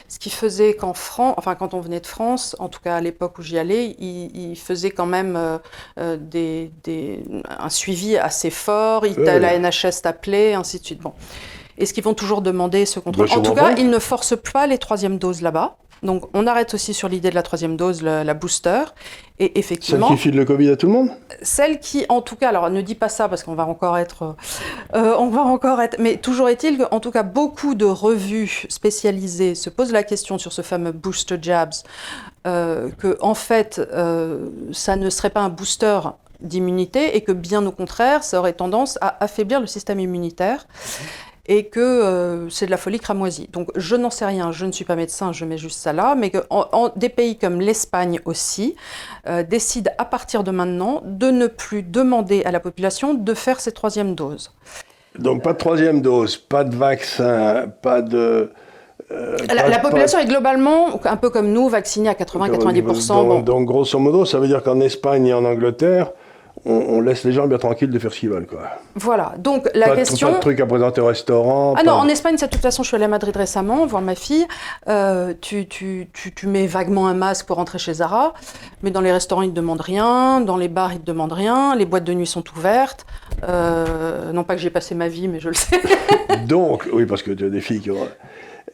Ce 0.08 0.20
qui 0.20 0.30
faisait 0.30 0.76
qu'en 0.76 0.94
France, 0.94 1.34
enfin 1.38 1.56
quand 1.56 1.74
on 1.74 1.80
venait 1.80 2.00
de 2.00 2.06
France, 2.06 2.56
en 2.60 2.70
tout 2.70 2.80
cas 2.80 2.96
à 2.96 3.02
l'époque 3.02 3.40
où 3.40 3.42
j'y 3.42 3.58
allais, 3.58 3.96
ils, 4.00 4.56
faisaient 4.56 4.92
quand 4.92 5.08
même 5.08 5.60
euh, 6.00 6.18
des, 6.20 6.72
des, 6.84 7.24
un 7.48 7.70
suivi 7.70 8.18
assez 8.18 8.50
fort. 8.50 9.06
Ils, 9.06 9.20
euh, 9.20 9.40
la 9.40 9.58
NHS 9.58 10.02
t'appelait, 10.04 10.54
ainsi 10.54 10.80
de 10.80 10.86
suite. 10.86 11.02
Bon. 11.02 11.14
Est-ce 11.78 11.94
qu'ils 11.94 12.04
vont 12.04 12.14
toujours 12.14 12.42
demander 12.42 12.86
ce 12.86 13.00
contrôle 13.00 13.28
En 13.32 13.42
tout 13.42 13.56
cas, 13.56 13.76
ils 13.76 13.90
ne 13.90 14.00
forcent 14.00 14.40
pas 14.40 14.68
les 14.68 14.78
troisièmes 14.78 15.18
doses 15.18 15.42
là-bas. 15.42 15.78
Donc 16.04 16.26
on 16.34 16.46
arrête 16.48 16.74
aussi 16.74 16.94
sur 16.94 17.08
l'idée 17.08 17.30
de 17.30 17.36
la 17.36 17.44
troisième 17.44 17.78
dose, 17.78 18.02
la, 18.02 18.24
la, 18.24 18.34
booster. 18.34 18.84
Et 19.40 19.58
effectivement. 19.58 20.10
Celle 20.10 20.18
qui 20.18 20.22
file 20.22 20.36
le 20.36 20.46
Covid 20.46 20.70
à 20.70 20.76
tout 20.76 20.88
le 20.88 20.94
monde 20.94 21.10
Celle 21.42 21.80
qui, 21.80 22.06
en 22.10 22.22
tout 22.22 22.36
cas, 22.36 22.50
alors 22.50 22.70
ne 22.70 22.82
dis 22.82 22.96
pas 22.96 23.10
ça 23.10 23.28
parce 23.30 23.44
qu'on 23.44 23.56
va 23.56 23.66
encore 23.66 23.98
être. 23.98 24.36
Euh, 24.96 25.16
on 25.18 25.28
va 25.28 25.42
encore 25.42 25.82
être. 25.82 25.98
Mais 26.00 26.18
toujours 26.18 26.50
est-il 26.50 26.78
qu'en 26.78 27.00
tout 27.00 27.12
cas, 27.12 27.24
beaucoup 27.24 27.74
de 27.74 27.86
revues 27.86 28.66
spécialisées 28.70 29.56
se 29.56 29.70
posent 29.70 29.92
la 29.92 30.04
question 30.04 30.38
sur 30.38 30.54
ce 30.54 30.62
fameux 30.62 30.92
booster 30.92 31.38
jabs, 31.42 31.74
euh, 32.46 32.90
que 32.98 33.18
en 33.22 33.34
fait, 33.34 33.80
euh, 33.94 34.50
ça 34.72 34.96
ne 34.96 35.10
serait 35.10 35.30
pas 35.30 35.42
un 35.42 35.50
booster 35.50 36.00
d'immunité 36.42 37.16
et 37.16 37.22
que 37.22 37.32
bien 37.32 37.66
au 37.66 37.72
contraire, 37.72 38.24
ça 38.24 38.40
aurait 38.40 38.54
tendance 38.54 38.98
à 39.02 39.24
affaiblir 39.24 39.62
le 39.62 39.68
système 39.68 40.00
immunitaire 40.00 40.68
et 41.48 41.66
que 41.66 41.80
euh, 41.80 42.50
c'est 42.50 42.66
de 42.68 42.72
la 42.72 42.78
folie 42.78 43.00
cramoisie. 43.00 43.50
Donc 43.52 43.70
je 43.76 43.96
n'en 43.96 44.10
sais 44.10 44.26
rien, 44.26 44.52
je 44.52 44.66
ne 44.66 44.72
suis 44.72 44.86
pas 44.86 44.96
médecin, 44.96 45.34
je 45.34 45.44
mets 45.44 45.58
juste 45.58 45.80
ça 45.80 45.92
là, 45.92 46.16
mais 46.16 46.30
que 46.30 46.38
en, 46.50 46.68
en, 46.72 46.90
des 46.96 47.10
pays 47.10 47.38
comme 47.38 47.60
l'Espagne 47.60 48.22
aussi 48.26 48.76
euh, 49.28 49.44
décident 49.44 49.92
à 49.98 50.06
partir 50.06 50.44
de 50.44 50.52
maintenant 50.52 51.02
de 51.06 51.32
ne 51.32 51.48
plus 51.48 51.84
demander 51.84 52.44
à 52.46 52.52
la 52.52 52.62
population 52.62 53.14
de 53.14 53.34
faire 53.34 53.60
ses 53.60 53.74
troisième 53.74 54.16
doses. 54.16 54.54
Donc 55.20 55.44
pas 55.44 55.54
de 55.54 55.58
troisième 55.58 56.02
dose, 56.02 56.38
pas 56.38 56.64
de 56.64 56.76
vaccin, 56.76 57.68
pas 57.82 58.02
de... 58.02 58.52
Euh, 59.12 59.38
la, 59.54 59.64
pas, 59.64 59.70
la, 59.70 59.80
population 59.80 60.18
pas... 60.18 60.24
est 60.24 60.28
globalement, 60.28 61.00
un 61.04 61.18
peu 61.18 61.30
comme 61.30 61.52
nous, 61.52 61.68
vaccinée 61.68 62.10
à 62.10 62.14
80-90%. 62.14 63.08
Donc, 63.08 63.28
bon. 63.28 63.40
donc, 63.42 63.66
grosso 63.66 64.00
modo, 64.00 64.26
ça 64.26 64.40
veut 64.40 64.48
dire 64.48 64.64
qu'en 64.64 64.80
Espagne 64.80 65.28
et 65.28 65.34
en 65.34 65.46
Angleterre, 65.46 66.14
on, 66.66 67.02
laisse 67.02 67.24
les 67.24 67.32
gens 67.34 67.48
bien 67.48 67.58
tranquilles 67.58 67.90
de 67.90 68.00
faire 68.00 68.14
ce 68.14 68.20
qu'ils 68.20 68.30
veulent. 68.30 68.48
Quoi. 68.48 68.62
Voilà, 68.96 69.34
donc 69.38 69.70
la 69.74 69.90
pas, 69.90 69.96
question... 69.96 70.30
Pas 70.30 70.36
de 70.36 70.40
trucs 70.40 70.60
à 70.60 70.66
présenter 70.66 71.02
au 71.02 71.06
restaurant. 71.06 71.74
Ah 71.78 71.84
non, 71.84 71.94
en 71.94 72.08
Espagne, 72.08 72.36
de 72.36 72.46
toute 72.46 72.62
façon, 72.62 72.84
je 72.84 72.88
suis 72.88 72.96
allée 72.96 73.06
à 73.06 73.10
Madrid 73.10 73.36
récemment, 73.36 73.86
voir 73.86 74.02
ma 74.02 74.16
fille. 74.16 74.46
Euh, 74.88 75.34
tu, 75.42 75.68
tu, 75.68 76.08
tu, 76.14 76.34
tu, 76.34 76.48
mets 76.48 76.68
vaguement 76.68 77.08
un 77.08 77.14
masque 77.14 77.48
pour 77.48 77.58
rentrer 77.58 77.80
chez 77.80 77.96
Zara, 77.96 78.34
mais 78.82 78.92
dans 78.92 79.02
les 79.02 79.12
restaurants, 79.12 79.42
ils 79.42 79.50
ne 79.50 79.54
demandent 79.54 79.82
rien, 79.82 80.42
dans 80.42 80.58
les 80.58 80.70
bars, 80.70 80.94
ils 80.94 81.00
ne 81.00 81.06
demandent 81.06 81.34
rien, 81.34 81.76
les 81.76 81.86
boîtes 81.86 82.06
de 82.06 82.14
nuit 82.14 82.28
sont 82.28 82.44
ouvertes. 82.56 83.06
Euh, 83.48 84.32
non 84.32 84.44
pas 84.44 84.56
que 84.56 84.62
j'ai 84.62 84.70
passé 84.70 84.96
ma 84.96 85.10
vie, 85.10 85.28
mais 85.28 85.40
je 85.40 85.50
le 85.50 85.56
sais. 85.56 85.82
donc, 86.48 86.88
oui, 86.94 87.06
parce 87.06 87.24
que 87.24 87.32
tu 87.32 87.46
as 87.46 87.50
des 87.50 87.62
filles 87.62 87.82
qui 87.82 87.92
ont... 87.92 88.08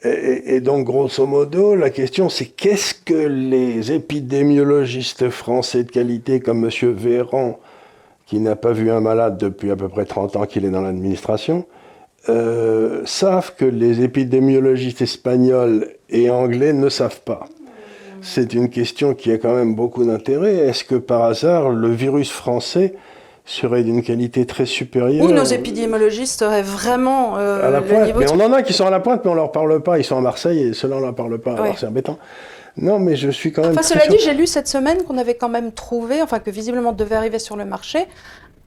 Et, 0.01 0.61
donc, 0.61 0.85
grosso 0.85 1.25
modo, 1.25 1.75
la 1.75 1.89
question, 1.89 2.29
c'est 2.29 2.45
qu'est-ce 2.45 2.93
que 2.93 3.13
les 3.13 3.91
épidémiologistes 3.91 5.29
français 5.29 5.83
de 5.83 5.91
qualité 5.91 6.39
comme 6.39 6.63
M. 6.63 6.93
Véran, 6.93 7.59
qui 8.29 8.39
n'a 8.39 8.55
pas 8.55 8.73
vu 8.73 8.91
un 8.91 8.99
malade 8.99 9.39
depuis 9.39 9.71
à 9.71 9.75
peu 9.75 9.89
près 9.89 10.05
30 10.05 10.35
ans 10.35 10.45
qu'il 10.45 10.63
est 10.63 10.69
dans 10.69 10.81
l'administration, 10.81 11.65
euh, 12.29 13.01
savent 13.05 13.55
que 13.57 13.65
les 13.65 14.03
épidémiologistes 14.03 15.01
espagnols 15.01 15.87
et 16.11 16.29
anglais 16.29 16.73
ne 16.73 16.89
savent 16.89 17.21
pas 17.21 17.45
C'est 18.21 18.53
une 18.53 18.69
question 18.69 19.15
qui 19.15 19.31
a 19.31 19.39
quand 19.39 19.55
même 19.55 19.73
beaucoup 19.73 20.03
d'intérêt. 20.03 20.57
Est-ce 20.57 20.83
que 20.83 20.93
par 20.93 21.23
hasard, 21.23 21.69
le 21.69 21.89
virus 21.89 22.29
français 22.29 22.93
serait 23.45 23.81
d'une 23.81 24.03
qualité 24.03 24.45
très 24.45 24.67
supérieure. 24.67 25.25
Ou 25.25 25.31
nos 25.31 25.43
épidémiologistes 25.43 26.37
seraient 26.39 26.61
vraiment 26.61 27.39
euh, 27.39 27.67
à 27.67 27.71
la 27.71 27.81
pointe. 27.81 28.13
mais 28.15 28.31
on 28.31 28.39
en 28.39 28.53
a 28.53 28.61
qui 28.61 28.73
sont 28.73 28.85
à 28.85 28.91
la 28.91 28.99
pointe, 28.99 29.25
mais 29.25 29.31
on 29.31 29.35
leur 29.35 29.51
parle 29.51 29.81
pas. 29.81 29.97
Ils 29.97 30.03
sont 30.03 30.17
à 30.17 30.21
Marseille 30.21 30.67
et 30.67 30.73
ceux-là 30.73 30.97
on 30.97 30.99
leur 30.99 31.15
parle 31.15 31.39
pas. 31.39 31.53
Alors 31.53 31.79
c'est 31.79 31.87
embêtant. 31.87 32.19
Non, 32.77 32.99
mais 32.99 33.15
je 33.15 33.29
suis 33.29 33.51
quand 33.51 33.63
même. 33.63 33.71
Enfin, 33.71 33.83
cela 33.83 34.07
dit, 34.07 34.17
j'ai 34.19 34.33
lu 34.33 34.47
cette 34.47 34.67
semaine 34.67 35.03
qu'on 35.03 35.17
avait 35.17 35.35
quand 35.35 35.49
même 35.49 35.71
trouvé, 35.71 36.21
enfin 36.21 36.39
que 36.39 36.51
visiblement 36.51 36.93
devait 36.93 37.15
arriver 37.15 37.39
sur 37.39 37.55
le 37.55 37.65
marché, 37.65 38.07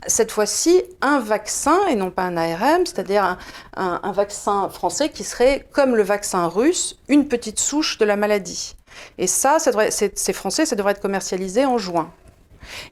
cette 0.06 0.30
fois-ci 0.30 0.82
un 1.00 1.20
vaccin 1.20 1.78
et 1.88 1.94
non 1.94 2.10
pas 2.10 2.22
un 2.22 2.36
ARM, 2.36 2.86
c'est-à-dire 2.86 3.38
un, 3.76 4.00
un, 4.02 4.12
vaccin 4.12 4.68
français 4.68 5.08
qui 5.08 5.24
serait 5.24 5.66
comme 5.72 5.96
le 5.96 6.02
vaccin 6.02 6.46
russe, 6.46 6.98
une 7.08 7.28
petite 7.28 7.58
souche 7.58 7.98
de 7.98 8.04
la 8.04 8.16
maladie. 8.16 8.74
Et 9.18 9.26
ça, 9.26 9.58
c'est 9.58 10.32
français, 10.32 10.66
ça 10.66 10.76
devrait 10.76 10.92
être 10.92 11.00
commercialisé 11.00 11.64
en 11.64 11.78
juin. 11.78 12.10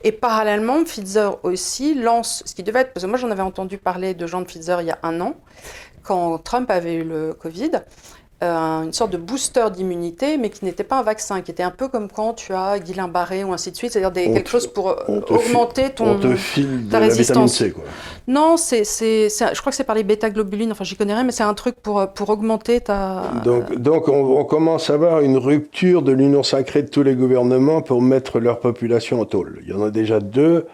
Et 0.02 0.12
parallèlement, 0.12 0.82
Pfizer 0.84 1.38
aussi 1.44 1.94
lance 1.94 2.42
ce 2.46 2.54
qui 2.54 2.62
devait 2.62 2.80
être, 2.80 2.92
parce 2.92 3.04
que 3.04 3.08
moi 3.08 3.18
j'en 3.18 3.30
avais 3.30 3.42
entendu 3.42 3.78
parler 3.78 4.14
de 4.14 4.26
gens 4.26 4.40
de 4.40 4.46
Pfizer 4.46 4.80
il 4.80 4.88
y 4.88 4.90
a 4.90 4.98
un 5.02 5.20
an, 5.20 5.34
quand 6.02 6.38
Trump 6.38 6.70
avait 6.70 6.94
eu 6.94 7.04
le 7.04 7.34
Covid, 7.34 7.70
euh, 8.42 8.84
une 8.84 8.92
sorte 8.92 9.10
de 9.10 9.18
booster 9.18 9.66
d'immunité, 9.70 10.38
mais 10.38 10.48
qui 10.48 10.64
n'était 10.64 10.84
pas 10.84 10.98
un 10.98 11.02
vaccin, 11.02 11.42
qui 11.42 11.50
était 11.50 11.62
un 11.62 11.70
peu 11.70 11.88
comme 11.88 12.08
quand 12.08 12.32
tu 12.32 12.54
as 12.54 12.78
Guillain-Barré 12.78 13.44
ou 13.44 13.52
ainsi 13.52 13.70
de 13.70 13.76
suite, 13.76 13.92
c'est-à-dire 13.92 14.32
quelque 14.32 14.48
chose 14.48 14.66
pour 14.66 14.90
euh, 14.90 15.20
augmenter 15.28 15.90
ton, 15.90 16.18
ta 16.90 16.98
résistance. 16.98 17.62
Non, 18.26 18.56
c'est, 18.56 18.84
je 18.84 19.60
crois 19.60 19.70
que 19.70 19.76
c'est 19.76 19.84
par 19.84 19.94
les 19.94 20.04
bêta-globulines, 20.04 20.72
enfin 20.72 20.84
j'y 20.84 20.96
connais 20.96 21.12
rien, 21.12 21.24
mais 21.24 21.32
c'est 21.32 21.42
un 21.42 21.52
truc 21.52 21.76
pour, 21.76 22.06
pour 22.14 22.30
augmenter 22.30 22.80
ta... 22.80 23.24
Donc, 23.44 23.74
donc 23.76 24.08
on, 24.08 24.38
on, 24.38 24.44
commence 24.44 24.88
à 24.88 24.94
avoir 24.94 25.20
une 25.20 25.36
rupture 25.36 26.02
de 26.02 26.12
l'union 26.12 26.42
sacrée 26.42 26.82
de 26.82 26.88
tous 26.88 27.02
les 27.02 27.14
gouvernements 27.14 27.82
pour 27.82 28.00
mettre 28.00 28.40
leur 28.40 28.60
population 28.60 29.20
en 29.20 29.26
tôle. 29.26 29.60
Il 29.62 29.68
y 29.68 29.72
en 29.74 29.82
a 29.82 29.90
déjà 29.90 30.18
deux 30.18 30.66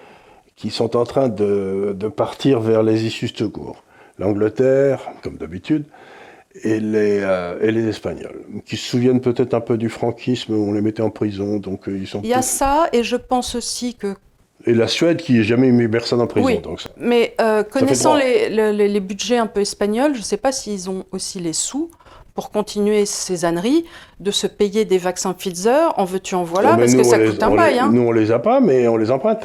qui 0.55 0.71
sont 0.71 0.97
en 0.97 1.05
train 1.05 1.29
de, 1.29 1.95
de 1.99 2.09
partir 2.09 2.61
vers 2.61 2.83
les 2.83 3.05
issues 3.05 3.29
secours. 3.29 3.83
L'Angleterre, 4.19 5.01
comme 5.23 5.37
d'habitude, 5.37 5.85
et 6.63 6.81
les, 6.81 7.21
euh, 7.23 7.59
et 7.61 7.71
les 7.71 7.89
Espagnols, 7.89 8.43
qui 8.65 8.77
se 8.77 8.89
souviennent 8.89 9.21
peut-être 9.21 9.55
un 9.55 9.61
peu 9.61 9.77
du 9.77 9.89
franquisme, 9.89 10.55
où 10.55 10.69
on 10.69 10.73
les 10.73 10.81
mettait 10.81 11.03
en 11.03 11.11
prison. 11.11 11.59
Donc, 11.59 11.89
euh, 11.89 11.99
ils 11.99 12.07
sont 12.07 12.21
Il 12.23 12.31
y 12.31 12.35
a 12.35 12.43
ça, 12.43 12.89
et 12.93 13.03
je 13.03 13.17
pense 13.17 13.55
aussi 13.55 13.95
que... 13.95 14.15
Et 14.67 14.75
la 14.75 14.89
Suède, 14.89 15.19
qui 15.19 15.35
n'a 15.35 15.43
jamais 15.43 15.71
mis 15.71 15.87
personne 15.87 16.21
en 16.21 16.27
prison. 16.27 16.47
Oui, 16.47 16.59
donc 16.59 16.81
ça, 16.81 16.89
mais 16.97 17.35
euh, 17.41 17.63
connaissant 17.63 18.17
les, 18.17 18.49
les, 18.49 18.89
les, 18.89 19.01
budgets 19.01 19.37
un 19.37 19.47
peu 19.47 19.61
espagnols, 19.61 20.15
je 20.15 20.21
ne 20.21 20.25
sais 20.25 20.39
pas 20.39 20.51
s'ils 20.51 20.91
ont 20.91 21.05
aussi 21.13 21.39
les 21.39 21.53
sous 21.53 21.91
pour 22.35 22.51
continuer 22.51 23.07
ces 23.07 23.45
âneries, 23.45 23.87
de 24.21 24.31
se 24.31 24.47
payer 24.47 24.85
des 24.85 24.99
vaccins 24.99 25.33
Pfizer, 25.33 25.95
en 25.99 26.05
veux-tu, 26.05 26.35
en 26.35 26.45
voilà, 26.45 26.75
oh, 26.75 26.79
parce 26.79 26.95
que 26.95 27.03
ça 27.03 27.19
coûte 27.19 27.43
un 27.43 27.55
bail. 27.55 27.79
Hein. 27.79 27.91
Nous, 27.91 28.03
on 28.03 28.13
les 28.13 28.31
a 28.31 28.39
pas, 28.39 28.61
mais 28.61 28.87
on 28.89 28.99
les 28.99 29.11
emprunte. 29.11 29.45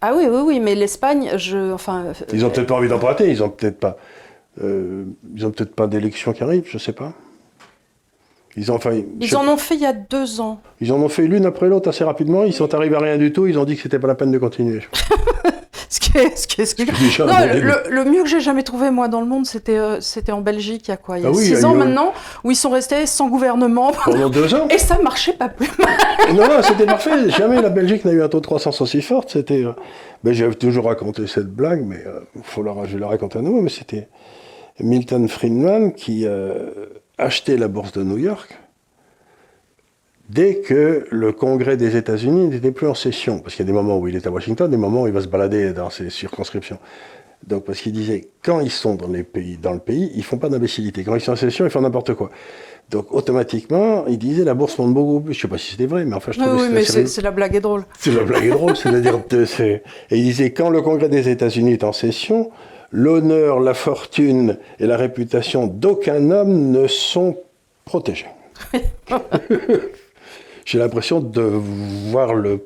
Ah 0.00 0.12
oui, 0.16 0.24
oui, 0.28 0.40
oui, 0.44 0.60
mais 0.60 0.74
l'Espagne, 0.74 1.30
je... 1.36 1.72
Enfin, 1.72 2.06
ils 2.32 2.40
n'ont 2.40 2.50
peut-être 2.50 2.66
pas 2.66 2.74
envie 2.74 2.88
d'emprunter, 2.88 3.30
ils 3.30 3.38
n'ont 3.38 3.50
peut-être 3.50 3.78
pas... 3.78 3.96
Euh, 4.62 5.04
ils 5.34 5.42
n'ont 5.42 5.50
peut-être 5.50 5.74
pas 5.74 5.86
d'élection 5.86 6.32
qui 6.32 6.42
arrive, 6.42 6.64
je 6.66 6.76
ne 6.76 6.80
sais 6.80 6.92
pas. 6.92 7.14
Ils, 8.56 8.70
ont, 8.70 8.74
enfin, 8.74 9.00
ils 9.18 9.34
en 9.34 9.48
ont 9.48 9.56
fait 9.56 9.76
il 9.76 9.80
y 9.80 9.86
a 9.86 9.94
deux 9.94 10.42
ans. 10.42 10.60
Ils 10.82 10.92
en 10.92 11.00
ont 11.00 11.08
fait 11.08 11.26
l'une 11.26 11.46
après 11.46 11.68
l'autre 11.68 11.88
assez 11.88 12.04
rapidement. 12.04 12.44
Ils 12.44 12.52
sont 12.52 12.74
arrivés 12.74 12.96
à 12.96 13.00
rien 13.00 13.16
du 13.16 13.32
tout. 13.32 13.46
Ils 13.46 13.58
ont 13.58 13.64
dit 13.64 13.76
que 13.76 13.82
c'était 13.82 13.98
pas 13.98 14.08
la 14.08 14.14
peine 14.14 14.30
de 14.30 14.36
continuer. 14.36 14.80
ce 15.88 16.00
qui 16.00 16.18
est, 16.18 16.36
ce 16.36 16.46
qui 16.46 16.60
est, 16.60 16.66
ce 16.66 16.74
qui 16.74 16.82
est... 16.82 17.18
Non, 17.18 17.32
le, 17.50 17.90
le, 17.90 18.04
mieux 18.04 18.22
que 18.22 18.28
j'ai 18.28 18.40
jamais 18.40 18.62
trouvé 18.62 18.90
moi 18.90 19.08
dans 19.08 19.22
le 19.22 19.26
monde, 19.26 19.46
c'était 19.46 19.78
euh, 19.78 20.02
c'était 20.02 20.32
en 20.32 20.42
Belgique 20.42 20.88
il 20.88 20.90
y 20.90 20.94
a 20.94 20.98
quoi 20.98 21.18
Il 21.18 21.24
y 21.24 21.26
a 21.26 21.30
ah 21.30 21.34
six 21.34 21.64
ans 21.64 21.74
maintenant, 21.74 22.12
où 22.44 22.50
ils 22.50 22.56
sont 22.56 22.68
restés 22.68 23.06
sans 23.06 23.30
gouvernement 23.30 23.92
pendant 24.04 24.28
deux 24.28 24.54
ans. 24.54 24.68
Et 24.68 24.76
ça 24.76 24.98
marchait 25.00 25.32
pas 25.32 25.48
plus 25.48 25.70
mal. 25.78 26.34
non, 26.34 26.46
non, 26.46 26.62
c'était 26.62 26.84
parfait. 26.84 27.30
Jamais 27.30 27.62
la 27.62 27.70
Belgique 27.70 28.04
n'a 28.04 28.12
eu 28.12 28.22
un 28.22 28.28
taux 28.28 28.40
de 28.40 28.46
croissance 28.46 28.82
aussi 28.82 29.00
fort. 29.00 29.24
C'était. 29.28 29.64
Euh... 29.64 29.72
Ben, 30.24 30.34
J'avais 30.34 30.54
toujours 30.54 30.84
raconté 30.84 31.26
cette 31.26 31.48
blague, 31.48 31.84
mais 31.86 32.04
euh, 32.06 32.20
faut 32.42 32.62
la, 32.62 32.74
je 32.84 32.98
la 32.98 33.08
raconter 33.08 33.38
à 33.38 33.42
nous. 33.42 33.62
Mais 33.62 33.70
c'était 33.70 34.08
Milton 34.82 35.28
Friedman 35.28 35.92
qui 35.92 36.26
euh, 36.26 36.86
achetait 37.18 37.56
la 37.56 37.68
bourse 37.68 37.92
de 37.92 38.02
New 38.02 38.18
York 38.18 38.58
dès 40.28 40.60
que 40.60 41.06
le 41.10 41.32
Congrès 41.32 41.76
des 41.76 41.96
États-Unis 41.96 42.48
n'était 42.48 42.72
plus 42.72 42.86
en 42.86 42.94
session. 42.94 43.40
Parce 43.40 43.54
qu'il 43.54 43.64
y 43.64 43.68
a 43.68 43.70
des 43.70 43.76
moments 43.76 43.98
où 43.98 44.08
il 44.08 44.16
est 44.16 44.26
à 44.26 44.30
Washington, 44.30 44.70
des 44.70 44.76
moments 44.76 45.02
où 45.02 45.06
il 45.06 45.12
va 45.12 45.20
se 45.20 45.28
balader 45.28 45.72
dans 45.72 45.90
ses 45.90 46.10
circonscriptions. 46.10 46.78
Donc, 47.46 47.64
parce 47.64 47.80
qu'il 47.80 47.92
disait, 47.92 48.28
quand 48.42 48.60
ils 48.60 48.70
sont 48.70 48.94
dans, 48.94 49.08
les 49.08 49.24
pays, 49.24 49.56
dans 49.56 49.72
le 49.72 49.80
pays, 49.80 50.12
ils 50.14 50.22
font 50.22 50.38
pas 50.38 50.48
d'imbécilité. 50.48 51.02
Quand 51.02 51.16
ils 51.16 51.20
sont 51.20 51.32
en 51.32 51.36
session, 51.36 51.64
ils 51.64 51.70
font 51.70 51.80
n'importe 51.80 52.14
quoi. 52.14 52.30
Donc, 52.88 53.12
automatiquement, 53.12 54.06
il 54.06 54.16
disait, 54.18 54.44
la 54.44 54.54
bourse 54.54 54.78
monte 54.78 54.94
beaucoup 54.94 55.20
plus. 55.20 55.34
Je 55.34 55.40
sais 55.40 55.48
pas 55.48 55.58
si 55.58 55.72
c'était 55.72 55.86
vrai, 55.86 56.04
mais 56.04 56.14
enfin, 56.14 56.32
je 56.32 56.38
trouve 56.38 56.54
Oui, 56.54 56.68
mais 56.72 56.84
c'est 56.84 57.20
la 57.20 57.30
blague 57.32 57.56
est 57.56 57.60
drôle. 57.60 57.84
C'est 57.98 58.12
la 58.12 58.22
blague 58.22 58.44
est 58.44 58.50
drôle, 58.50 58.76
c'est-à-dire, 58.76 59.20
et 59.50 59.82
il 60.10 60.22
disait, 60.22 60.52
quand 60.52 60.70
le 60.70 60.82
Congrès 60.82 61.08
des 61.08 61.28
États-Unis 61.28 61.72
est 61.72 61.84
en 61.84 61.92
session, 61.92 62.50
l'honneur, 62.92 63.58
la 63.58 63.74
fortune 63.74 64.58
et 64.78 64.86
la 64.86 64.96
réputation 64.96 65.66
d'aucun 65.66 66.30
homme 66.30 66.70
ne 66.70 66.86
sont 66.86 67.38
protégés. 67.84 68.28
J'ai 70.64 70.78
l'impression 70.78 71.20
de 71.20 71.42
voir 71.42 72.34
le, 72.34 72.60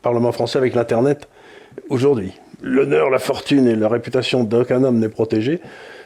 Parlement 0.00 0.32
français 0.32 0.58
avec 0.58 0.74
l'Internet 0.74 1.28
aujourd'hui. 1.90 2.32
L'honneur, 2.62 3.10
la 3.10 3.18
fortune 3.18 3.66
et 3.66 3.76
la 3.76 3.88
réputation 3.88 4.44
d'aucun 4.44 4.82
homme 4.84 4.98
n'est 4.98 5.10
protégé. 5.10 5.60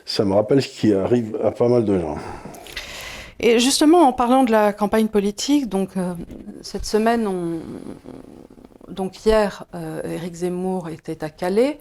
Ça 0.04 0.24
me 0.24 0.34
rappelle 0.34 0.62
ce 0.62 0.68
qui 0.68 0.92
arrive 0.92 1.38
à 1.44 1.52
pas 1.52 1.68
mal 1.68 1.84
de 1.84 2.00
gens. 2.00 2.16
Et 3.38 3.60
justement, 3.60 4.08
en 4.08 4.12
parlant 4.12 4.42
de 4.42 4.50
la 4.50 4.72
campagne 4.72 5.06
politique, 5.06 5.68
donc 5.68 5.90
euh, 5.96 6.14
cette 6.60 6.84
semaine, 6.84 7.28
on, 7.28 7.60
donc 8.92 9.24
hier, 9.24 9.64
euh, 9.74 10.02
Éric 10.02 10.34
Zemmour 10.34 10.88
était 10.88 11.22
à 11.22 11.30
Calais. 11.30 11.78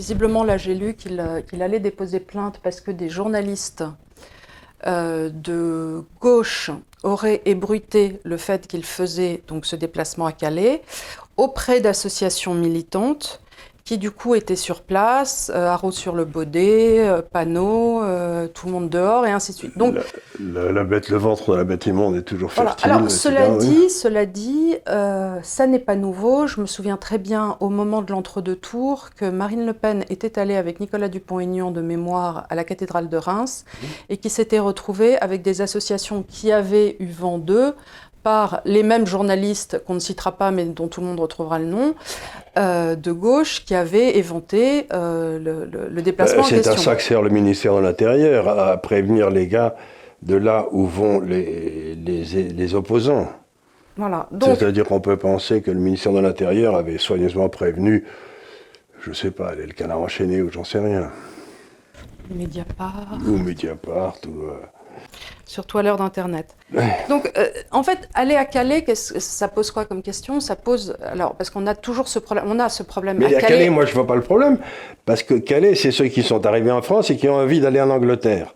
Visiblement, 0.00 0.44
là, 0.44 0.56
j'ai 0.56 0.74
lu 0.74 0.94
qu'il 0.94 1.20
euh, 1.20 1.42
allait 1.60 1.78
déposer 1.78 2.20
plainte 2.20 2.58
parce 2.62 2.80
que 2.80 2.90
des 2.90 3.10
journalistes 3.10 3.84
euh, 4.86 5.28
de 5.28 6.04
gauche 6.22 6.70
auraient 7.02 7.42
ébruité 7.44 8.18
le 8.24 8.38
fait 8.38 8.66
qu'il 8.66 8.82
faisait 8.82 9.42
donc 9.46 9.66
ce 9.66 9.76
déplacement 9.76 10.24
à 10.24 10.32
Calais 10.32 10.80
auprès 11.36 11.82
d'associations 11.82 12.54
militantes 12.54 13.42
qui 13.84 13.98
du 13.98 14.10
coup 14.10 14.34
était 14.34 14.56
sur 14.56 14.82
place, 14.82 15.50
euh, 15.54 15.76
sur 15.90 16.14
le 16.14 16.24
baudet, 16.24 17.08
euh, 17.08 17.22
panneau, 17.22 18.02
euh, 18.02 18.46
tout 18.48 18.66
le 18.66 18.72
monde 18.72 18.88
dehors 18.88 19.26
et 19.26 19.30
ainsi 19.30 19.52
de 19.52 19.56
suite. 19.56 19.78
Donc 19.78 19.96
la, 20.38 20.84
bête, 20.84 21.08
le 21.08 21.16
ventre 21.16 21.52
de 21.52 21.56
la 21.56 21.64
bête 21.64 21.86
immonde 21.86 22.16
est 22.16 22.22
toujours 22.22 22.52
fertile. 22.52 22.90
Alors 22.90 23.10
cela 23.10 23.48
dit, 23.56 23.90
cela 23.90 24.26
dit, 24.26 24.76
euh, 24.88 25.38
ça 25.42 25.66
n'est 25.66 25.78
pas 25.78 25.96
nouveau. 25.96 26.46
Je 26.46 26.60
me 26.60 26.66
souviens 26.66 26.96
très 26.96 27.18
bien 27.18 27.56
au 27.60 27.68
moment 27.68 28.02
de 28.02 28.12
l'entre-deux 28.12 28.56
tours 28.56 29.10
que 29.16 29.24
Marine 29.24 29.66
Le 29.66 29.72
Pen 29.72 30.04
était 30.10 30.38
allée 30.38 30.56
avec 30.56 30.80
Nicolas 30.80 31.08
Dupont-Aignan 31.08 31.70
de 31.70 31.80
mémoire 31.80 32.46
à 32.50 32.54
la 32.54 32.64
cathédrale 32.64 33.08
de 33.08 33.16
Reims 33.16 33.64
mmh. 33.64 33.86
et 34.10 34.16
qui 34.18 34.30
s'était 34.30 34.58
retrouvée 34.58 35.18
avec 35.18 35.42
des 35.42 35.60
associations 35.62 36.24
qui 36.28 36.52
avaient 36.52 36.96
eu 37.00 37.06
vent 37.06 37.38
d'eux 37.38 37.74
par 38.22 38.60
les 38.64 38.82
mêmes 38.82 39.06
journalistes 39.06 39.82
qu'on 39.86 39.94
ne 39.94 40.00
citera 40.00 40.32
pas 40.32 40.50
mais 40.50 40.64
dont 40.64 40.88
tout 40.88 41.00
le 41.00 41.06
monde 41.06 41.20
retrouvera 41.20 41.58
le 41.58 41.64
nom, 41.64 41.94
euh, 42.58 42.96
de 42.96 43.12
gauche 43.12 43.64
qui 43.64 43.74
avaient 43.74 44.16
éventé 44.18 44.86
euh, 44.92 45.38
le, 45.38 45.88
le, 45.88 46.02
déplacement 46.02 46.42
euh, 46.42 46.46
en 46.46 46.48
question. 46.48 46.72
C'est 46.72 46.80
à 46.80 46.82
ça 46.82 46.96
que 46.96 47.02
sert 47.02 47.22
le 47.22 47.30
ministère 47.30 47.76
de 47.76 47.80
l'Intérieur, 47.80 48.48
à 48.48 48.76
prévenir 48.76 49.30
les 49.30 49.46
gars 49.46 49.76
de 50.22 50.34
là 50.34 50.66
où 50.72 50.86
vont 50.86 51.20
les, 51.20 51.94
les, 51.94 52.24
les 52.24 52.74
opposants. 52.74 53.28
Voilà. 53.96 54.28
C'est-à-dire 54.42 54.84
qu'on 54.84 55.00
peut 55.00 55.16
penser 55.16 55.62
que 55.62 55.70
le 55.70 55.78
ministère 55.78 56.12
de 56.12 56.18
l'Intérieur 56.18 56.74
avait 56.74 56.98
soigneusement 56.98 57.48
prévenu, 57.48 58.04
je 59.00 59.10
ne 59.10 59.14
sais 59.14 59.30
pas, 59.30 59.54
le 59.54 59.72
canard 59.72 60.00
enchaîné 60.00 60.42
ou 60.42 60.50
j'en 60.50 60.64
sais 60.64 60.80
rien. 60.80 61.10
Mediapart. 62.30 63.18
Ou 63.26 63.36
Mediapart. 63.38 64.16
Ou, 64.26 64.50
surtout 65.50 65.78
à 65.78 65.82
l'heure 65.82 65.96
d'Internet. 65.96 66.56
Donc, 67.08 67.32
euh, 67.36 67.48
en 67.72 67.82
fait, 67.82 68.08
aller 68.14 68.36
à 68.36 68.44
Calais, 68.44 68.84
ça 68.94 69.48
pose 69.48 69.72
quoi 69.72 69.84
comme 69.84 70.00
question? 70.00 70.38
Ça 70.38 70.54
pose 70.54 70.96
alors 71.02 71.34
parce 71.34 71.50
qu'on 71.50 71.66
a 71.66 71.74
toujours 71.74 72.06
ce 72.06 72.20
problème. 72.20 72.44
On 72.46 72.60
a 72.60 72.68
ce 72.68 72.84
problème. 72.84 73.18
Mais 73.18 73.34
à, 73.34 73.40
Calais, 73.40 73.68
moi, 73.68 73.84
je 73.84 73.92
vois 73.92 74.06
pas 74.06 74.14
le 74.14 74.22
problème 74.22 74.58
parce 75.06 75.24
que 75.24 75.34
Calais, 75.34 75.74
c'est 75.74 75.90
ceux 75.90 76.06
qui 76.06 76.22
sont 76.22 76.46
arrivés 76.46 76.70
en 76.70 76.82
France 76.82 77.10
et 77.10 77.16
qui 77.16 77.28
ont 77.28 77.34
envie 77.34 77.60
d'aller 77.60 77.80
en 77.80 77.90
Angleterre. 77.90 78.54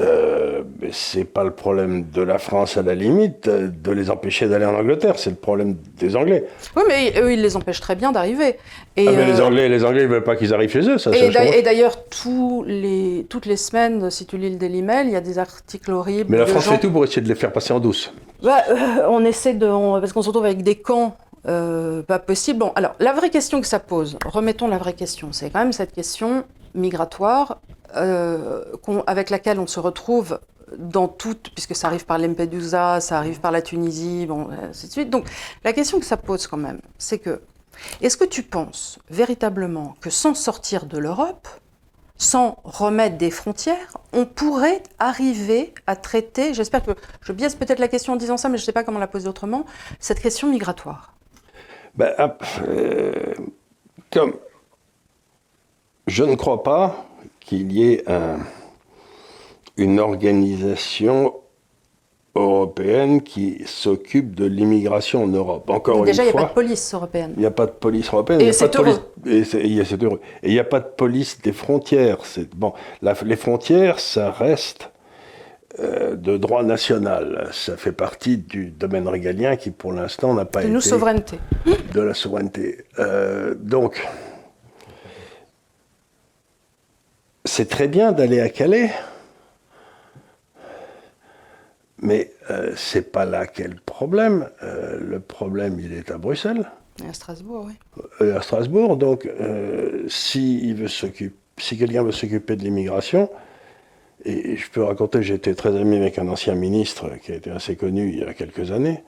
Euh, 0.00 0.62
c'est 0.90 1.24
pas 1.24 1.44
le 1.44 1.50
problème 1.50 2.06
de 2.10 2.22
la 2.22 2.38
France 2.38 2.78
à 2.78 2.82
la 2.82 2.94
limite 2.94 3.46
de 3.46 3.92
les 3.92 4.08
empêcher 4.08 4.48
d'aller 4.48 4.64
en 4.64 4.74
Angleterre, 4.74 5.18
c'est 5.18 5.28
le 5.28 5.36
problème 5.36 5.76
des 5.98 6.16
Anglais. 6.16 6.44
Oui, 6.74 6.82
mais 6.88 7.12
eux, 7.20 7.30
ils 7.34 7.42
les 7.42 7.56
empêchent 7.56 7.82
très 7.82 7.94
bien 7.94 8.10
d'arriver. 8.10 8.56
Et 8.96 9.06
ah, 9.06 9.12
mais 9.14 9.26
les 9.26 9.40
euh, 9.40 9.44
Anglais, 9.44 9.68
les 9.68 9.84
Anglais, 9.84 10.02
ils 10.04 10.08
veulent 10.08 10.24
pas 10.24 10.34
qu'ils 10.34 10.54
arrivent 10.54 10.70
chez 10.70 10.88
eux. 10.88 10.96
Ça, 10.96 11.10
et 11.14 11.62
d'ailleurs, 11.62 11.98
les, 12.66 13.26
toutes 13.28 13.44
les 13.44 13.58
semaines, 13.58 14.10
si 14.10 14.24
tu 14.24 14.38
lis 14.38 14.48
le 14.48 14.56
Daily 14.56 14.80
Mail, 14.80 15.08
il 15.08 15.12
y 15.12 15.16
a 15.16 15.20
des 15.20 15.38
articles 15.38 15.92
horribles. 15.92 16.30
Mais 16.30 16.38
la 16.38 16.46
France 16.46 16.68
fait 16.68 16.78
tout 16.78 16.90
pour 16.90 17.04
essayer 17.04 17.20
de 17.20 17.28
les 17.28 17.34
faire 17.34 17.52
passer 17.52 17.74
en 17.74 17.80
douce. 17.80 18.14
Bah, 18.42 18.62
euh, 18.70 19.06
on 19.08 19.24
essaie 19.26 19.52
de, 19.52 19.66
parce 20.00 20.14
qu'on 20.14 20.22
se 20.22 20.28
retrouve 20.28 20.46
avec 20.46 20.62
des 20.62 20.76
camps. 20.76 21.16
Pas 21.44 22.18
possible. 22.18 22.58
Bon, 22.60 22.72
alors 22.76 22.94
la 22.98 23.12
vraie 23.12 23.30
question 23.30 23.60
que 23.60 23.66
ça 23.66 23.80
pose, 23.80 24.18
remettons 24.24 24.68
la 24.68 24.78
vraie 24.78 24.94
question, 24.94 25.32
c'est 25.32 25.50
quand 25.50 25.60
même 25.60 25.72
cette 25.72 25.92
question 25.92 26.44
migratoire 26.74 27.60
euh, 27.96 28.64
avec 29.06 29.30
laquelle 29.30 29.58
on 29.58 29.66
se 29.66 29.80
retrouve 29.80 30.40
dans 30.78 31.08
toutes, 31.08 31.50
puisque 31.54 31.74
ça 31.76 31.88
arrive 31.88 32.06
par 32.06 32.18
Lampedusa, 32.18 33.00
ça 33.00 33.18
arrive 33.18 33.40
par 33.40 33.50
la 33.50 33.60
Tunisie, 33.62 34.26
bon, 34.26 34.48
ainsi 34.50 34.86
de 34.86 34.92
suite. 34.92 35.10
Donc 35.10 35.28
la 35.64 35.72
question 35.72 35.98
que 36.00 36.06
ça 36.06 36.16
pose 36.16 36.46
quand 36.46 36.56
même, 36.56 36.80
c'est 36.98 37.18
que, 37.18 37.42
est-ce 38.00 38.16
que 38.16 38.24
tu 38.24 38.42
penses 38.42 38.98
véritablement 39.10 39.94
que 40.00 40.10
sans 40.10 40.34
sortir 40.34 40.86
de 40.86 40.98
l'Europe, 40.98 41.48
sans 42.16 42.58
remettre 42.64 43.18
des 43.18 43.30
frontières, 43.30 43.98
on 44.12 44.24
pourrait 44.24 44.82
arriver 44.98 45.74
à 45.86 45.96
traiter, 45.96 46.54
j'espère 46.54 46.82
que 46.82 46.92
je 47.20 47.32
biaise 47.32 47.56
peut-être 47.56 47.80
la 47.80 47.88
question 47.88 48.12
en 48.12 48.16
disant 48.16 48.36
ça, 48.36 48.48
mais 48.48 48.58
je 48.58 48.62
ne 48.62 48.66
sais 48.66 48.72
pas 48.72 48.84
comment 48.84 49.00
la 49.00 49.08
poser 49.08 49.28
autrement, 49.28 49.66
cette 49.98 50.20
question 50.20 50.48
migratoire? 50.48 51.11
Ben, 51.94 52.12
euh, 52.18 53.34
Comme 54.10 54.34
je 56.06 56.24
ne 56.24 56.34
crois 56.34 56.62
pas 56.62 57.06
qu'il 57.40 57.72
y 57.72 57.92
ait 57.92 58.04
une 59.76 60.00
organisation 60.00 61.34
européenne 62.34 63.22
qui 63.22 63.62
s'occupe 63.66 64.34
de 64.34 64.46
l'immigration 64.46 65.24
en 65.24 65.26
Europe. 65.26 65.68
Encore 65.68 66.04
déjà, 66.04 66.22
il 66.22 66.26
n'y 66.26 66.30
a 66.30 66.34
pas 66.34 66.44
de 66.44 66.54
police 66.54 66.94
européenne. 66.94 67.32
Il 67.36 67.40
n'y 67.40 67.46
a 67.46 67.50
pas 67.50 67.66
de 67.66 67.72
police 67.72 68.08
européenne. 68.08 68.40
Et 68.40 68.52
c'est 68.52 68.74
heureux. 68.76 69.00
Et 69.26 70.48
il 70.48 70.52
n'y 70.52 70.58
a 70.58 70.64
pas 70.64 70.80
de 70.80 70.88
police 70.88 71.40
des 71.42 71.52
frontières. 71.52 72.18
Bon, 72.56 72.72
les 73.02 73.36
frontières, 73.36 74.00
ça 74.00 74.30
reste 74.30 74.91
euh, 75.78 76.16
de 76.16 76.36
droit 76.36 76.62
national. 76.62 77.48
Ça 77.52 77.78
fait 77.78 77.92
partie 77.92 78.36
du 78.36 78.70
domaine 78.70 79.08
régalien 79.08 79.56
qui, 79.56 79.70
pour 79.70 79.94
l'instant, 79.94 80.34
n'a 80.34 80.44
pas 80.44 80.60
de 80.60 80.66
été... 80.66 80.74
De 80.74 80.80
souveraineté. 80.80 81.38
De 81.94 82.00
la 82.02 82.12
souveraineté. 82.12 82.84
Euh, 82.98 83.54
donc, 83.54 84.06
c'est 87.46 87.70
très 87.70 87.88
bien 87.88 88.12
d'aller 88.12 88.40
à 88.40 88.50
Calais, 88.50 88.90
mais 92.02 92.32
euh, 92.50 92.74
c'est 92.76 93.10
pas 93.10 93.24
là 93.24 93.46
qu'est 93.46 93.68
le 93.68 93.80
problème. 93.86 94.50
Le 94.60 95.20
problème, 95.20 95.80
il 95.80 95.94
est 95.94 96.10
à 96.10 96.18
Bruxelles. 96.18 96.70
Et 97.02 97.08
à 97.08 97.14
Strasbourg, 97.14 97.66
oui. 97.66 98.30
À 98.30 98.42
Strasbourg, 98.42 98.98
donc 98.98 99.26
si, 100.06 100.74
veut 100.74 100.88
si 100.88 101.78
quelqu'un 101.78 102.02
veut 102.02 102.12
s'occuper 102.12 102.56
de 102.56 102.62
l'immigration, 102.62 103.30
et 104.24 104.56
je 104.56 104.70
peux 104.70 104.82
raconter, 104.82 105.22
j'étais 105.22 105.54
très 105.54 105.76
ami 105.76 105.96
avec 105.96 106.18
un 106.18 106.28
ancien 106.28 106.54
ministre 106.54 107.10
qui 107.22 107.32
a 107.32 107.36
été 107.36 107.50
assez 107.50 107.76
connu 107.76 108.10
il 108.10 108.18
y 108.20 108.24
a 108.24 108.34
quelques 108.34 108.70
années, 108.70 109.02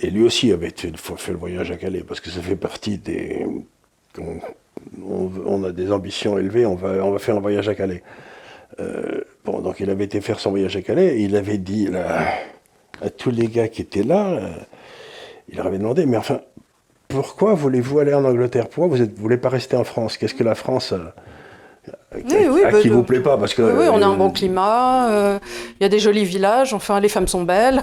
et 0.00 0.10
lui 0.10 0.22
aussi 0.22 0.52
avait 0.52 0.70
fait, 0.70 1.30
le 1.30 1.36
voyage 1.36 1.70
à 1.70 1.76
Calais, 1.76 2.02
parce 2.06 2.20
que 2.20 2.30
ça 2.30 2.40
fait 2.40 2.56
partie 2.56 2.98
des 2.98 3.46
on, 4.18 5.64
a 5.64 5.72
des 5.72 5.92
ambitions 5.92 6.38
élevées, 6.38 6.66
on 6.66 6.74
va, 6.74 7.18
faire 7.18 7.36
un 7.36 7.40
voyage 7.40 7.68
à 7.68 7.74
Calais. 7.74 8.02
Euh, 8.80 9.20
bon, 9.44 9.60
donc 9.60 9.80
il 9.80 9.90
avait 9.90 10.04
été 10.04 10.20
faire 10.20 10.40
son 10.40 10.50
voyage 10.50 10.76
à 10.76 10.82
Calais, 10.82 11.18
et 11.18 11.22
il 11.22 11.36
avait 11.36 11.58
dit 11.58 11.88
à 11.94 13.10
tous 13.10 13.30
les 13.30 13.46
gars 13.46 13.68
qui 13.68 13.82
étaient 13.82 14.02
là, 14.02 14.28
euh, 14.30 14.50
il 15.48 15.56
leur 15.56 15.66
avait 15.66 15.78
demandé, 15.78 16.06
mais 16.06 16.16
enfin, 16.16 16.40
pourquoi 17.08 17.54
voulez-vous 17.54 17.98
aller 17.98 18.14
en 18.14 18.24
Angleterre? 18.24 18.68
Pourquoi 18.68 18.96
vous 18.96 19.04
ne 19.04 19.08
voulez 19.14 19.36
pas 19.36 19.50
rester 19.50 19.76
en 19.76 19.84
France? 19.84 20.16
Qu'est-ce 20.16 20.34
que 20.34 20.44
la 20.44 20.54
France... 20.54 20.92
Euh, 20.92 21.04
oui, 22.14 22.64
à, 22.64 22.70
bah, 22.70 22.80
qui 22.80 22.88
vous 22.88 23.02
plaît 23.02 23.20
pas 23.20 23.36
parce 23.36 23.54
que 23.54 23.62
oui, 23.62 23.86
on 23.90 24.00
a 24.02 24.06
un 24.06 24.16
bon 24.16 24.30
climat, 24.30 25.38
il 25.80 25.82
y 25.82 25.86
a 25.86 25.88
des 25.88 25.98
jolis 25.98 26.24
villages, 26.24 26.74
enfin 26.74 27.00
les 27.00 27.08
femmes 27.08 27.28
sont 27.28 27.42
belles. 27.42 27.82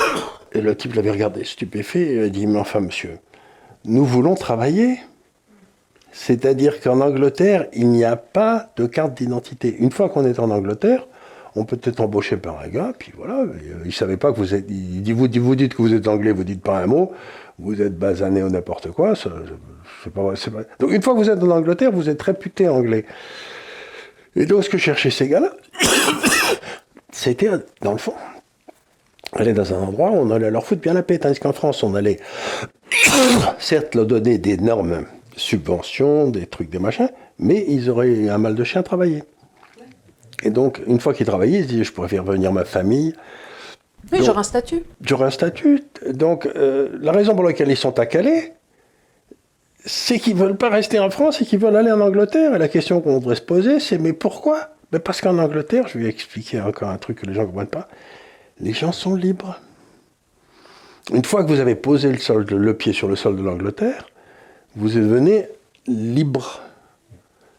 et 0.52 0.60
le 0.60 0.74
type 0.76 0.94
l'avait 0.94 1.10
regardé 1.10 1.44
stupéfait 1.44 2.00
et 2.00 2.14
il 2.14 2.22
a 2.22 2.28
dit 2.28 2.46
mais 2.46 2.58
enfin 2.58 2.80
monsieur, 2.80 3.18
nous 3.84 4.04
voulons 4.04 4.34
travailler. 4.34 4.98
C'est-à-dire 6.16 6.80
qu'en 6.80 7.00
Angleterre, 7.00 7.66
il 7.72 7.88
n'y 7.88 8.04
a 8.04 8.14
pas 8.14 8.70
de 8.76 8.86
carte 8.86 9.14
d'identité. 9.14 9.74
Une 9.80 9.90
fois 9.90 10.08
qu'on 10.08 10.24
est 10.24 10.38
en 10.38 10.48
Angleterre, 10.50 11.08
on 11.56 11.64
peut 11.64 11.78
être 11.82 12.00
embauché 12.00 12.36
par 12.36 12.60
un 12.60 12.68
gars, 12.68 12.92
puis 12.96 13.12
voilà, 13.16 13.40
euh, 13.40 13.52
il 13.82 13.88
ne 13.88 13.92
savait 13.92 14.16
pas 14.16 14.32
que 14.32 14.38
vous 14.38 14.54
êtes. 14.54 14.64
Il 14.68 15.02
dit, 15.02 15.12
vous, 15.12 15.28
vous 15.28 15.56
dites 15.56 15.74
que 15.74 15.82
vous 15.82 15.92
êtes 15.92 16.08
anglais, 16.08 16.32
vous 16.32 16.44
dites 16.44 16.62
pas 16.62 16.78
un 16.78 16.86
mot, 16.86 17.12
vous 17.58 17.80
êtes 17.82 17.96
basané 17.98 18.42
ou 18.42 18.48
n'importe 18.48 18.90
quoi. 18.90 19.14
Ça, 19.14 19.30
pas, 20.10 20.22
pas, 20.22 20.60
Donc 20.80 20.92
une 20.92 21.02
fois 21.02 21.14
que 21.14 21.18
vous 21.18 21.30
êtes 21.30 21.42
en 21.42 21.50
Angleterre, 21.50 21.92
vous 21.92 22.08
êtes 22.08 22.22
réputé 22.22 22.68
anglais. 22.68 23.04
Et 24.36 24.46
donc 24.46 24.64
ce 24.64 24.70
que 24.70 24.78
cherchaient 24.78 25.10
ces 25.10 25.28
gars-là, 25.28 25.52
c'était, 27.12 27.50
dans 27.80 27.92
le 27.92 27.98
fond, 27.98 28.14
aller 29.32 29.52
dans 29.52 29.72
un 29.74 29.78
endroit 29.78 30.10
où 30.10 30.16
on 30.16 30.30
allait 30.30 30.50
leur 30.50 30.64
foutre 30.64 30.80
bien 30.80 30.94
la 30.94 31.02
paix, 31.02 31.18
tandis 31.18 31.40
qu'en 31.40 31.52
France, 31.52 31.82
on 31.82 31.94
allait 31.94 32.18
certes 33.58 33.94
leur 33.94 34.06
donner 34.06 34.38
des 34.38 34.56
normes 34.56 35.04
subventions, 35.36 36.28
des 36.28 36.46
trucs, 36.46 36.70
des 36.70 36.78
machins, 36.78 37.10
mais 37.38 37.64
ils 37.68 37.90
auraient 37.90 38.28
un 38.28 38.38
mal 38.38 38.54
de 38.54 38.64
chien 38.64 38.80
à 38.80 38.84
travailler. 38.84 39.24
Et 40.42 40.50
donc, 40.50 40.80
une 40.86 41.00
fois 41.00 41.14
qu'ils 41.14 41.26
travaillaient, 41.26 41.58
ils 41.58 41.64
se 41.64 41.68
disaient, 41.68 41.84
je 41.84 41.92
pourrais 41.92 42.08
faire 42.08 42.24
venir 42.24 42.52
ma 42.52 42.64
famille. 42.64 43.14
Oui, 44.12 44.18
j'aurai 44.22 44.40
un 44.40 44.44
statut. 44.44 44.82
J'aurai 45.00 45.24
un 45.24 45.30
statut. 45.30 45.82
Donc, 46.12 46.46
euh, 46.46 46.90
la 47.00 47.12
raison 47.12 47.34
pour 47.34 47.44
laquelle 47.44 47.70
ils 47.70 47.76
sont 47.76 47.98
à 47.98 48.06
Calais, 48.06 48.53
c'est 49.84 50.18
qu'ils 50.18 50.36
veulent 50.36 50.56
pas 50.56 50.70
rester 50.70 50.98
en 50.98 51.10
France 51.10 51.42
et 51.42 51.44
qu'ils 51.44 51.58
veulent 51.58 51.76
aller 51.76 51.92
en 51.92 52.00
Angleterre. 52.00 52.54
Et 52.54 52.58
la 52.58 52.68
question 52.68 53.00
qu'on 53.00 53.18
devrait 53.18 53.36
se 53.36 53.42
poser, 53.42 53.80
c'est 53.80 53.98
mais 53.98 54.12
pourquoi? 54.12 54.70
Mais 54.92 54.98
Parce 54.98 55.20
qu'en 55.20 55.38
Angleterre, 55.38 55.88
je 55.88 55.98
vais 55.98 56.06
expliquer 56.06 56.60
encore 56.60 56.88
un 56.88 56.98
truc 56.98 57.20
que 57.20 57.26
les 57.26 57.34
gens 57.34 57.42
ne 57.42 57.46
comprennent 57.46 57.66
pas, 57.66 57.88
les 58.60 58.72
gens 58.72 58.92
sont 58.92 59.14
libres. 59.14 59.60
Une 61.12 61.24
fois 61.24 61.44
que 61.44 61.48
vous 61.50 61.60
avez 61.60 61.74
posé 61.74 62.10
le 62.10 62.72
pied 62.74 62.92
sur 62.92 63.08
le 63.08 63.16
sol 63.16 63.36
de 63.36 63.42
l'Angleterre, 63.42 64.08
vous 64.76 64.88
devenez 64.88 65.48
libre. 65.86 66.62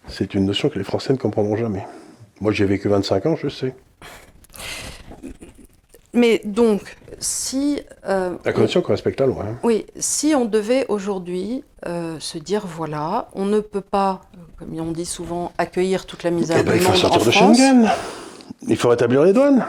C'est 0.07 0.33
une 0.33 0.45
notion 0.45 0.69
que 0.69 0.77
les 0.77 0.83
Français 0.83 1.13
ne 1.13 1.17
comprendront 1.17 1.55
jamais. 1.55 1.85
Moi, 2.41 2.51
j'ai 2.51 2.65
vécu 2.65 2.87
25 2.87 3.25
ans, 3.27 3.35
je 3.35 3.49
sais. 3.49 3.75
Mais 6.13 6.41
donc, 6.43 6.95
si... 7.19 7.81
Euh, 8.07 8.35
la 8.43 8.53
condition 8.53 8.81
qu'on 8.81 8.91
respecte 8.91 9.19
la 9.19 9.27
loi. 9.27 9.45
Hein. 9.47 9.57
Oui, 9.63 9.85
si 9.97 10.33
on 10.35 10.45
devait 10.45 10.85
aujourd'hui 10.87 11.63
euh, 11.85 12.19
se 12.19 12.37
dire, 12.37 12.65
voilà, 12.65 13.27
on 13.33 13.45
ne 13.45 13.59
peut 13.59 13.81
pas, 13.81 14.21
comme 14.57 14.79
on 14.79 14.91
dit 14.91 15.05
souvent, 15.05 15.51
accueillir 15.57 16.05
toute 16.05 16.23
la 16.23 16.31
misère 16.31 16.57
eh 16.59 16.63
ben, 16.63 16.75
Il 16.75 16.81
faut 16.81 16.93
sortir 16.93 17.25
de 17.25 17.31
Schengen. 17.31 17.89
Il 18.67 18.77
faut 18.77 18.89
rétablir 18.89 19.23
les 19.23 19.33
douanes. 19.33 19.65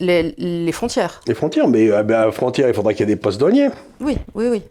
Les, 0.00 0.34
les 0.38 0.72
frontières. 0.72 1.20
Les 1.26 1.34
frontières, 1.34 1.68
mais 1.68 1.90
à 1.90 2.02
la 2.02 2.32
frontière, 2.32 2.68
il 2.68 2.74
faudra 2.74 2.92
qu'il 2.92 3.00
y 3.00 3.10
ait 3.10 3.14
des 3.14 3.20
postes 3.20 3.38
douaniers. 3.38 3.68
Oui, 4.00 4.16
oui, 4.34 4.48
oui. 4.48 4.62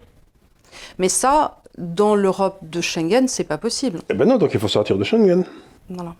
Mais 0.97 1.09
ça, 1.09 1.61
dans 1.77 2.15
l'Europe 2.15 2.57
de 2.61 2.81
Schengen, 2.81 3.27
c'est 3.27 3.43
pas 3.43 3.57
possible. 3.57 3.99
Eh 4.09 4.13
ben 4.13 4.27
non, 4.27 4.37
donc 4.37 4.53
il 4.53 4.59
faut 4.59 4.67
sortir 4.67 4.97
de 4.97 5.03
Schengen. 5.03 5.45
Voilà. 5.89 6.15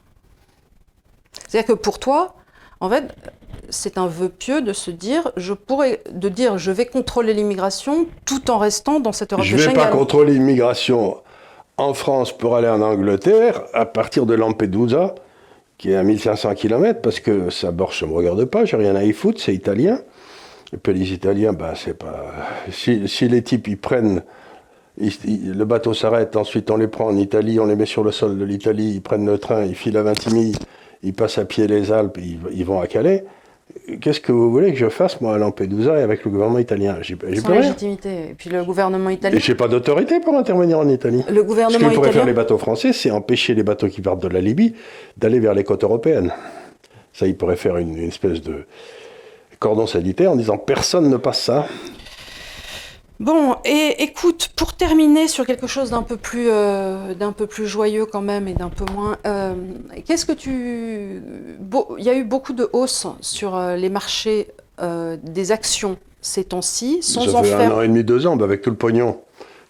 C'est-à-dire 1.48 1.76
que 1.76 1.80
pour 1.80 2.00
toi, 2.00 2.36
en 2.80 2.90
fait, 2.90 3.14
c'est 3.70 3.98
un 3.98 4.08
vœu 4.08 4.30
pieux 4.30 4.62
de 4.62 4.74
se 4.74 4.92
dire, 4.92 5.32
je 5.38 5.54
pourrais, 5.54 6.02
de 6.12 6.30
dire, 6.30 6.58
je 6.58 6.72
vais 6.72 6.86
contrôler 6.86 7.34
l'immigration 7.34 8.08
tout 8.26 8.50
en 8.52 8.58
restant 8.58 9.00
dans 9.00 9.12
cette 9.12 9.34
Europe 9.34 9.44
de 9.44 9.50
Schengen. 9.50 9.64
Je 9.64 9.70
ne 9.70 9.76
vais 9.76 9.82
pas 9.82 9.88
contrôler 9.88 10.34
l'immigration 10.34 11.18
en 11.78 11.94
France 11.94 12.38
pour 12.38 12.56
aller 12.56 12.68
en 12.68 12.82
Angleterre 12.82 13.64
à 13.74 13.86
partir 13.86 14.26
de 14.26 14.34
Lampedusa, 14.34 15.16
qui 15.78 15.92
est 15.92 15.96
à 15.96 16.04
1500 16.04 16.56
km, 16.56 17.02
parce 17.02 17.20
que 17.20 17.50
ça 17.50 17.72
bord, 17.72 17.94
ça 17.94 18.06
me 18.06 18.14
regarde 18.14 18.44
pas, 18.46 18.66
j'ai 18.66 18.78
rien 18.78 18.96
à 18.96 19.04
y 19.04 19.14
foutre, 19.14 19.42
c'est 19.42 19.54
italien. 19.54 20.00
Et 20.74 20.78
puis 20.78 20.94
les 20.94 21.14
Italiens, 21.14 21.54
ben 21.54 21.74
c'est 21.76 21.98
pas. 21.98 22.32
Si, 22.72 23.08
si, 23.08 23.28
les 23.28 23.42
types 23.42 23.68
ils 23.68 23.78
prennent 23.78 24.22
le 24.98 25.64
bateau 25.64 25.94
s'arrête, 25.94 26.36
ensuite 26.36 26.70
on 26.70 26.78
les 26.78 26.88
prend 26.88 27.06
en 27.06 27.18
Italie, 27.18 27.60
on 27.60 27.66
les 27.66 27.78
met 27.78 27.86
sur 27.86 28.04
le 28.04 28.12
sol 28.12 28.38
de 28.38 28.44
l'Italie, 28.44 28.92
ils 28.96 29.02
prennent 29.02 29.26
le 29.26 29.38
train, 29.38 29.64
ils 29.64 29.76
filent 29.76 29.98
à 29.98 30.04
Vintimille, 30.04 30.56
ils 31.02 31.14
passent 31.14 31.38
à 31.38 31.46
pied 31.46 31.68
les 31.68 31.92
Alpes, 31.92 32.18
ils, 32.18 32.40
ils 32.52 32.66
vont 32.66 32.82
à 32.82 32.88
Calais. 32.88 33.26
Qu'est-ce 34.02 34.20
que 34.20 34.32
vous 34.32 34.52
voulez 34.52 34.72
que 34.72 34.78
je 34.78 34.90
fasse, 34.90 35.20
moi, 35.22 35.36
à 35.36 35.38
Lampedusa 35.38 36.00
et 36.00 36.02
avec 36.02 36.24
le 36.24 36.32
gouvernement 36.32 36.60
italien? 36.60 36.98
J'ai 37.02 37.16
pas 37.16 37.28
légitimité. 37.28 38.10
Et 38.32 38.36
puis 38.38 38.50
le 38.50 38.64
gouvernement 38.64 39.10
italien? 39.10 39.38
Et 39.38 39.42
j'ai 39.42 39.56
pas 39.56 39.68
d'autorité 39.68 40.20
pour 40.20 40.36
intervenir 40.36 40.80
en 40.80 40.88
Italie. 40.88 41.24
Le 41.30 41.44
gouvernement 41.44 41.80
Ce 41.80 41.92
que 41.92 41.96
pourraient 41.96 42.12
faire 42.12 42.26
les 42.26 42.34
bateaux 42.34 42.58
français, 42.58 42.94
c'est 42.94 43.12
empêcher 43.12 43.54
les 43.54 43.64
bateaux 43.64 43.88
qui 43.88 44.02
partent 44.02 44.22
de 44.22 44.28
la 44.28 44.42
Libye 44.42 44.74
d'aller 45.18 45.40
vers 45.40 45.54
les 45.54 45.64
côtes 45.64 45.84
européennes. 45.84 46.32
Ça, 47.14 47.28
il 47.28 47.36
pourrait 47.36 47.56
faire 47.56 47.78
une, 47.78 47.98
espèce 47.98 48.42
de 48.42 48.66
cordon 49.60 49.88
sanitaire 49.88 50.32
en 50.32 50.36
disant 50.36 50.58
personne 50.58 51.10
ne 51.10 51.18
passe 51.18 51.42
ça. 51.42 51.68
Bon, 53.20 53.58
et 53.66 54.02
écoute, 54.02 54.52
pour 54.56 54.74
terminer 54.74 55.28
sur 55.28 55.46
quelque 55.46 55.68
chose 55.68 55.90
d'un 55.90 56.04
peu 56.04 56.16
plus, 56.16 56.48
euh, 56.50 57.14
d'un 57.14 57.34
peu 57.34 57.48
plus 57.48 57.68
joyeux 57.68 58.06
quand 58.06 58.22
même 58.22 58.48
et 58.48 58.54
d'un 58.54 58.70
peu 58.70 58.86
moins, 58.94 59.18
euh, 59.28 59.54
qu'est-ce 60.06 60.26
que 60.26 60.32
tu, 60.32 61.22
il 61.98 62.04
y 62.04 62.10
a 62.10 62.14
eu 62.14 62.24
beaucoup 62.24 62.54
de 62.54 62.70
hausses 62.72 63.08
sur 63.20 63.56
euh, 63.56 63.76
les 63.76 63.90
marchés 63.90 64.48
des 65.24 65.52
actions 65.52 65.98
ces 66.22 66.46
temps-ci, 66.46 67.00
sans 67.02 67.28
Ça 67.28 67.44
fait 67.44 67.54
un 67.54 67.72
an 67.72 67.82
et 67.82 67.90
demi, 67.90 68.06
deux 68.06 68.26
ans, 68.26 68.40
avec 68.40 68.62
tout 68.62 68.70
le 68.70 68.78
pognon 68.78 69.20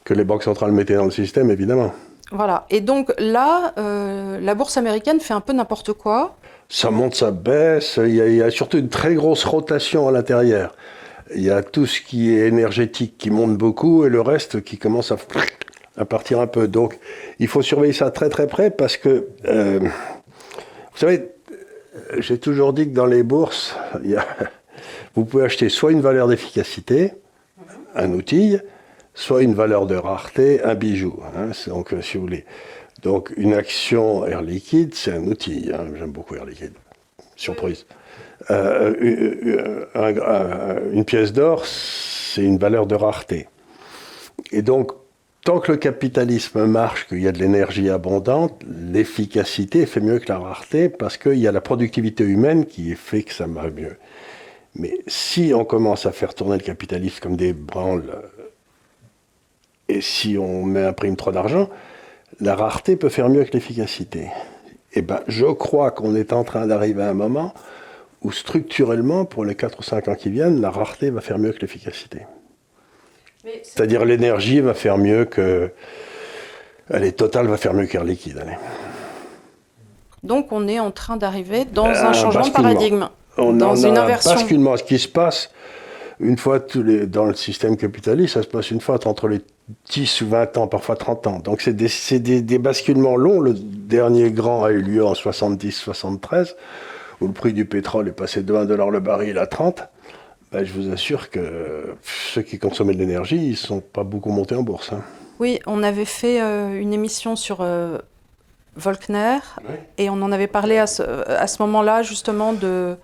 que 0.04 0.14
les 0.14 0.24
banques 0.24 0.44
centrales 0.44 0.72
mettaient 0.72 0.94
dans 0.94 1.06
le 1.06 1.12
système, 1.12 1.50
évidemment. 1.50 1.92
Voilà. 2.32 2.68
Et 2.70 2.80
donc 2.80 3.12
là, 3.18 3.74
la 3.76 4.54
bourse 4.54 4.78
américaine 4.78 5.20
fait 5.20 5.34
un 5.34 5.42
peu 5.42 5.54
n'importe 5.54 5.94
quoi. 5.94 6.36
Ça 6.70 6.92
monte, 6.92 7.16
ça 7.16 7.32
baisse. 7.32 7.98
Il 7.98 8.14
y, 8.14 8.22
a, 8.22 8.28
il 8.28 8.36
y 8.36 8.44
a 8.44 8.52
surtout 8.52 8.78
une 8.78 8.90
très 8.90 9.16
grosse 9.16 9.46
rotation 9.46 10.08
à 10.08 10.12
l'intérieur 10.12 10.76
il 11.36 11.44
y 11.44 11.50
a 11.50 11.64
tout 11.64 11.86
ce 11.86 12.02
qui 12.02 12.32
est 12.32 12.48
énergétique 12.48 13.16
qui 13.18 13.30
monte 13.30 13.58
beaucoup 13.58 14.06
et 14.06 14.10
le 14.10 14.22
reste 14.22 14.62
qui 14.64 14.78
commence 14.78 15.12
à, 15.12 16.06
partir 16.06 16.40
un 16.40 16.48
peu. 16.48 16.68
Donc 16.68 16.98
il 17.40 17.48
faut 17.48 17.62
surveiller 17.62 17.94
ça 17.94 18.12
très 18.12 18.30
très 18.30 18.48
près 18.48 18.72
parce 18.72 18.98
que, 18.98 19.28
euh, 19.46 19.80
vous 19.80 20.98
savez, 20.98 21.30
j'ai 22.18 22.38
toujours 22.38 22.74
dit 22.74 22.90
que 22.90 22.94
dans 22.94 23.06
les 23.06 23.24
bourses, 23.24 23.76
il 24.04 24.12
y 24.12 24.16
a, 24.16 24.26
vous 25.16 25.26
pouvez 25.26 25.44
acheter 25.44 25.70
soit 25.70 25.92
une 25.92 26.02
valeur 26.02 26.28
d'efficacité, 26.28 27.14
un 27.96 28.14
outil, 28.14 28.58
soit 29.14 29.44
une 29.44 29.54
valeur 29.54 29.86
de 29.86 29.96
rareté, 29.96 30.64
un 30.64 30.76
bijou. 30.76 31.20
Hein, 31.36 31.52
donc, 31.68 31.94
si 32.02 32.18
vous 32.18 32.24
voulez. 32.24 32.46
Donc, 33.02 33.32
une 33.38 33.54
action 33.54 34.26
Air 34.26 34.42
Liquide, 34.42 34.94
c'est 34.94 35.14
un 35.14 35.24
outil. 35.24 35.72
Hein, 35.74 35.88
J'aime 35.98 36.12
beaucoup 36.12 36.36
Air 36.36 36.46
Liquide. 36.46 36.74
Surprise. 37.36 37.86
Euh, 38.52 38.96
euh, 39.02 39.86
euh, 39.96 40.92
une 40.92 41.06
pièce 41.06 41.34
d'or, 41.34 41.66
c'est 41.66 42.44
une 42.44 42.58
valeur 42.58 42.88
de 42.88 42.96
rareté. 42.96 43.48
Et 44.52 44.64
donc, 44.64 44.92
tant 45.44 45.60
que 45.60 45.72
le 45.72 45.78
capitalisme 45.78 46.66
marche, 46.66 47.08
qu'il 47.08 47.22
y 47.22 47.28
a 47.28 47.32
de 47.32 47.38
l'énergie 47.38 47.90
abondante, 47.90 48.64
l'efficacité 48.68 49.86
fait 49.86 50.02
mieux 50.02 50.20
que 50.20 50.30
la 50.30 50.40
rareté 50.40 50.90
parce 50.90 51.18
qu'il 51.18 51.38
y 51.38 51.48
a 51.48 51.52
la 51.52 51.62
productivité 51.62 52.24
humaine 52.24 52.66
qui 52.66 52.96
fait 52.96 53.24
que 53.24 53.34
ça 53.34 53.46
va 53.46 53.70
mieux. 53.70 53.98
Mais 54.76 55.00
si 55.08 55.52
on 55.54 55.66
commence 55.66 56.06
à 56.06 56.12
faire 56.12 56.34
tourner 56.34 56.58
le 56.58 56.64
capitalisme 56.64 57.20
comme 57.22 57.36
des 57.36 57.54
branles, 57.54 58.16
et 59.88 60.02
si 60.02 60.38
on 60.38 60.64
met 60.64 60.84
imprime 60.84 61.16
trop 61.16 61.32
d'argent, 61.32 61.70
la 62.40 62.56
rareté 62.56 62.96
peut 62.96 63.10
faire 63.10 63.30
mieux 63.30 63.44
que 63.44 63.52
l'efficacité. 63.54 64.28
Eh 64.94 65.02
ben, 65.02 65.20
je 65.28 65.46
crois 65.46 65.92
qu'on 65.92 66.16
est 66.16 66.34
en 66.34 66.44
train 66.44 66.66
d'arriver 66.66 67.04
à 67.04 67.10
un 67.10 67.14
moment 67.14 67.54
où 68.22 68.32
structurellement, 68.32 69.26
pour 69.26 69.46
les 69.46 69.56
4 69.56 69.80
ou 69.80 69.84
5 69.84 70.08
ans 70.10 70.16
qui 70.16 70.30
viennent, 70.30 70.62
la 70.62 70.70
rareté 70.70 71.10
va 71.10 71.22
faire 71.22 71.40
mieux 71.40 71.52
que 71.52 71.60
l'efficacité. 71.60 72.22
C'est-à-dire 73.64 74.04
l'énergie 74.06 74.60
va 74.60 74.74
faire 74.74 74.98
mieux 74.98 75.26
que... 75.26 75.72
Allez, 76.92 77.14
Total 77.14 77.48
va 77.48 77.58
faire 77.58 77.74
mieux 77.74 77.86
qu'Air 77.86 78.04
Liquide. 78.04 78.44
Donc 80.24 80.52
on 80.52 80.68
est 80.68 80.80
en 80.80 80.92
train 80.92 81.18
d'arriver 81.18 81.66
dans 81.66 81.86
un, 81.86 82.14
changement 82.14 82.46
de 82.46 82.52
paradigme, 82.52 83.08
on 83.38 83.54
dans 83.54 83.76
une 83.76 83.98
a 83.98 84.04
inversion. 84.04 84.34
basculement. 84.34 84.76
Ce 84.76 84.84
qui 84.84 85.00
se 85.00 85.08
passe, 85.08 85.50
une 86.20 86.38
fois 86.38 86.60
tous 86.60 86.84
les, 86.84 87.08
dans 87.08 87.26
le 87.26 87.36
système 87.36 87.78
capitaliste, 87.78 88.34
ça 88.34 88.42
se 88.42 88.48
passe 88.48 88.72
une 88.72 88.82
fois 88.82 89.00
entre 89.08 89.30
les 89.30 89.40
10 89.92 90.22
ou 90.22 90.30
20 90.30 90.58
ans, 90.58 90.68
parfois 90.68 90.98
30 90.98 91.28
ans. 91.28 91.40
Donc 91.40 91.62
c'est 91.62 91.74
des, 91.74 91.90
des, 92.20 92.42
des, 92.42 92.58
basculements 92.58 93.16
longs. 93.16 93.40
Le 93.40 93.54
dernier 93.54 94.32
grand 94.32 94.66
a 94.66 94.72
eu 94.72 94.82
lieu 94.82 95.06
en 95.06 95.14
70-73 95.14 96.56
où 97.22 97.28
le 97.28 97.34
prix 97.34 97.54
du 97.54 97.66
pétrole 97.66 98.08
est 98.08 98.14
passé 98.14 98.42
de 98.42 98.54
1 98.54 98.66
dollar 98.66 98.90
le 98.90 99.00
baril 99.00 99.38
à 99.38 99.48
30, 99.48 99.84
ben, 100.52 100.64
je 100.64 100.74
vous 100.74 100.92
assure 100.92 101.30
que 101.30 101.94
ceux 102.02 102.42
qui 102.42 102.58
consommaient 102.58 102.94
de 102.94 103.00
l'énergie, 103.00 103.38
ils 103.38 103.52
ne 103.52 103.56
sont 103.56 103.82
pas 103.82 104.04
beaucoup 104.04 104.32
montés 104.32 104.56
en 104.56 104.64
bourse. 104.64 104.92
Hein. 104.94 105.02
Oui, 105.40 105.60
on 105.68 105.84
avait 105.84 106.06
fait 106.06 106.42
euh, 106.42 106.80
une 106.80 106.92
émission 106.92 107.36
sur 107.36 107.60
euh, 107.62 108.00
Volkner 108.76 109.38
et 109.98 110.10
on 110.10 110.22
en 110.22 110.32
avait 110.32 110.48
parlé 110.48 110.78
à 110.78 110.88
ce, 110.88 111.04
à 111.04 111.48
ce 111.48 111.62
moment-là 111.62 112.02
justement 112.02 112.54
de, 112.54 112.96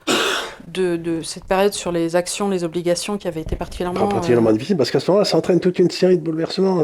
de, 0.68 0.98
de, 0.98 1.22
cette 1.22 1.46
période 1.46 1.74
sur 1.74 1.92
les 1.92 2.16
actions, 2.16 2.50
les 2.50 2.64
obligations 2.64 3.18
qui 3.18 3.28
avaient 3.28 3.42
été 3.42 3.56
particulièrement... 3.56 4.08
particulièrement 4.08 4.50
euh, 4.50 4.54
difficile 4.54 4.78
parce 4.78 4.92
qu'à 4.92 5.00
ce 5.00 5.10
moment-là, 5.12 5.26
ça 5.26 5.38
entraîne 5.38 5.60
toute 5.60 5.80
une 5.80 5.92
série 5.92 6.18
de 6.18 6.24
bouleversements. 6.24 6.84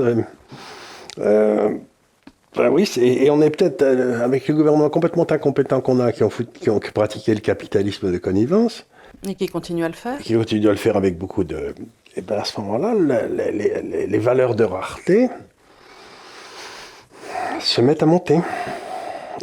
Ben 2.56 2.70
oui, 2.70 2.90
et 2.98 3.30
on 3.30 3.42
est 3.42 3.50
peut-être 3.50 3.82
euh, 3.82 4.26
avec 4.26 4.48
le 4.50 4.56
gouvernement 4.56 4.90
complètement 4.90 5.26
incompétent 5.30 5.80
qu'on 5.80 6.02
a, 6.02 6.12
qui 6.12 6.24
ont, 6.24 6.30
qui 6.30 6.70
ont, 6.70 6.80
pratiqué 6.80 7.34
le 7.34 7.40
capitalisme 7.40 8.12
de 8.12 8.18
connivence. 8.18 8.86
Et 9.26 9.36
qui 9.36 9.48
continuent 9.48 9.86
à 9.86 9.88
le 9.88 9.94
faire. 9.94 10.20
Qui 10.20 10.34
continuent 10.34 10.68
à 10.68 10.72
le 10.72 10.78
faire 10.78 10.98
avec 10.98 11.18
beaucoup 11.18 11.46
de. 11.46 11.74
Et 12.18 12.22
bien 12.22 12.38
à 12.38 12.44
ce 12.44 12.60
moment-là, 12.60 12.94
les, 13.30 13.52
les, 13.52 14.08
les, 14.08 14.18
valeurs 14.18 14.56
de 14.56 14.66
rareté 14.66 15.30
se 17.60 17.80
mettent 17.80 18.04
à 18.04 18.06
monter. 18.06 18.40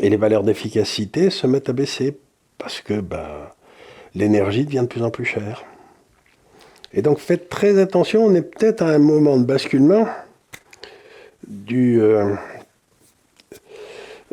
Et 0.02 0.10
les 0.10 0.16
valeurs 0.18 0.42
d'efficacité 0.42 1.30
se 1.30 1.46
mettent 1.46 1.70
à 1.70 1.72
baisser. 1.72 2.18
Parce 2.58 2.82
que 2.82 3.00
ben, 3.00 3.26
l'énergie 4.14 4.66
devient 4.66 4.82
de 4.82 4.86
plus 4.86 5.02
en 5.02 5.10
plus 5.10 5.24
chère. 5.24 5.64
Et 6.92 7.00
donc 7.00 7.18
faites 7.18 7.48
très 7.48 7.78
attention, 7.78 8.24
on 8.24 8.34
est 8.34 8.42
peut-être 8.42 8.82
à 8.82 8.88
un 8.88 8.98
moment 8.98 9.38
de 9.38 9.44
basculement 9.44 10.06
du. 11.46 12.00
Euh, 12.00 12.34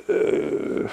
euh, 0.09 0.85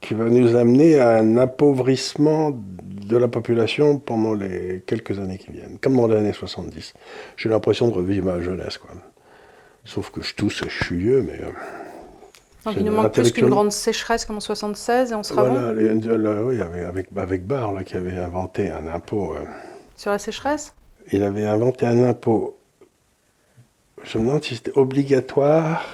qui 0.00 0.14
va 0.14 0.26
nous 0.26 0.54
amener 0.56 0.98
à 1.00 1.16
un 1.16 1.36
appauvrissement 1.36 2.52
de 2.52 3.16
la 3.16 3.28
population 3.28 3.98
pendant 3.98 4.34
les 4.34 4.82
quelques 4.86 5.18
années 5.18 5.38
qui 5.38 5.50
viennent, 5.50 5.78
comme 5.80 5.96
dans 5.96 6.08
les 6.08 6.16
années 6.16 6.32
70. 6.32 6.94
J'ai 7.36 7.48
l'impression 7.48 7.88
de 7.88 7.94
revivre 7.94 8.26
ma 8.26 8.40
jeunesse, 8.40 8.78
quoi. 8.78 8.90
Sauf 9.84 10.10
que 10.10 10.20
je 10.22 10.34
tousse 10.34 10.62
et 10.62 10.68
je 10.68 10.84
suis 10.84 10.96
vieux, 10.96 11.22
mais... 11.22 11.40
Euh, 11.40 11.50
Donc 12.64 12.74
il 12.76 12.84
nous 12.84 12.92
manque 12.92 13.12
plus 13.12 13.30
qu'une 13.30 13.48
grande 13.48 13.70
sécheresse 13.70 14.24
comme 14.24 14.36
en 14.36 14.40
76 14.40 15.12
et 15.12 15.14
on 15.14 15.22
sera 15.22 15.44
voilà, 15.44 16.42
oui, 16.42 16.60
avec, 16.60 17.08
avec 17.16 17.48
là, 17.48 17.84
qui 17.84 17.96
avait 17.96 18.16
inventé 18.16 18.70
un 18.70 18.88
impôt... 18.88 19.34
Euh, 19.34 19.44
Sur 19.96 20.10
la 20.10 20.18
sécheresse? 20.18 20.74
Il 21.12 21.22
avait 21.22 21.44
inventé 21.44 21.86
un 21.86 22.02
impôt, 22.02 22.58
je 24.02 24.18
me 24.18 24.24
demande 24.24 24.42
si 24.42 24.56
c'était 24.56 24.76
obligatoire... 24.76 25.84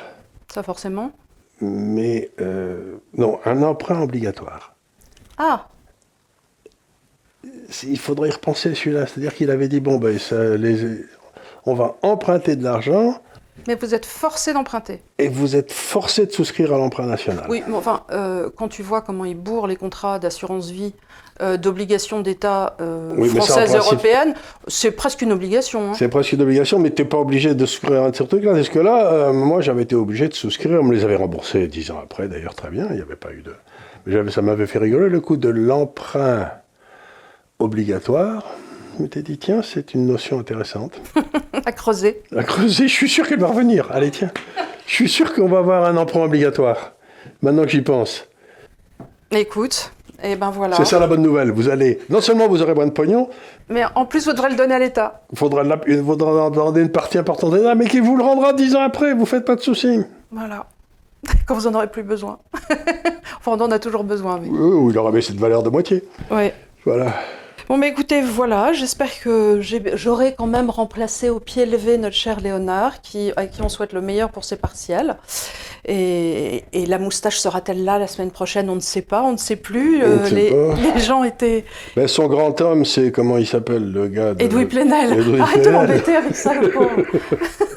Ça 0.53 0.63
forcément 0.63 1.13
mais 1.63 2.31
euh, 2.41 2.97
non, 3.15 3.39
un 3.45 3.63
emprunt 3.63 4.03
obligatoire. 4.03 4.75
Ah 5.39 5.69
Il 7.85 7.99
faudrait 7.99 8.29
y 8.29 8.33
repenser 8.33 8.75
celui-là. 8.75 9.07
C'est-à-dire 9.07 9.35
qu'il 9.35 9.51
avait 9.51 9.69
dit 9.69 9.81
bon, 9.81 9.99
ben, 9.99 10.19
ça, 10.19 10.57
les, 10.57 11.05
on 11.65 11.75
va 11.75 11.97
emprunter 12.03 12.57
de 12.57 12.65
l'argent. 12.65 13.23
Mais 13.69 13.75
vous 13.75 13.95
êtes 13.95 14.07
forcé 14.07 14.53
d'emprunter. 14.53 15.03
Et 15.19 15.29
vous 15.29 15.57
êtes 15.57 15.73
forcé 15.73 16.27
de 16.27 16.33
souscrire 16.33 16.73
à 16.73 16.79
l'emprunt 16.79 17.07
national. 17.07 17.47
Oui, 17.49 17.63
mais 17.69 17.77
enfin, 17.77 18.03
euh, 18.11 18.51
quand 18.57 18.69
tu 18.69 18.83
vois 18.83 19.03
comment 19.03 19.25
ils 19.25 19.37
bourrent 19.37 19.67
les 19.67 19.77
contrats 19.77 20.19
d'assurance 20.19 20.71
vie 20.71 20.95
euh, 21.41 21.57
d'obligations 21.57 22.21
d'État 22.21 22.77
euh, 22.81 23.25
françaises 23.25 23.75
et 23.75 23.79
européennes, 23.79 24.35
c'est 24.69 24.91
presque 24.91 25.23
une 25.23 25.33
obligation. 25.33 25.91
Hein. 25.91 25.95
C'est 25.95 26.09
presque 26.09 26.33
une 26.33 26.43
obligation, 26.43 26.79
mais 26.79 26.91
tu 26.91 27.03
n'es 27.03 27.09
pas 27.09 27.19
obligé 27.19 27.55
de 27.55 27.67
souscrire 27.67 28.03
à 28.03 28.13
ce 28.13 28.23
truc-là. 28.23 28.53
Parce 28.53 28.69
que 28.69 28.79
là, 28.79 29.13
euh, 29.13 29.33
moi, 29.33 29.61
j'avais 29.61 29.83
été 29.83 29.95
obligé 29.95 30.29
de 30.29 30.35
souscrire. 30.35 30.81
On 30.81 30.85
me 30.85 30.95
les 30.95 31.05
avait 31.05 31.17
remboursés 31.17 31.67
dix 31.69 31.91
ans 31.91 32.01
après, 32.03 32.29
d'ailleurs, 32.29 32.55
très 32.55 32.71
bien. 32.71 32.87
Il 32.91 32.97
n'y 32.97 33.03
avait 33.03 33.17
pas 33.17 33.33
eu 33.33 33.43
de. 33.43 33.55
Mais 34.07 34.31
ça 34.31 34.43
m'avait 34.43 34.67
fait 34.67 34.79
rigoler 34.79 35.09
le 35.09 35.21
coup 35.21 35.37
de 35.37 35.49
l'emprunt 35.49 36.51
obligatoire. 37.59 38.45
Je 38.97 39.03
m'étais 39.03 39.23
dit, 39.23 39.39
tiens, 39.39 39.63
c'est 39.63 39.95
une 39.95 40.07
notion 40.07 40.39
intéressante. 40.39 41.01
à 41.65 41.73
creuser. 41.73 42.23
À 42.37 42.45
creuser, 42.45 42.89
je 42.89 42.93
suis 42.93 43.09
sûr 43.09 43.27
qu'elle 43.27 43.41
va 43.41 43.49
revenir. 43.49 43.91
Allez, 43.91 44.11
tiens. 44.11 44.31
Je 44.87 44.95
suis 44.95 45.09
sûr 45.09 45.33
qu'on 45.33 45.49
va 45.49 45.59
avoir 45.59 45.85
un 45.85 45.97
emprunt 45.97 46.23
obligatoire. 46.23 46.93
Maintenant 47.41 47.63
que 47.63 47.71
j'y 47.71 47.83
pense. 47.83 48.27
Écoute, 49.31 49.93
et 50.23 50.33
eh 50.33 50.37
ben 50.37 50.51
voilà. 50.51 50.77
C'est 50.77 50.85
ça 50.85 51.01
la 51.01 51.07
bonne 51.07 51.23
nouvelle. 51.23 51.51
Vous 51.51 51.69
allez, 51.69 51.99
non 52.11 52.21
seulement 52.21 52.47
vous 52.47 52.63
aurez 52.63 52.75
moins 52.75 52.87
de 52.87 52.93
pognon, 52.93 53.29
mais 53.69 53.83
en 53.95 54.05
plus 54.05 54.27
vous 54.27 54.33
devrez 54.33 54.51
le 54.51 54.57
donner 54.57 54.75
à 54.75 54.79
l'État. 54.79 55.23
Il 55.33 55.39
faudra, 55.39 55.65
faudra 55.65 56.51
demander 56.51 56.83
une 56.83 56.93
partie 56.93 57.19
importante 57.19 57.53
de 57.53 57.57
l'État, 57.57 57.75
mais 57.75 57.87
qui 57.87 57.99
vous 57.99 58.17
le 58.17 58.23
rendra 58.23 58.53
dix 58.53 58.77
ans 58.77 58.83
après. 58.83 59.15
Vous 59.15 59.27
faites 59.27 59.45
pas 59.45 59.57
de 59.57 59.61
soucis. 59.61 60.01
Voilà. 60.31 60.67
Quand 61.47 61.55
vous 61.55 61.67
en 61.67 61.75
aurez 61.75 61.91
plus 61.91 62.03
besoin. 62.05 62.39
enfin, 63.39 63.53
on 63.53 63.61
en 63.61 63.71
a 63.71 63.79
toujours 63.79 64.05
besoin. 64.05 64.39
Mais... 64.39 64.49
Oui, 64.49 64.93
il 64.93 64.99
aura 64.99 65.11
baissé 65.11 65.33
de 65.33 65.41
valeur 65.41 65.63
de 65.63 65.71
moitié. 65.71 66.05
Oui. 66.31 66.51
Voilà. 66.85 67.15
Bon, 67.69 67.77
mais 67.77 67.89
écoutez, 67.89 68.21
voilà, 68.21 68.73
j'espère 68.73 69.21
que 69.21 69.61
j'aurai 69.95 70.35
quand 70.37 70.47
même 70.47 70.71
remplacé 70.71 71.31
au 71.31 71.41
pied 71.41 71.67
levé 71.67 71.97
notre 71.97 72.17
cher 72.17 72.41
Léonard, 72.41 73.01
qui, 73.03 73.33
à 73.37 73.47
qui 73.47 73.63
on 73.63 73.69
souhaite 73.69 73.93
le 73.93 74.01
meilleur 74.01 74.31
pour 74.31 74.45
ses 74.45 74.57
partiels. 74.57 75.17
Et, 75.87 76.65
la 76.87 76.99
moustache 76.99 77.39
sera-t-elle 77.39 77.85
là 77.85 77.99
la 77.99 78.07
semaine 78.07 78.31
prochaine? 78.31 78.69
On 78.69 78.75
ne 78.75 78.81
sait 78.81 79.03
pas, 79.03 79.23
on 79.23 79.33
ne 79.33 79.37
sait 79.37 79.57
plus. 79.57 80.03
Euh, 80.03 80.29
les, 80.31 80.51
les, 80.51 81.01
gens 81.01 81.25
étaient. 81.25 81.65
Ben, 81.97 82.07
son 82.07 82.27
grand 82.27 82.61
homme, 82.61 82.85
c'est 82.85 83.11
comment 83.11 83.39
il 83.39 83.47
s'appelle, 83.47 83.91
le 83.91 84.09
gars 84.09 84.35
de... 84.35 84.45
Edoui 84.45 84.67
Plenel. 84.67 85.41
Arrête 85.41 85.65
de 85.65 85.71
m'embêter 85.71 86.17
avec 86.17 86.37
ça, 86.37 86.55
le 86.55 86.71
pauvre. 86.71 86.91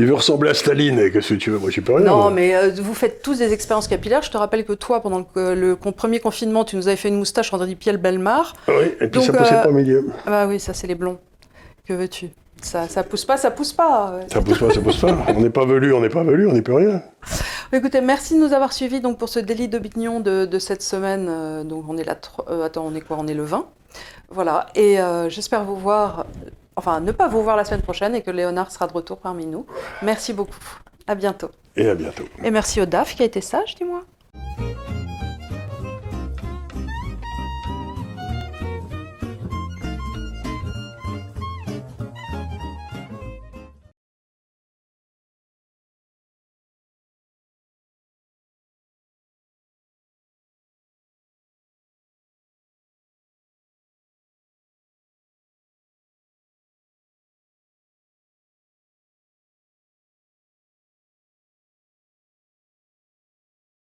Il 0.00 0.06
veut 0.06 0.14
ressembler 0.14 0.48
à 0.48 0.54
Staline, 0.54 0.98
et 0.98 1.10
qu'est-ce 1.10 1.34
que 1.34 1.34
tu 1.34 1.50
veux 1.50 1.58
Moi, 1.58 1.68
je 1.68 1.82
peux 1.82 1.92
rien. 1.92 2.06
Non, 2.06 2.16
moi. 2.16 2.30
mais 2.30 2.56
euh, 2.56 2.70
vous 2.80 2.94
faites 2.94 3.20
tous 3.20 3.36
des 3.36 3.52
expériences 3.52 3.86
capillaires. 3.86 4.22
Je 4.22 4.30
te 4.30 4.38
rappelle 4.38 4.64
que 4.64 4.72
toi, 4.72 5.02
pendant 5.02 5.26
le, 5.36 5.74
premier 5.74 6.20
confinement, 6.20 6.64
tu 6.64 6.76
nous 6.76 6.88
avais 6.88 6.96
fait 6.96 7.08
une 7.08 7.18
moustache 7.18 7.52
André 7.52 7.74
Piel 7.74 7.98
Belmar. 7.98 8.54
Ah 8.66 8.72
Oui, 8.78 8.86
et 8.98 9.08
puis 9.08 9.20
Donc, 9.20 9.24
ça 9.24 9.32
poussait 9.34 9.56
euh, 9.56 9.62
pas 9.62 9.68
au 9.68 9.72
milieu. 9.72 10.06
Ah 10.24 10.30
bah 10.30 10.46
oui, 10.46 10.58
ça 10.58 10.72
c'est 10.72 10.86
les 10.86 10.94
blonds. 10.94 11.18
Que 11.86 11.92
veux-tu? 11.92 12.30
Ça, 12.62 12.88
ça 12.88 13.02
pousse 13.02 13.26
pas, 13.26 13.36
ça 13.36 13.50
pousse 13.50 13.74
pas. 13.74 14.20
Ça 14.32 14.40
pousse 14.40 14.58
pas, 14.58 14.70
ça 14.70 14.80
pousse 14.80 15.00
pas. 15.00 15.18
On 15.36 15.40
n'est 15.42 15.50
pas 15.50 15.66
velu, 15.66 15.92
on 15.92 16.00
n'est 16.00 16.08
pas 16.08 16.24
velu, 16.24 16.46
on 16.46 16.52
n'est 16.52 16.62
plus 16.62 16.74
rien. 16.74 17.02
Écoutez, 17.70 18.00
merci 18.00 18.36
de 18.36 18.40
nous 18.40 18.54
avoir 18.54 18.72
suivis 18.72 19.00
donc 19.00 19.18
pour 19.18 19.28
ce 19.28 19.38
délit 19.38 19.68
d'opinion 19.68 20.20
de, 20.20 20.46
de 20.46 20.58
cette 20.58 20.82
semaine. 20.82 21.26
euh, 21.28 21.62
donc 21.62 21.84
on 21.88 21.98
est 21.98 22.04
là, 22.04 22.16
euh, 22.48 22.64
attends, 22.64 22.86
on 22.86 22.94
est 22.94 23.02
quoi? 23.02 23.18
On 23.20 23.26
est 23.26 23.34
le 23.34 23.44
20. 23.44 23.66
Voilà. 24.30 24.66
Et 24.74 24.98
euh, 24.98 25.28
j'espère 25.28 25.64
vous 25.64 25.76
voir, 25.76 26.26
enfin 26.76 27.00
ne 27.00 27.12
pas 27.12 27.28
vous 27.28 27.42
voir 27.42 27.56
la 27.56 27.64
semaine 27.64 27.82
prochaine 27.82 28.14
et 28.14 28.22
que 28.22 28.30
Léonard 28.30 28.70
sera 28.70 28.86
de 28.86 28.92
retour 28.92 29.18
parmi 29.18 29.46
nous. 29.46 29.66
Merci 30.02 30.32
beaucoup. 30.32 30.58
À 31.06 31.14
bientôt. 31.14 31.50
Et 31.76 31.88
à 31.88 31.94
bientôt. 31.94 32.24
Et 32.44 32.50
merci 32.50 32.80
au 32.80 32.86
DAF 32.86 33.14
qui 33.14 33.22
a 33.22 33.26
été 33.26 33.40
sage, 33.40 33.74
dis-moi. 33.74 34.02